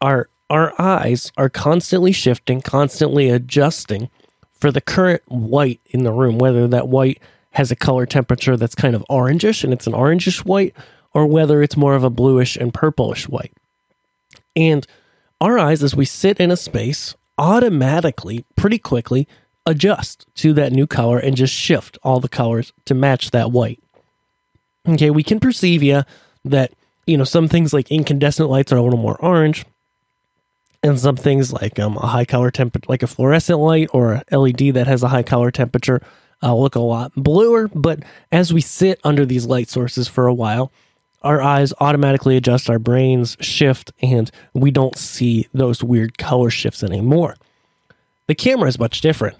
our 0.00 0.28
our 0.48 0.80
eyes 0.80 1.32
are 1.36 1.48
constantly 1.48 2.12
shifting, 2.12 2.60
constantly 2.60 3.30
adjusting 3.30 4.10
for 4.52 4.70
the 4.70 4.80
current 4.80 5.22
white 5.26 5.80
in 5.86 6.04
the 6.04 6.12
room, 6.12 6.38
whether 6.38 6.68
that 6.68 6.88
white 6.88 7.20
has 7.56 7.70
a 7.70 7.76
color 7.76 8.04
temperature 8.04 8.54
that's 8.54 8.74
kind 8.74 8.94
of 8.94 9.02
orangish 9.08 9.64
and 9.64 9.72
it's 9.72 9.86
an 9.86 9.94
orangish 9.94 10.44
white, 10.44 10.76
or 11.14 11.26
whether 11.26 11.62
it's 11.62 11.76
more 11.76 11.94
of 11.94 12.04
a 12.04 12.10
bluish 12.10 12.54
and 12.54 12.74
purplish 12.74 13.26
white. 13.30 13.52
And 14.54 14.86
our 15.40 15.58
eyes, 15.58 15.82
as 15.82 15.96
we 15.96 16.04
sit 16.04 16.38
in 16.38 16.50
a 16.50 16.56
space, 16.56 17.14
automatically, 17.38 18.44
pretty 18.56 18.78
quickly, 18.78 19.26
adjust 19.64 20.26
to 20.34 20.52
that 20.52 20.72
new 20.72 20.86
color 20.86 21.18
and 21.18 21.34
just 21.34 21.54
shift 21.54 21.96
all 22.02 22.20
the 22.20 22.28
colors 22.28 22.74
to 22.84 22.94
match 22.94 23.30
that 23.30 23.52
white. 23.52 23.80
Okay, 24.86 25.08
we 25.08 25.22
can 25.22 25.40
perceive, 25.40 25.82
yeah, 25.82 26.02
that, 26.44 26.74
you 27.06 27.16
know, 27.16 27.24
some 27.24 27.48
things 27.48 27.72
like 27.72 27.90
incandescent 27.90 28.50
lights 28.50 28.70
are 28.70 28.76
a 28.76 28.82
little 28.82 28.98
more 28.98 29.16
orange, 29.24 29.64
and 30.82 31.00
some 31.00 31.16
things 31.16 31.54
like 31.54 31.78
um, 31.78 31.96
a 31.96 32.06
high 32.06 32.26
color 32.26 32.50
temperature, 32.50 32.86
like 32.90 33.02
a 33.02 33.06
fluorescent 33.06 33.58
light 33.58 33.88
or 33.94 34.22
a 34.30 34.38
LED 34.38 34.74
that 34.74 34.86
has 34.86 35.02
a 35.02 35.08
high 35.08 35.22
color 35.22 35.50
temperature, 35.50 36.02
uh, 36.42 36.54
look 36.54 36.74
a 36.74 36.80
lot 36.80 37.12
bluer. 37.16 37.68
But 37.68 38.00
as 38.32 38.52
we 38.52 38.60
sit 38.60 39.00
under 39.04 39.24
these 39.24 39.46
light 39.46 39.68
sources 39.68 40.08
for 40.08 40.26
a 40.26 40.34
while, 40.34 40.72
our 41.22 41.42
eyes 41.42 41.72
automatically 41.80 42.36
adjust, 42.36 42.70
our 42.70 42.78
brains 42.78 43.36
shift, 43.40 43.92
and 44.00 44.30
we 44.54 44.70
don't 44.70 44.96
see 44.96 45.48
those 45.52 45.82
weird 45.82 46.18
color 46.18 46.50
shifts 46.50 46.82
anymore. 46.82 47.36
The 48.28 48.34
camera 48.34 48.68
is 48.68 48.78
much 48.78 49.00
different 49.00 49.36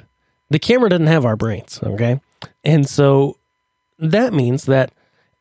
the 0.50 0.58
camera 0.58 0.88
doesn't 0.88 1.06
have 1.06 1.24
our 1.24 1.36
brains, 1.36 1.80
okay? 1.82 2.20
And 2.64 2.88
so 2.88 3.36
that 3.98 4.32
means 4.32 4.64
that 4.66 4.92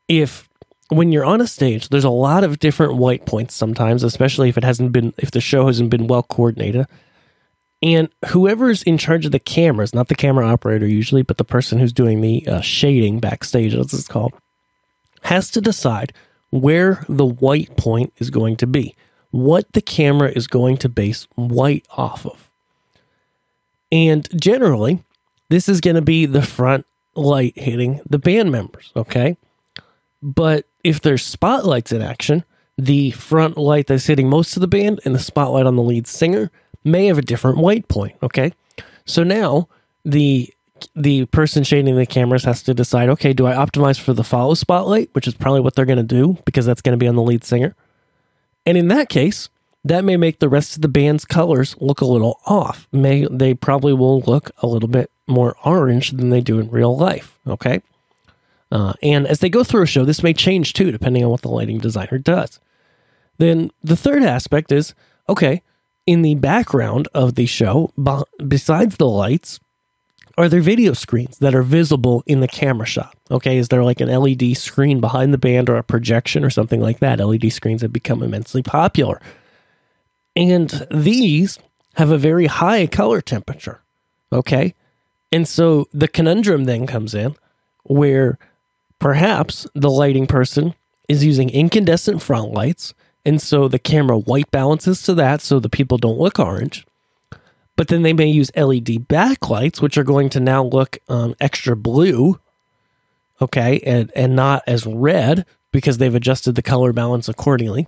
if 0.08 0.50
when 0.90 1.12
you're 1.12 1.26
on 1.26 1.42
a 1.42 1.48
stage, 1.48 1.90
there's 1.90 2.04
a 2.04 2.10
lot 2.10 2.44
of 2.44 2.60
different 2.60 2.96
white 2.96 3.26
points 3.26 3.56
sometimes, 3.56 4.04
especially 4.04 4.50
if 4.50 4.58
it 4.58 4.64
hasn't 4.64 4.92
been 4.92 5.14
if 5.18 5.32
the 5.32 5.42
show 5.42 5.68
hasn't 5.68 5.90
been 5.90 6.08
well 6.08 6.24
coordinated. 6.24 6.88
And 7.86 8.10
whoever's 8.30 8.82
in 8.82 8.98
charge 8.98 9.28
of 9.28 9.32
the 9.32 9.38
cameras, 9.38 9.94
not 9.94 10.08
the 10.08 10.16
camera 10.16 10.48
operator 10.48 10.88
usually, 10.88 11.22
but 11.22 11.38
the 11.38 11.46
person 11.46 11.78
who's 11.78 11.94
doing 11.94 12.20
the 12.20 12.46
uh, 12.48 12.62
shading 12.62 13.20
backstage, 13.20 13.76
as 13.76 13.94
it's 13.94 14.08
called, 14.08 14.34
has 15.22 15.52
to 15.52 15.62
decide 15.62 16.12
where 16.50 17.06
the 17.08 17.28
white 17.28 17.78
point 17.78 18.12
is 18.18 18.32
going 18.32 18.56
to 18.56 18.66
be, 18.66 18.96
what 19.30 19.72
the 19.74 19.84
camera 19.84 20.32
is 20.32 20.48
going 20.48 20.78
to 20.78 20.90
base 20.90 21.28
white 21.36 21.86
off 21.96 22.26
of. 22.26 22.50
And 23.92 24.28
generally, 24.42 25.04
this 25.50 25.70
is 25.70 25.80
going 25.80 25.96
to 25.96 26.02
be 26.02 26.26
the 26.26 26.42
front 26.42 26.88
light 27.14 27.54
hitting 27.56 28.02
the 28.10 28.18
band 28.18 28.52
members, 28.52 28.92
okay? 28.96 29.38
But 30.24 30.66
if 30.84 31.02
there's 31.02 31.24
spotlights 31.24 31.92
in 31.92 32.02
action, 32.02 32.46
the 32.80 33.12
front 33.12 33.58
light 33.58 33.86
that's 33.86 34.08
hitting 34.08 34.28
most 34.28 34.58
of 34.58 34.62
the 34.62 34.68
band 34.68 35.02
and 35.06 35.14
the 35.14 35.20
spotlight 35.20 35.68
on 35.68 35.76
the 35.76 35.84
lead 35.84 36.08
singer 36.08 36.50
may 36.86 37.08
have 37.08 37.18
a 37.18 37.24
different 37.24 37.58
white 37.58 37.88
point, 37.88 38.16
okay? 38.24 38.54
So 39.06 39.24
now 39.24 39.68
the 40.04 40.52
the 40.94 41.26
person 41.28 41.64
shading 41.64 41.96
the 41.96 42.06
cameras 42.06 42.44
has 42.44 42.62
to 42.64 42.74
decide, 42.74 43.10
okay, 43.10 43.34
do 43.34 43.48
I 43.48 43.54
optimize 43.54 44.00
for 44.00 44.14
the 44.14 44.26
follow 44.26 44.54
spotlight, 44.54 45.10
which 45.14 45.28
is 45.28 45.34
probably 45.34 45.62
what 45.62 45.76
they're 45.76 45.86
going 45.86 45.98
to 45.98 46.04
do 46.04 46.38
because 46.46 46.66
that's 46.66 46.82
going 46.82 46.94
to 46.94 46.98
be 46.98 47.08
on 47.08 47.16
the 47.16 47.22
lead 47.22 47.44
singer. 47.44 47.76
And 48.66 48.78
in 48.78 48.90
that 48.90 49.10
case, 49.10 49.50
that 49.86 50.04
may 50.04 50.18
make 50.18 50.40
the 50.40 50.50
rest 50.50 50.76
of 50.76 50.82
the 50.82 50.88
band's 50.88 51.26
colors 51.26 51.76
look 51.80 52.02
a 52.02 52.06
little 52.06 52.40
off. 52.46 52.88
May 52.92 53.28
they 53.30 53.54
probably 53.54 53.94
will 53.94 54.22
look 54.22 54.52
a 54.58 54.68
little 54.68 54.90
bit 54.90 55.12
more 55.28 55.56
orange 55.64 56.12
than 56.12 56.30
they 56.30 56.42
do 56.42 56.60
in 56.60 56.70
real 56.70 56.96
life. 56.96 57.40
Okay. 57.48 57.82
Uh, 58.72 58.94
and 59.02 59.28
as 59.28 59.40
they 59.40 59.50
go 59.50 59.64
through 59.64 59.84
a 59.84 59.88
show, 59.88 60.04
this 60.04 60.24
may 60.24 60.34
change 60.34 60.74
too, 60.74 60.92
depending 60.92 61.24
on 61.24 61.30
what 61.30 61.42
the 61.42 61.50
lighting 61.50 61.78
designer 61.78 62.18
does. 62.18 62.60
Then 63.38 63.72
the 63.84 63.96
third 63.96 64.24
aspect 64.24 64.72
is 64.72 64.94
okay, 65.30 65.62
in 66.06 66.22
the 66.22 66.36
background 66.36 67.08
of 67.14 67.36
the 67.36 67.46
show, 67.46 67.92
besides 68.48 68.98
the 68.98 69.08
lights, 69.08 69.60
are 70.38 70.50
there 70.50 70.62
video 70.62 70.94
screens 70.94 71.38
that 71.40 71.56
are 71.56 71.64
visible 71.64 72.24
in 72.28 72.42
the 72.42 72.48
camera 72.48 72.86
shot? 72.86 73.16
Okay, 73.32 73.58
is 73.58 73.70
there 73.70 73.84
like 73.84 74.02
an 74.02 74.10
LED 74.10 74.58
screen 74.58 75.00
behind 75.00 75.34
the 75.34 75.38
band 75.38 75.70
or 75.70 75.78
a 75.78 75.84
projection 75.84 76.44
or 76.44 76.50
something 76.50 76.82
like 76.82 77.00
that? 77.00 77.20
LED 77.20 77.52
screens 77.54 77.82
have 77.82 77.94
become 77.94 78.22
immensely 78.22 78.62
popular 78.62 79.22
and 80.36 80.86
these 80.92 81.58
have 81.96 82.12
a 82.12 82.18
very 82.18 82.48
high 82.48 82.88
color 82.88 83.22
temperature. 83.22 83.82
Okay. 84.32 84.74
And 85.32 85.48
so 85.48 85.88
the 85.94 86.08
conundrum 86.08 86.66
then 86.66 86.88
comes 86.88 87.16
in 87.16 87.36
where 87.84 88.38
perhaps 89.00 89.68
the 89.74 89.90
lighting 89.90 90.28
person 90.28 90.74
is 91.08 91.24
using 91.24 91.50
incandescent 91.50 92.22
front 92.22 92.52
lights. 92.52 92.94
And 93.26 93.42
so 93.42 93.68
the 93.68 93.80
camera 93.80 94.18
white 94.18 94.52
balances 94.52 95.02
to 95.04 95.14
that 95.16 95.42
so 95.42 95.60
the 95.60 95.70
people 95.70 95.98
don't 95.98 96.20
look 96.20 96.40
orange. 96.40 96.86
But 97.76 97.88
then 97.88 98.04
they 98.04 98.14
may 98.14 98.28
use 98.28 98.56
LED 98.56 99.08
backlights, 99.08 99.82
which 99.82 99.98
are 99.98 100.04
going 100.04 100.30
to 100.30 100.40
now 100.40 100.64
look 100.64 101.00
um, 101.10 101.36
extra 101.42 101.76
blue, 101.76 102.40
okay, 103.42 103.80
and, 103.82 104.12
and 104.16 104.36
not 104.36 104.64
as 104.66 104.86
red 104.86 105.46
because 105.72 105.98
they've 105.98 106.16
adjusted 106.16 106.56
the 106.56 106.62
color 106.62 106.94
balance 106.94 107.28
accordingly. 107.28 107.88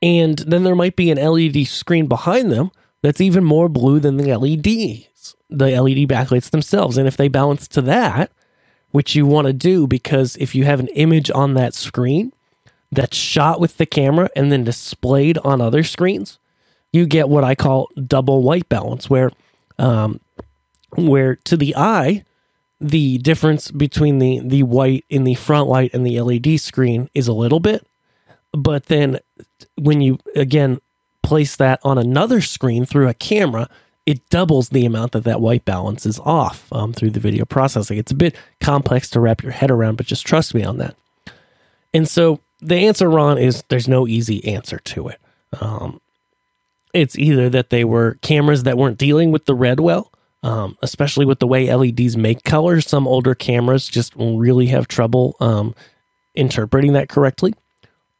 And 0.00 0.38
then 0.38 0.64
there 0.64 0.74
might 0.74 0.96
be 0.96 1.10
an 1.10 1.18
LED 1.18 1.66
screen 1.66 2.06
behind 2.06 2.50
them 2.50 2.70
that's 3.02 3.20
even 3.20 3.44
more 3.44 3.68
blue 3.68 4.00
than 4.00 4.16
the 4.16 4.34
LEDs, 4.34 5.36
the 5.50 5.78
LED 5.78 6.08
backlights 6.08 6.50
themselves. 6.50 6.96
And 6.96 7.06
if 7.06 7.16
they 7.16 7.28
balance 7.28 7.68
to 7.68 7.82
that, 7.82 8.30
which 8.92 9.14
you 9.14 9.26
want 9.26 9.46
to 9.46 9.52
do 9.52 9.86
because 9.86 10.36
if 10.36 10.54
you 10.54 10.64
have 10.64 10.80
an 10.80 10.88
image 10.88 11.30
on 11.30 11.52
that 11.52 11.74
screen 11.74 12.32
that's 12.96 13.16
shot 13.16 13.60
with 13.60 13.76
the 13.76 13.86
camera 13.86 14.28
and 14.34 14.50
then 14.50 14.64
displayed 14.64 15.38
on 15.38 15.60
other 15.60 15.84
screens, 15.84 16.38
you 16.92 17.06
get 17.06 17.28
what 17.28 17.44
I 17.44 17.54
call 17.54 17.88
double 18.06 18.42
white 18.42 18.68
balance, 18.68 19.08
where 19.08 19.30
um, 19.78 20.20
where 20.96 21.36
to 21.36 21.56
the 21.56 21.76
eye, 21.76 22.24
the 22.80 23.18
difference 23.18 23.70
between 23.70 24.18
the 24.18 24.40
the 24.40 24.64
white 24.64 25.04
in 25.08 25.24
the 25.24 25.34
front 25.34 25.68
light 25.68 25.92
and 25.94 26.04
the 26.04 26.20
LED 26.20 26.58
screen 26.58 27.08
is 27.14 27.28
a 27.28 27.32
little 27.32 27.60
bit, 27.60 27.86
but 28.52 28.86
then 28.86 29.20
when 29.76 30.00
you 30.00 30.18
again 30.34 30.80
place 31.22 31.56
that 31.56 31.80
on 31.84 31.98
another 31.98 32.40
screen 32.40 32.86
through 32.86 33.08
a 33.08 33.14
camera, 33.14 33.68
it 34.06 34.26
doubles 34.30 34.70
the 34.70 34.86
amount 34.86 35.12
that 35.12 35.24
that 35.24 35.40
white 35.40 35.64
balance 35.64 36.06
is 36.06 36.20
off 36.20 36.72
um, 36.72 36.92
through 36.92 37.10
the 37.10 37.20
video 37.20 37.44
processing. 37.44 37.98
It's 37.98 38.12
a 38.12 38.16
bit 38.16 38.36
complex 38.60 39.10
to 39.10 39.20
wrap 39.20 39.42
your 39.42 39.52
head 39.52 39.70
around, 39.70 39.96
but 39.96 40.06
just 40.06 40.24
trust 40.24 40.54
me 40.54 40.62
on 40.62 40.78
that. 40.78 40.96
And 41.92 42.08
so 42.08 42.40
the 42.66 42.76
answer, 42.76 43.08
Ron, 43.08 43.38
is 43.38 43.62
there's 43.68 43.88
no 43.88 44.06
easy 44.08 44.44
answer 44.44 44.78
to 44.78 45.08
it. 45.08 45.20
Um, 45.60 46.00
it's 46.92 47.16
either 47.16 47.48
that 47.50 47.70
they 47.70 47.84
were 47.84 48.18
cameras 48.22 48.64
that 48.64 48.76
weren't 48.76 48.98
dealing 48.98 49.30
with 49.30 49.46
the 49.46 49.54
red 49.54 49.78
well, 49.78 50.12
um, 50.42 50.76
especially 50.82 51.24
with 51.24 51.38
the 51.38 51.46
way 51.46 51.72
LEDs 51.72 52.16
make 52.16 52.42
colors. 52.42 52.88
Some 52.88 53.06
older 53.06 53.34
cameras 53.34 53.88
just 53.88 54.14
really 54.16 54.66
have 54.66 54.88
trouble 54.88 55.36
um, 55.38 55.74
interpreting 56.34 56.92
that 56.94 57.08
correctly, 57.08 57.54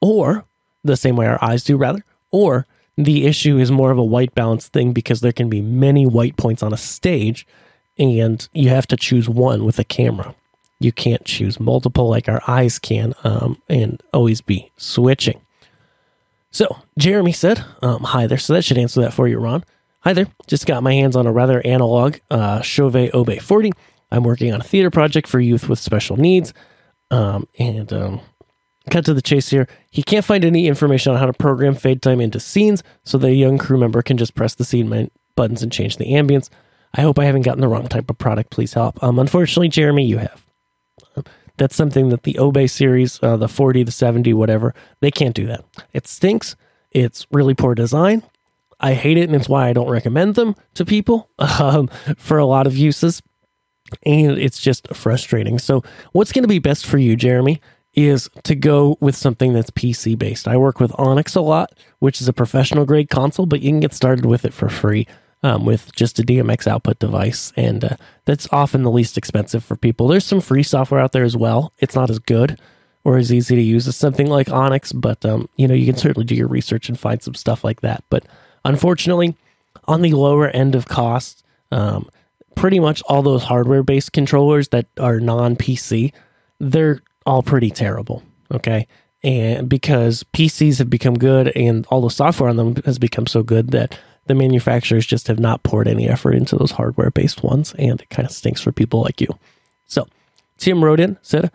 or 0.01 0.45
the 0.85 0.97
same 0.97 1.17
way 1.17 1.27
our 1.27 1.43
eyes 1.43 1.65
do, 1.65 1.77
rather, 1.77 2.05
or 2.31 2.67
the 2.97 3.27
issue 3.27 3.59
is 3.59 3.71
more 3.73 3.91
of 3.91 3.99
a 3.99 4.05
white 4.05 4.35
balance 4.35 4.69
thing 4.69 4.93
because 4.93 5.21
there 5.21 5.33
can 5.33 5.49
be 5.49 5.61
many 5.61 6.07
white 6.07 6.37
points 6.37 6.63
on 6.63 6.73
a 6.73 6.79
stage 6.79 7.47
and 7.99 8.49
you 8.53 8.69
have 8.69 8.87
to 8.87 8.97
choose 8.97 9.29
one 9.29 9.65
with 9.65 9.79
a 9.79 9.85
camera. 9.85 10.35
You 10.79 10.93
can't 10.93 11.25
choose 11.25 11.59
multiple 11.59 12.09
like 12.09 12.29
our 12.29 12.43
eyes 12.47 12.79
can 12.79 13.15
um, 13.25 13.61
and 13.69 14.03
always 14.13 14.41
be 14.41 14.71
switching. 14.77 15.41
So, 16.51 16.79
Jeremy 16.99 17.33
said, 17.33 17.65
um, 17.83 18.03
Hi 18.03 18.27
there. 18.27 18.39
So, 18.39 18.53
that 18.53 18.65
should 18.65 18.79
answer 18.79 19.01
that 19.01 19.13
for 19.13 19.29
you, 19.29 19.39
Ron. 19.39 19.65
Hi 20.01 20.13
there. 20.13 20.27
Just 20.47 20.67
got 20.67 20.83
my 20.83 20.95
hands 20.95 21.17
on 21.17 21.27
a 21.27 21.33
rather 21.33 21.65
analog 21.67 22.17
uh, 22.31 22.61
Chauvet 22.63 23.15
Obey 23.15 23.39
40. 23.39 23.73
I'm 24.11 24.23
working 24.23 24.53
on 24.53 24.61
a 24.61 24.65
theater 24.65 24.91
project 24.91 25.27
for 25.27 25.41
youth 25.41 25.69
with 25.69 25.79
special 25.79 26.17
needs. 26.17 26.55
Um, 27.11 27.49
and 27.59 27.93
um, 27.93 28.21
cut 28.91 29.05
to 29.07 29.15
the 29.15 29.23
chase 29.23 29.49
here. 29.49 29.69
He 29.91 30.03
can't 30.03 30.25
find 30.25 30.45
any 30.45 30.67
information 30.67 31.13
on 31.13 31.19
how 31.19 31.27
to 31.27 31.33
program 31.33 31.75
fade 31.75 32.03
time 32.03 32.21
into 32.21 32.41
scenes 32.41 32.83
so 33.05 33.19
a 33.19 33.31
young 33.31 33.59
crew 33.59 33.79
member 33.79 34.03
can 34.03 34.17
just 34.17 34.35
press 34.35 34.55
the 34.55 34.65
scene 34.65 35.11
buttons 35.35 35.63
and 35.63 35.73
change 35.73 35.97
the 35.97 36.07
ambience. 36.13 36.49
I 36.95 37.03
hope 37.03 37.19
I 37.19 37.25
haven't 37.25 37.43
gotten 37.43 37.61
the 37.61 37.69
wrong 37.69 37.89
type 37.89 38.09
of 38.11 38.19
product. 38.19 38.51
Please 38.51 38.73
help. 38.73 39.03
Um, 39.03 39.19
unfortunately, 39.19 39.69
Jeremy, 39.69 40.07
you 40.07 40.19
have. 40.19 40.46
That's 41.57 41.75
something 41.75 42.11
that 42.11 42.25
the 42.25 42.39
Obey 42.39 42.67
series, 42.67 43.19
uh, 43.23 43.37
the 43.37 43.49
40, 43.49 43.85
the 43.85 43.93
70, 43.93 44.35
whatever, 44.35 44.75
they 45.01 45.11
can't 45.11 45.35
do 45.35 45.47
that. 45.47 45.65
It 45.93 46.07
stinks. 46.07 46.55
It's 46.91 47.27
really 47.31 47.55
poor 47.55 47.75
design. 47.75 48.23
I 48.79 48.93
hate 48.93 49.17
it, 49.17 49.29
and 49.29 49.35
it's 49.35 49.49
why 49.49 49.69
I 49.69 49.73
don't 49.73 49.89
recommend 49.89 50.35
them 50.35 50.55
to 50.75 50.85
people 50.85 51.31
um, 51.39 51.89
for 52.19 52.39
a 52.39 52.45
lot 52.45 52.67
of 52.67 52.77
uses. 52.77 53.23
And 54.05 54.39
it's 54.39 54.61
just 54.61 54.95
frustrating. 54.95 55.59
So, 55.59 55.83
what's 56.13 56.33
going 56.33 56.43
to 56.43 56.49
be 56.49 56.59
best 56.59 56.85
for 56.85 56.99
you, 56.99 57.15
Jeremy, 57.15 57.61
is 57.95 58.29
to 58.43 58.55
go 58.55 58.99
with 59.01 59.17
something 59.17 59.53
that's 59.53 59.71
PC 59.71 60.19
based. 60.19 60.49
I 60.49 60.57
work 60.57 60.81
with 60.81 60.93
Onyx 60.99 61.37
a 61.37 61.41
lot, 61.41 61.73
which 62.01 62.21
is 62.21 62.29
a 62.29 62.33
professional 62.33 62.85
grade 62.85 63.09
console, 63.09 63.47
but 63.47 63.63
you 63.63 63.71
can 63.71 63.81
get 63.81 63.95
started 63.95 64.27
with 64.27 64.45
it 64.45 64.53
for 64.53 64.69
free 64.69 65.07
um, 65.43 65.65
with 65.65 65.95
just 65.95 66.19
a 66.19 66.23
DMX 66.23 66.67
output 66.67 66.99
device. 66.99 67.53
And 67.57 67.85
uh, 67.85 67.97
that's 68.25 68.49
often 68.53 68.83
the 68.83 68.91
least 68.91 69.19
expensive 69.19 69.65
for 69.65 69.77
people. 69.77 70.09
There's 70.09 70.25
some 70.25 70.41
free 70.41 70.63
software 70.63 71.01
out 71.01 71.13
there 71.13 71.25
as 71.25 71.37
well. 71.37 71.73
It's 71.79 71.95
not 71.95 72.11
as 72.11 72.19
good 72.19 72.61
or 73.05 73.17
as 73.17 73.33
easy 73.33 73.55
to 73.55 73.63
use 73.63 73.87
as 73.87 73.97
something 73.97 74.27
like 74.27 74.51
Onyx, 74.51 74.93
but 74.93 75.25
um, 75.25 75.49
you 75.57 75.69
know, 75.69 75.75
you 75.75 75.87
can 75.87 75.97
certainly 75.97 76.27
do 76.27 76.35
your 76.35 76.49
research 76.49 76.89
and 76.89 76.99
find 76.99 77.23
some 77.23 77.35
stuff 77.35 77.63
like 77.63 77.81
that. 77.83 78.03
But 78.11 78.25
unfortunately, 78.65 79.37
on 79.85 80.03
the 80.03 80.13
lower 80.15 80.49
end 80.49 80.75
of 80.75 80.89
cost, 80.89 81.45
um, 81.71 82.09
pretty 82.57 82.81
much 82.81 83.03
all 83.09 83.23
those 83.23 83.45
hardware 83.45 83.85
based 83.85 84.13
controllers 84.13 84.69
that 84.69 84.87
are 84.99 85.21
non 85.21 85.55
PC, 85.55 86.13
they're 86.59 87.01
all 87.25 87.43
pretty 87.43 87.71
terrible. 87.71 88.25
Okay. 88.53 88.89
And 89.23 89.69
because 89.69 90.25
PCs 90.33 90.79
have 90.79 90.91
become 90.91 91.15
good 91.15 91.49
and 91.57 91.87
all 91.87 92.01
the 92.01 92.11
software 92.11 92.49
on 92.49 92.57
them 92.57 92.77
has 92.85 92.99
become 92.99 93.27
so 93.27 93.43
good 93.43 93.71
that 93.71 93.99
the 94.27 94.35
manufacturers 94.35 95.07
just 95.07 95.29
have 95.29 95.39
not 95.39 95.63
poured 95.63 95.89
any 95.89 96.09
effort 96.09 96.35
into 96.35 96.57
those 96.57 96.73
hardware 96.73 97.11
based 97.11 97.43
ones. 97.43 97.75
And 97.79 98.01
it 98.01 98.11
kind 98.11 98.27
of 98.27 98.35
stinks 98.35 98.61
for 98.61 98.73
people 98.73 99.03
like 99.03 99.21
you. 99.21 99.29
So 99.87 100.07
Tim 100.59 100.83
wrote 100.83 101.01
in, 101.01 101.19
said, 101.23 101.51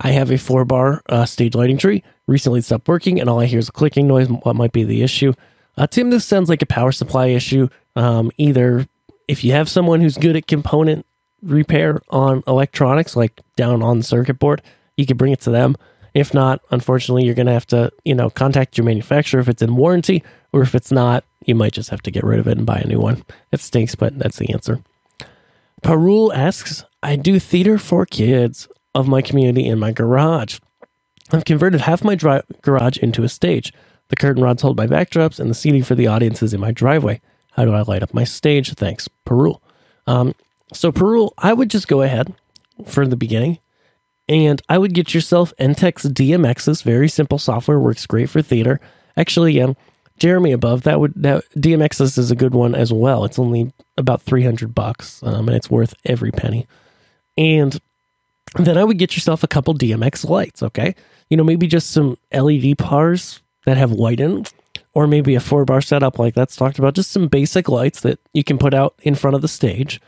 I 0.00 0.10
have 0.12 0.30
a 0.30 0.38
four 0.38 0.64
bar 0.64 1.02
uh, 1.08 1.24
stage 1.24 1.54
lighting 1.54 1.78
tree. 1.78 2.02
Recently 2.26 2.60
stopped 2.60 2.88
working 2.88 3.20
and 3.20 3.28
all 3.28 3.40
I 3.40 3.46
hear 3.46 3.58
is 3.58 3.68
a 3.68 3.72
clicking 3.72 4.08
noise. 4.08 4.28
What 4.28 4.56
might 4.56 4.72
be 4.72 4.84
the 4.84 5.02
issue? 5.02 5.32
Uh, 5.76 5.86
Tim, 5.86 6.10
this 6.10 6.24
sounds 6.24 6.48
like 6.48 6.62
a 6.62 6.66
power 6.66 6.92
supply 6.92 7.26
issue. 7.26 7.68
Um, 7.96 8.30
either 8.38 8.86
if 9.28 9.44
you 9.44 9.52
have 9.52 9.68
someone 9.68 10.00
who's 10.00 10.16
good 10.16 10.36
at 10.36 10.46
component 10.46 11.06
repair 11.42 12.00
on 12.10 12.42
electronics, 12.46 13.16
like 13.16 13.40
down 13.56 13.82
on 13.82 13.98
the 13.98 14.04
circuit 14.04 14.38
board, 14.38 14.62
you 14.96 15.06
could 15.06 15.18
bring 15.18 15.32
it 15.32 15.40
to 15.42 15.50
them. 15.50 15.76
If 16.14 16.32
not, 16.32 16.60
unfortunately, 16.70 17.24
you're 17.24 17.34
going 17.34 17.46
to 17.46 17.52
have 17.52 17.66
to, 17.66 17.92
you 18.04 18.14
know, 18.14 18.30
contact 18.30 18.78
your 18.78 18.84
manufacturer 18.84 19.40
if 19.40 19.48
it's 19.48 19.62
in 19.62 19.74
warranty, 19.74 20.22
or 20.52 20.62
if 20.62 20.74
it's 20.74 20.92
not, 20.92 21.24
you 21.44 21.56
might 21.56 21.72
just 21.72 21.90
have 21.90 22.02
to 22.02 22.10
get 22.10 22.22
rid 22.24 22.38
of 22.38 22.46
it 22.46 22.56
and 22.56 22.66
buy 22.66 22.78
a 22.78 22.86
new 22.86 23.00
one. 23.00 23.24
It 23.50 23.60
stinks, 23.60 23.96
but 23.96 24.16
that's 24.18 24.38
the 24.38 24.52
answer. 24.52 24.80
Parul 25.82 26.34
asks, 26.34 26.84
I 27.02 27.16
do 27.16 27.38
theater 27.38 27.78
for 27.78 28.06
kids 28.06 28.68
of 28.94 29.08
my 29.08 29.20
community 29.20 29.66
in 29.66 29.78
my 29.78 29.90
garage. 29.90 30.60
I've 31.32 31.44
converted 31.44 31.82
half 31.82 32.04
my 32.04 32.14
garage 32.14 32.98
into 32.98 33.24
a 33.24 33.28
stage. 33.28 33.72
The 34.08 34.16
curtain 34.16 34.42
rods 34.42 34.62
hold 34.62 34.76
my 34.76 34.86
backdrops, 34.86 35.40
and 35.40 35.50
the 35.50 35.54
seating 35.54 35.82
for 35.82 35.96
the 35.96 36.06
audience 36.06 36.42
is 36.42 36.54
in 36.54 36.60
my 36.60 36.70
driveway. 36.70 37.20
How 37.52 37.64
do 37.64 37.72
I 37.72 37.82
light 37.82 38.02
up 38.02 38.14
my 38.14 38.24
stage? 38.24 38.72
Thanks, 38.74 39.08
Parul. 39.26 39.60
Um, 40.06 40.34
so, 40.72 40.92
Parul, 40.92 41.32
I 41.38 41.52
would 41.52 41.70
just 41.70 41.88
go 41.88 42.02
ahead 42.02 42.34
for 42.86 43.06
the 43.06 43.16
beginning 43.16 43.58
and 44.28 44.62
I 44.68 44.78
would 44.78 44.94
get 44.94 45.14
yourself 45.14 45.52
Enttec's 45.60 46.10
DMXis 46.10 46.82
very 46.82 47.08
simple 47.08 47.38
software, 47.38 47.78
works 47.78 48.06
great 48.06 48.30
for 48.30 48.42
theater. 48.42 48.80
Actually, 49.16 49.60
um, 49.60 49.76
Jeremy 50.18 50.52
above 50.52 50.82
that 50.82 51.00
would 51.00 51.12
that 51.16 51.44
DMXis 51.56 52.18
is 52.18 52.30
a 52.30 52.36
good 52.36 52.54
one 52.54 52.74
as 52.74 52.92
well. 52.92 53.24
It's 53.24 53.38
only 53.38 53.72
about 53.96 54.22
three 54.22 54.44
hundred 54.44 54.74
bucks, 54.74 55.22
um, 55.22 55.48
and 55.48 55.56
it's 55.56 55.70
worth 55.70 55.94
every 56.04 56.30
penny. 56.30 56.66
And 57.36 57.78
then 58.56 58.78
I 58.78 58.84
would 58.84 58.98
get 58.98 59.16
yourself 59.16 59.42
a 59.42 59.48
couple 59.48 59.74
DMX 59.74 60.28
lights. 60.28 60.62
Okay, 60.62 60.94
you 61.28 61.36
know 61.36 61.44
maybe 61.44 61.66
just 61.66 61.90
some 61.90 62.16
LED 62.32 62.76
bars 62.76 63.40
that 63.66 63.76
have 63.76 63.90
white 63.90 64.20
in, 64.20 64.46
or 64.94 65.06
maybe 65.06 65.34
a 65.34 65.40
four 65.40 65.64
bar 65.64 65.80
setup 65.80 66.18
like 66.18 66.34
that's 66.34 66.56
talked 66.56 66.78
about. 66.78 66.94
Just 66.94 67.10
some 67.10 67.26
basic 67.26 67.68
lights 67.68 68.00
that 68.02 68.20
you 68.32 68.44
can 68.44 68.56
put 68.56 68.72
out 68.72 68.94
in 69.02 69.16
front 69.16 69.34
of 69.34 69.42
the 69.42 69.48
stage 69.48 70.00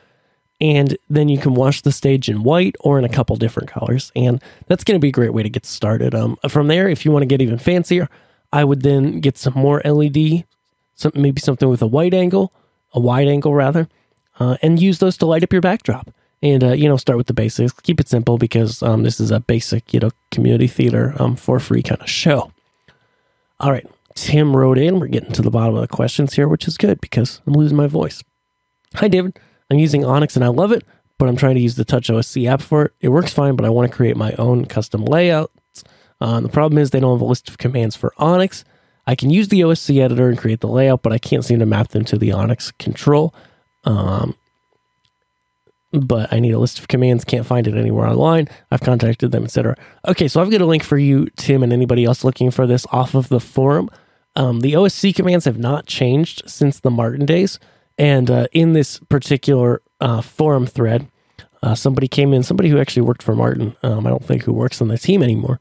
and 0.61 0.97
then 1.11 1.29
you 1.29 1.39
can 1.39 1.55
wash 1.55 1.83
the 1.83 1.93
stage 1.93 2.29
in 2.29 2.43
white 2.43 2.77
or 2.81 2.99
in 2.99 3.05
a 3.05 3.09
couple 3.09 3.37
different 3.37 3.69
colors. 3.69 4.11
And 4.17 4.43
that's 4.69 4.85
going 4.85 4.99
to 4.99 5.03
be 5.03 5.09
a 5.09 5.13
great 5.13 5.35
way 5.35 5.43
to 5.43 5.51
get 5.51 5.67
started. 5.67 6.15
Um, 6.15 6.37
from 6.49 6.69
there 6.69 6.89
if 6.89 7.05
you 7.05 7.11
want 7.11 7.23
to 7.23 7.27
get 7.27 7.43
even 7.43 7.59
fancier 7.59 8.09
i 8.53 8.65
would 8.65 8.83
then 8.83 9.21
get 9.21 9.37
some 9.37 9.55
more 9.55 9.83
led 9.85 10.45
some, 10.95 11.13
maybe 11.15 11.41
something 11.41 11.69
with 11.69 11.83
a 11.83 11.87
white 11.87 12.15
angle 12.15 12.53
a 12.93 13.01
wide 13.01 13.29
angle 13.29 13.55
rather 13.55 13.89
uh, 14.41 14.57
and 14.63 14.81
use 14.81 14.99
those 14.99 15.17
to 15.19 15.27
light 15.27 15.43
up 15.43 15.53
your 15.53 15.63
backdrop. 15.63 16.11
And 16.43 16.63
uh, 16.63 16.73
you 16.73 16.89
know 16.89 16.99
start 16.99 17.17
with 17.17 17.29
the 17.29 17.33
basics. 17.33 17.73
Keep 17.81 17.99
it 17.99 18.09
simple 18.09 18.37
because 18.37 18.83
um, 18.83 19.05
this 19.05 19.21
is 19.21 19.31
a 19.31 19.41
basic 19.41 19.95
you 19.95 20.01
know 20.01 20.11
community 20.31 20.67
theater 20.67 21.15
um, 21.19 21.35
for 21.35 21.59
free 21.59 21.83
kind 21.83 22.01
of 22.01 22.11
show. 22.11 22.53
All 23.61 23.73
right 23.73 23.87
tim 24.15 24.57
wrote 24.57 24.79
in. 24.79 24.99
We're 24.99 25.09
getting 25.09 25.33
to 25.33 25.43
the 25.43 25.51
bottom 25.51 25.75
of 25.75 25.81
the 25.83 25.89
questions 25.89 26.35
here 26.35 26.49
which 26.49 26.67
is 26.67 26.79
good 26.79 27.01
because 27.01 27.41
i'm 27.47 27.55
losing 27.55 27.77
my 27.77 27.87
voice. 27.87 28.23
Hi 28.95 29.09
david 29.09 29.39
I'm 29.71 29.79
using 29.79 30.05
Onyx 30.05 30.37
and 30.37 30.45
I 30.45 30.49
love 30.49 30.73
it, 30.73 30.85
but 31.19 31.29
I'm 31.29 31.37
trying 31.37 31.57
to 31.57 31.61
use 31.61 31.77
the 31.77 31.85
Touch 31.85 32.09
OSC 32.09 32.49
app 32.49 32.63
for 32.63 32.87
it. 32.87 32.93
It 33.01 33.09
works 33.09 33.33
fine, 33.33 33.57
but 33.57 33.65
I 33.65 33.71
want 33.71 33.91
to 33.91 33.97
create 33.97 34.17
my 34.17 34.33
own 34.33 34.65
custom 34.65 35.05
layouts. 35.05 35.85
Uh, 36.21 36.41
the 36.41 36.49
problem 36.49 36.79
is 36.79 36.91
they 36.91 37.01
don't 37.01 37.17
have 37.17 37.21
a 37.21 37.27
list 37.27 37.49
of 37.49 37.59
commands 37.59 37.97
for 37.97 38.13
Onyx. 38.19 38.65
I 39.07 39.15
can 39.15 39.31
use 39.31 39.49
the 39.49 39.61
OSC 39.61 40.01
editor 40.01 40.29
and 40.29 40.39
create 40.39 40.61
the 40.61 40.69
layout, 40.69 41.03
but 41.03 41.13
I 41.13 41.19
can't 41.19 41.45
seem 41.45 41.59
to 41.61 41.67
map 41.67 41.89
them 41.89 42.05
to 42.07 42.19
the 42.19 42.33
Onyx 42.33 42.73
control. 42.73 43.35
Um, 43.85 44.35
but 45.93 46.33
I 46.33 46.41
need 46.41 46.53
a 46.53 46.59
list 46.59 46.79
of 46.79 46.89
commands. 46.89 47.25
Can't 47.25 47.47
find 47.47 47.67
it 47.67 47.77
anywhere 47.77 48.07
online. 48.07 48.49
I've 48.71 48.81
contacted 48.81 49.31
them, 49.31 49.45
etc. 49.45 49.77
Okay, 50.07 50.29
so 50.29 50.41
I've 50.41 50.51
got 50.51 50.61
a 50.61 50.67
link 50.67 50.83
for 50.83 50.99
you, 50.99 51.29
Tim, 51.37 51.63
and 51.63 51.73
anybody 51.73 52.05
else 52.05 52.25
looking 52.25 52.51
for 52.51 52.67
this 52.67 52.87
off 52.91 53.15
of 53.15 53.29
the 53.29 53.41
forum. 53.41 53.89
Um, 54.35 54.61
the 54.61 54.75
OSC 54.75 55.15
commands 55.15 55.45
have 55.45 55.59
not 55.59 55.87
changed 55.87 56.43
since 56.47 56.81
the 56.81 56.91
Martin 56.91 57.25
days. 57.25 57.59
And 57.99 58.31
uh, 58.31 58.47
in 58.53 58.73
this 58.73 58.99
particular 59.09 59.83
uh, 60.01 60.21
forum 60.21 60.67
thread, 60.67 61.09
uh, 61.63 61.75
somebody 61.75 62.09
came 62.09 62.33
in, 62.33 62.43
somebody 62.43 62.69
who 62.69 62.79
actually 62.79 63.03
worked 63.03 63.23
for 63.23 63.35
Martin, 63.35 63.75
um, 63.83 64.07
I 64.07 64.11
don't 64.11 64.25
think 64.25 64.43
who 64.43 64.53
works 64.53 64.81
on 64.81 64.89
the 64.89 64.99
team 64.99 65.23
anymore, 65.23 65.59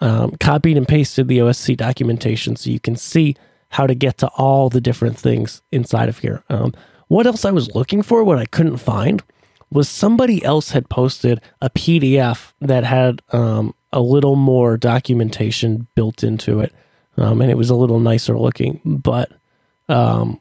um, 0.00 0.32
copied 0.40 0.76
and 0.76 0.86
pasted 0.86 1.28
the 1.28 1.38
OSC 1.38 1.76
documentation 1.76 2.56
so 2.56 2.70
you 2.70 2.80
can 2.80 2.96
see 2.96 3.36
how 3.70 3.86
to 3.86 3.94
get 3.94 4.18
to 4.18 4.28
all 4.36 4.68
the 4.68 4.80
different 4.80 5.18
things 5.18 5.62
inside 5.72 6.08
of 6.08 6.18
here. 6.18 6.42
Um, 6.50 6.74
what 7.08 7.26
else 7.26 7.44
I 7.44 7.52
was 7.52 7.74
looking 7.74 8.02
for, 8.02 8.24
what 8.24 8.38
I 8.38 8.46
couldn't 8.46 8.78
find, 8.78 9.22
was 9.70 9.88
somebody 9.88 10.44
else 10.44 10.70
had 10.70 10.88
posted 10.88 11.40
a 11.60 11.70
PDF 11.70 12.52
that 12.60 12.84
had 12.84 13.22
um, 13.32 13.74
a 13.92 14.00
little 14.00 14.36
more 14.36 14.76
documentation 14.76 15.86
built 15.94 16.22
into 16.22 16.60
it. 16.60 16.72
Um, 17.16 17.40
and 17.40 17.50
it 17.50 17.56
was 17.56 17.70
a 17.70 17.74
little 17.74 17.98
nicer 17.98 18.38
looking, 18.38 18.80
but 18.84 19.32
um, 19.88 20.40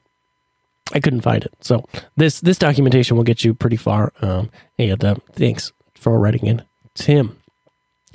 I 0.94 1.00
couldn't 1.00 1.22
find 1.22 1.44
it. 1.44 1.54
So 1.62 1.84
this 2.16 2.40
this 2.42 2.58
documentation 2.58 3.18
will 3.18 3.24
get 3.24 3.44
you 3.44 3.54
pretty 3.54 3.78
far. 3.78 4.14
Um, 4.22 4.50
and 4.78 5.04
uh, 5.04 5.16
thanks 5.34 5.72
for 5.96 6.20
writing 6.20 6.46
in, 6.46 6.64
Tim. 6.94 7.38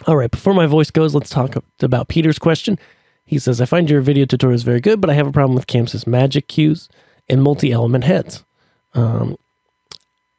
All 0.06 0.16
right, 0.16 0.30
before 0.30 0.54
my 0.54 0.66
voice 0.66 0.90
goes, 0.90 1.14
let's 1.14 1.28
talk 1.30 1.56
about 1.82 2.08
Peter's 2.08 2.38
question. 2.38 2.78
He 3.26 3.38
says, 3.38 3.60
"I 3.60 3.64
find 3.64 3.90
your 3.90 4.00
video 4.00 4.24
tutorials 4.24 4.64
very 4.64 4.80
good, 4.80 5.00
but 5.00 5.10
I 5.10 5.14
have 5.14 5.26
a 5.26 5.32
problem 5.32 5.54
with 5.56 5.66
ChamSys 5.66 6.06
magic 6.06 6.48
cues 6.48 6.88
and 7.28 7.42
multi-element 7.42 8.04
heads. 8.04 8.44
Um, 8.94 9.36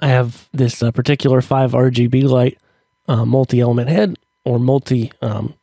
I 0.01 0.07
have 0.07 0.49
this 0.51 0.81
uh, 0.81 0.91
particular 0.91 1.41
5 1.41 1.71
RGB 1.71 2.23
light 2.27 2.57
uh, 3.07 3.25
multi-element 3.25 3.89
head 3.89 4.17
or 4.43 4.59
multi 4.59 5.11
um, 5.21 5.53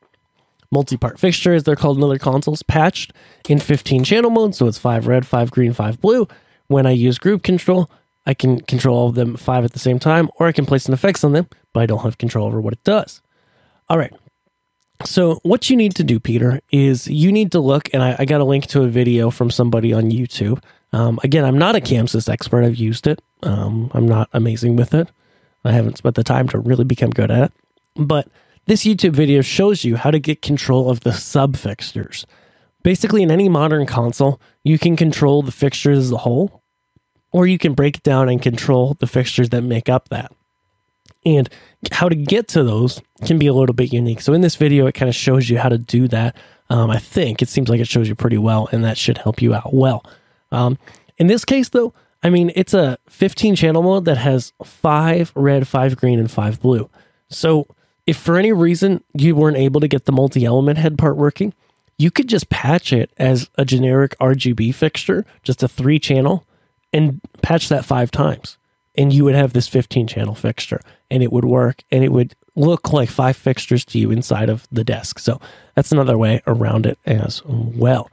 multi-part 0.70 1.18
fixture 1.18 1.54
as 1.54 1.64
they're 1.64 1.76
called 1.76 1.96
in 1.96 2.04
other 2.04 2.18
consoles 2.18 2.62
patched 2.62 3.12
in 3.48 3.58
15 3.58 4.04
channel 4.04 4.30
mode 4.30 4.54
so 4.54 4.66
it's 4.66 4.78
5 4.78 5.06
red 5.06 5.26
5 5.26 5.50
green 5.50 5.72
5 5.72 6.00
blue 6.00 6.28
when 6.68 6.86
i 6.86 6.90
use 6.90 7.18
group 7.18 7.42
control 7.42 7.90
i 8.26 8.32
can 8.34 8.60
control 8.60 8.96
all 8.96 9.08
of 9.08 9.14
them 9.14 9.36
5 9.36 9.64
at 9.64 9.72
the 9.72 9.78
same 9.78 9.98
time 9.98 10.30
or 10.36 10.46
i 10.46 10.52
can 10.52 10.66
place 10.66 10.86
an 10.86 10.94
effects 10.94 11.24
on 11.24 11.32
them 11.32 11.48
but 11.72 11.80
i 11.80 11.86
don't 11.86 12.00
have 12.00 12.18
control 12.18 12.46
over 12.46 12.60
what 12.60 12.72
it 12.72 12.84
does. 12.84 13.20
All 13.88 13.98
right. 13.98 14.12
So 15.04 15.38
what 15.44 15.70
you 15.70 15.76
need 15.76 15.94
to 15.96 16.04
do 16.04 16.18
peter 16.20 16.60
is 16.70 17.06
you 17.08 17.32
need 17.32 17.52
to 17.52 17.60
look 17.60 17.88
and 17.92 18.02
i, 18.02 18.16
I 18.18 18.24
got 18.24 18.40
a 18.40 18.44
link 18.44 18.66
to 18.68 18.82
a 18.82 18.88
video 18.88 19.30
from 19.30 19.50
somebody 19.50 19.92
on 19.92 20.10
youtube. 20.10 20.62
Um, 20.92 21.18
again 21.22 21.44
i'm 21.44 21.58
not 21.58 21.76
a 21.76 21.80
ChamSys 21.80 22.28
expert. 22.28 22.64
I've 22.64 22.76
used 22.76 23.06
it. 23.06 23.20
Um, 23.42 23.90
i'm 23.94 24.06
not 24.06 24.28
amazing 24.32 24.76
with 24.76 24.94
it. 24.94 25.08
I 25.64 25.72
haven't 25.72 25.98
spent 25.98 26.14
the 26.14 26.24
time 26.24 26.48
to 26.48 26.58
really 26.58 26.84
become 26.84 27.10
good 27.10 27.30
at 27.30 27.44
it. 27.44 27.52
But 27.96 28.28
this 28.68 28.84
YouTube 28.84 29.12
video 29.12 29.40
shows 29.40 29.84
you 29.84 29.96
how 29.96 30.10
to 30.10 30.18
get 30.18 30.42
control 30.42 30.90
of 30.90 31.00
the 31.00 31.12
sub 31.12 31.56
fixtures. 31.56 32.26
Basically, 32.82 33.22
in 33.22 33.30
any 33.30 33.48
modern 33.48 33.86
console, 33.86 34.40
you 34.62 34.78
can 34.78 34.94
control 34.94 35.42
the 35.42 35.52
fixtures 35.52 35.98
as 35.98 36.12
a 36.12 36.18
whole, 36.18 36.57
or 37.33 37.47
you 37.47 37.59
can 37.59 37.74
break 37.74 38.03
down 38.03 38.29
and 38.29 38.41
control 38.41 38.97
the 38.99 39.07
fixtures 39.07 39.51
that 39.51 39.62
make 39.62 39.89
up 39.89 40.09
that. 40.09 40.33
And 41.24 41.49
how 41.93 42.09
to 42.09 42.14
get 42.14 42.49
to 42.49 42.62
those 42.62 43.03
can 43.26 43.39
be 43.39 43.47
a 43.47 43.53
little 43.53 43.74
bit 43.74 43.93
unique. 43.93 44.20
So, 44.20 44.33
in 44.33 44.41
this 44.41 44.57
video, 44.57 44.87
it 44.87 44.95
kind 44.95 45.09
of 45.09 45.14
shows 45.14 45.51
you 45.51 45.59
how 45.59 45.68
to 45.68 45.79
do 45.79 46.09
that. 46.09 46.37
Um, 46.70 46.91
I 46.91 46.99
think 46.99 47.43
it 47.43 47.49
seems 47.49 47.68
like 47.68 47.81
it 47.81 47.89
shows 47.89 48.09
you 48.09 48.14
pretty 48.14 48.39
well, 48.39 48.68
and 48.72 48.85
that 48.85 48.97
should 48.97 49.18
help 49.18 49.43
you 49.43 49.55
out 49.55 49.74
well. 49.74 50.05
Um, 50.53 50.79
in 51.16 51.26
this 51.26 51.45
case, 51.45 51.70
though, 51.70 51.93
I 52.22 52.31
mean, 52.31 52.53
it's 52.55 52.74
a 52.74 52.99
15 53.09 53.57
channel 53.57 53.83
mode 53.83 54.05
that 54.05 54.18
has 54.18 54.53
five 54.64 55.33
red, 55.35 55.66
five 55.66 55.97
green, 55.97 56.18
and 56.18 56.31
five 56.31 56.61
blue. 56.61 56.89
So, 57.29 57.66
if 58.07 58.16
for 58.16 58.37
any 58.37 58.53
reason 58.53 59.03
you 59.12 59.37
weren't 59.37 59.59
able 59.59 59.81
to 59.81 59.89
get 59.89 60.07
the 60.07 60.12
multi 60.12 60.45
element 60.45 60.79
head 60.79 60.97
part 60.97 61.16
working, 61.16 61.53
you 61.99 62.11
could 62.11 62.29
just 62.29 62.49
patch 62.49 62.93
it 62.93 63.11
as 63.18 63.51
a 63.57 63.64
generic 63.64 64.16
RGB 64.20 64.74
fixture, 64.74 65.26
just 65.43 65.62
a 65.62 65.68
three 65.68 65.99
channel, 65.99 66.47
and 66.93 67.20
patch 67.43 67.68
that 67.68 67.84
five 67.84 68.11
times. 68.11 68.59
And 68.97 69.12
you 69.12 69.24
would 69.24 69.34
have 69.34 69.53
this 69.53 69.68
15 69.68 70.09
channel 70.09 70.34
fixture 70.34 70.80
and 71.11 71.22
it 71.22 71.32
would 71.32 71.45
work 71.45 71.84
and 71.91 72.03
it 72.03 72.11
would 72.11 72.34
look 72.57 72.93
like 72.93 73.09
five 73.09 73.36
fixtures 73.36 73.84
to 73.86 73.99
you 73.99 74.11
inside 74.11 74.51
of 74.51 74.66
the 74.72 74.82
desk. 74.82 75.20
So 75.20 75.41
that's 75.74 75.93
another 75.93 76.18
way 76.18 76.43
around 76.47 76.86
it 76.86 76.99
as 77.07 77.43
well. 77.47 78.11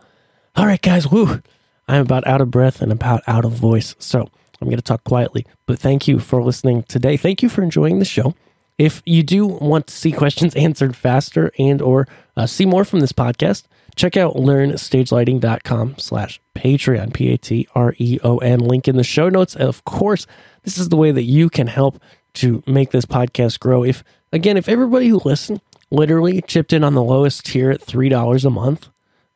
All 0.56 0.66
right, 0.66 0.82
guys, 0.82 1.08
woo. 1.08 1.42
I'm 1.88 2.02
about 2.02 2.26
out 2.28 2.42
of 2.42 2.52
breath 2.52 2.82
and 2.82 2.92
about 2.92 3.22
out 3.28 3.46
of 3.46 3.52
voice. 3.54 3.96
So 4.00 4.30
I'm 4.62 4.68
going 4.68 4.78
to 4.78 4.84
talk 4.84 5.04
quietly, 5.04 5.46
but 5.66 5.80
thank 5.80 6.08
you 6.08 6.20
for 6.20 6.42
listening 6.42 6.84
today. 6.84 7.18
Thank 7.18 7.44
you 7.44 7.50
for 7.50 7.62
enjoying 7.62 8.00
the 8.00 8.06
show. 8.06 8.36
If 8.78 9.02
you 9.06 9.24
do 9.24 9.46
want 9.46 9.88
to 9.88 9.94
see 9.94 10.12
questions 10.24 10.56
answered 10.56 10.96
faster 10.96 11.52
and 11.58 11.82
or 11.82 12.08
uh, 12.38 12.46
see 12.46 12.66
more 12.66 12.86
from 12.86 13.00
this 13.00 13.12
podcast, 13.12 13.64
check 13.96 14.18
out 14.18 14.36
learnstagelighting.com 14.36 15.98
slash 15.98 16.42
Patreon, 16.56 17.14
P-A-T-R-E-O-N, 17.14 18.60
link 18.60 18.88
in 18.88 18.98
the 18.98 19.04
show 19.04 19.30
notes. 19.30 19.56
Of 19.56 19.84
course, 19.86 20.28
this 20.64 20.78
is 20.78 20.90
the 20.90 20.98
way 20.98 21.12
that 21.12 21.24
you 21.24 21.50
can 21.50 21.68
help 21.68 22.02
to 22.36 22.64
make 22.68 22.92
this 22.92 23.06
podcast 23.06 23.60
grow. 23.60 23.84
If, 23.84 24.04
again, 24.32 24.58
if 24.58 24.68
everybody 24.68 25.08
who 25.08 25.22
listened 25.24 25.62
literally 25.92 26.42
chipped 26.42 26.74
in 26.74 26.84
on 26.84 26.94
the 26.94 27.04
lowest 27.04 27.46
tier 27.46 27.72
at 27.72 27.82
$3 27.82 28.46
a 28.46 28.50
month, 28.50 28.90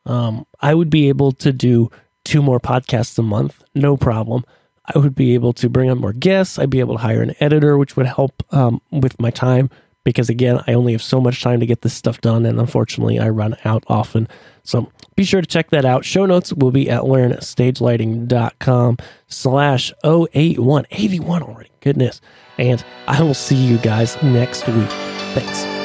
um, 0.06 0.46
I 0.60 0.74
would 0.74 0.90
be 0.90 1.08
able 1.08 1.32
to 1.32 1.52
do 1.52 1.90
two 2.24 2.42
more 2.42 2.60
podcasts 2.60 3.18
a 3.18 3.22
month, 3.22 3.62
no 3.74 3.96
problem. 3.96 4.44
I 4.92 4.98
would 4.98 5.14
be 5.14 5.34
able 5.34 5.52
to 5.54 5.68
bring 5.68 5.90
on 5.90 5.98
more 5.98 6.12
guests. 6.12 6.58
I'd 6.58 6.70
be 6.70 6.80
able 6.80 6.96
to 6.96 7.02
hire 7.02 7.22
an 7.22 7.34
editor, 7.38 7.78
which 7.78 7.96
would 7.96 8.06
help 8.06 8.42
um, 8.52 8.80
with 8.90 9.20
my 9.20 9.30
time 9.30 9.70
because, 10.10 10.28
again, 10.28 10.62
I 10.66 10.74
only 10.74 10.92
have 10.92 11.02
so 11.02 11.20
much 11.20 11.42
time 11.42 11.60
to 11.60 11.66
get 11.66 11.82
this 11.82 11.94
stuff 11.94 12.20
done. 12.20 12.44
And 12.46 12.60
unfortunately, 12.60 13.18
I 13.18 13.28
run 13.28 13.56
out 13.64 13.84
often. 13.88 14.28
So 14.62 14.90
be 15.16 15.24
sure 15.24 15.40
to 15.40 15.46
check 15.46 15.70
that 15.70 15.84
out. 15.84 16.04
Show 16.04 16.26
notes 16.26 16.52
will 16.52 16.70
be 16.70 16.90
at 16.90 17.02
learnstagelighting.com 17.02 18.98
slash 19.28 19.92
081. 20.04 20.86
81 20.90 21.42
already. 21.42 21.70
Goodness. 21.80 22.20
And 22.58 22.84
I 23.06 23.22
will 23.22 23.34
see 23.34 23.56
you 23.56 23.78
guys 23.78 24.22
next 24.22 24.66
week. 24.68 24.90
Thanks. 25.34 25.79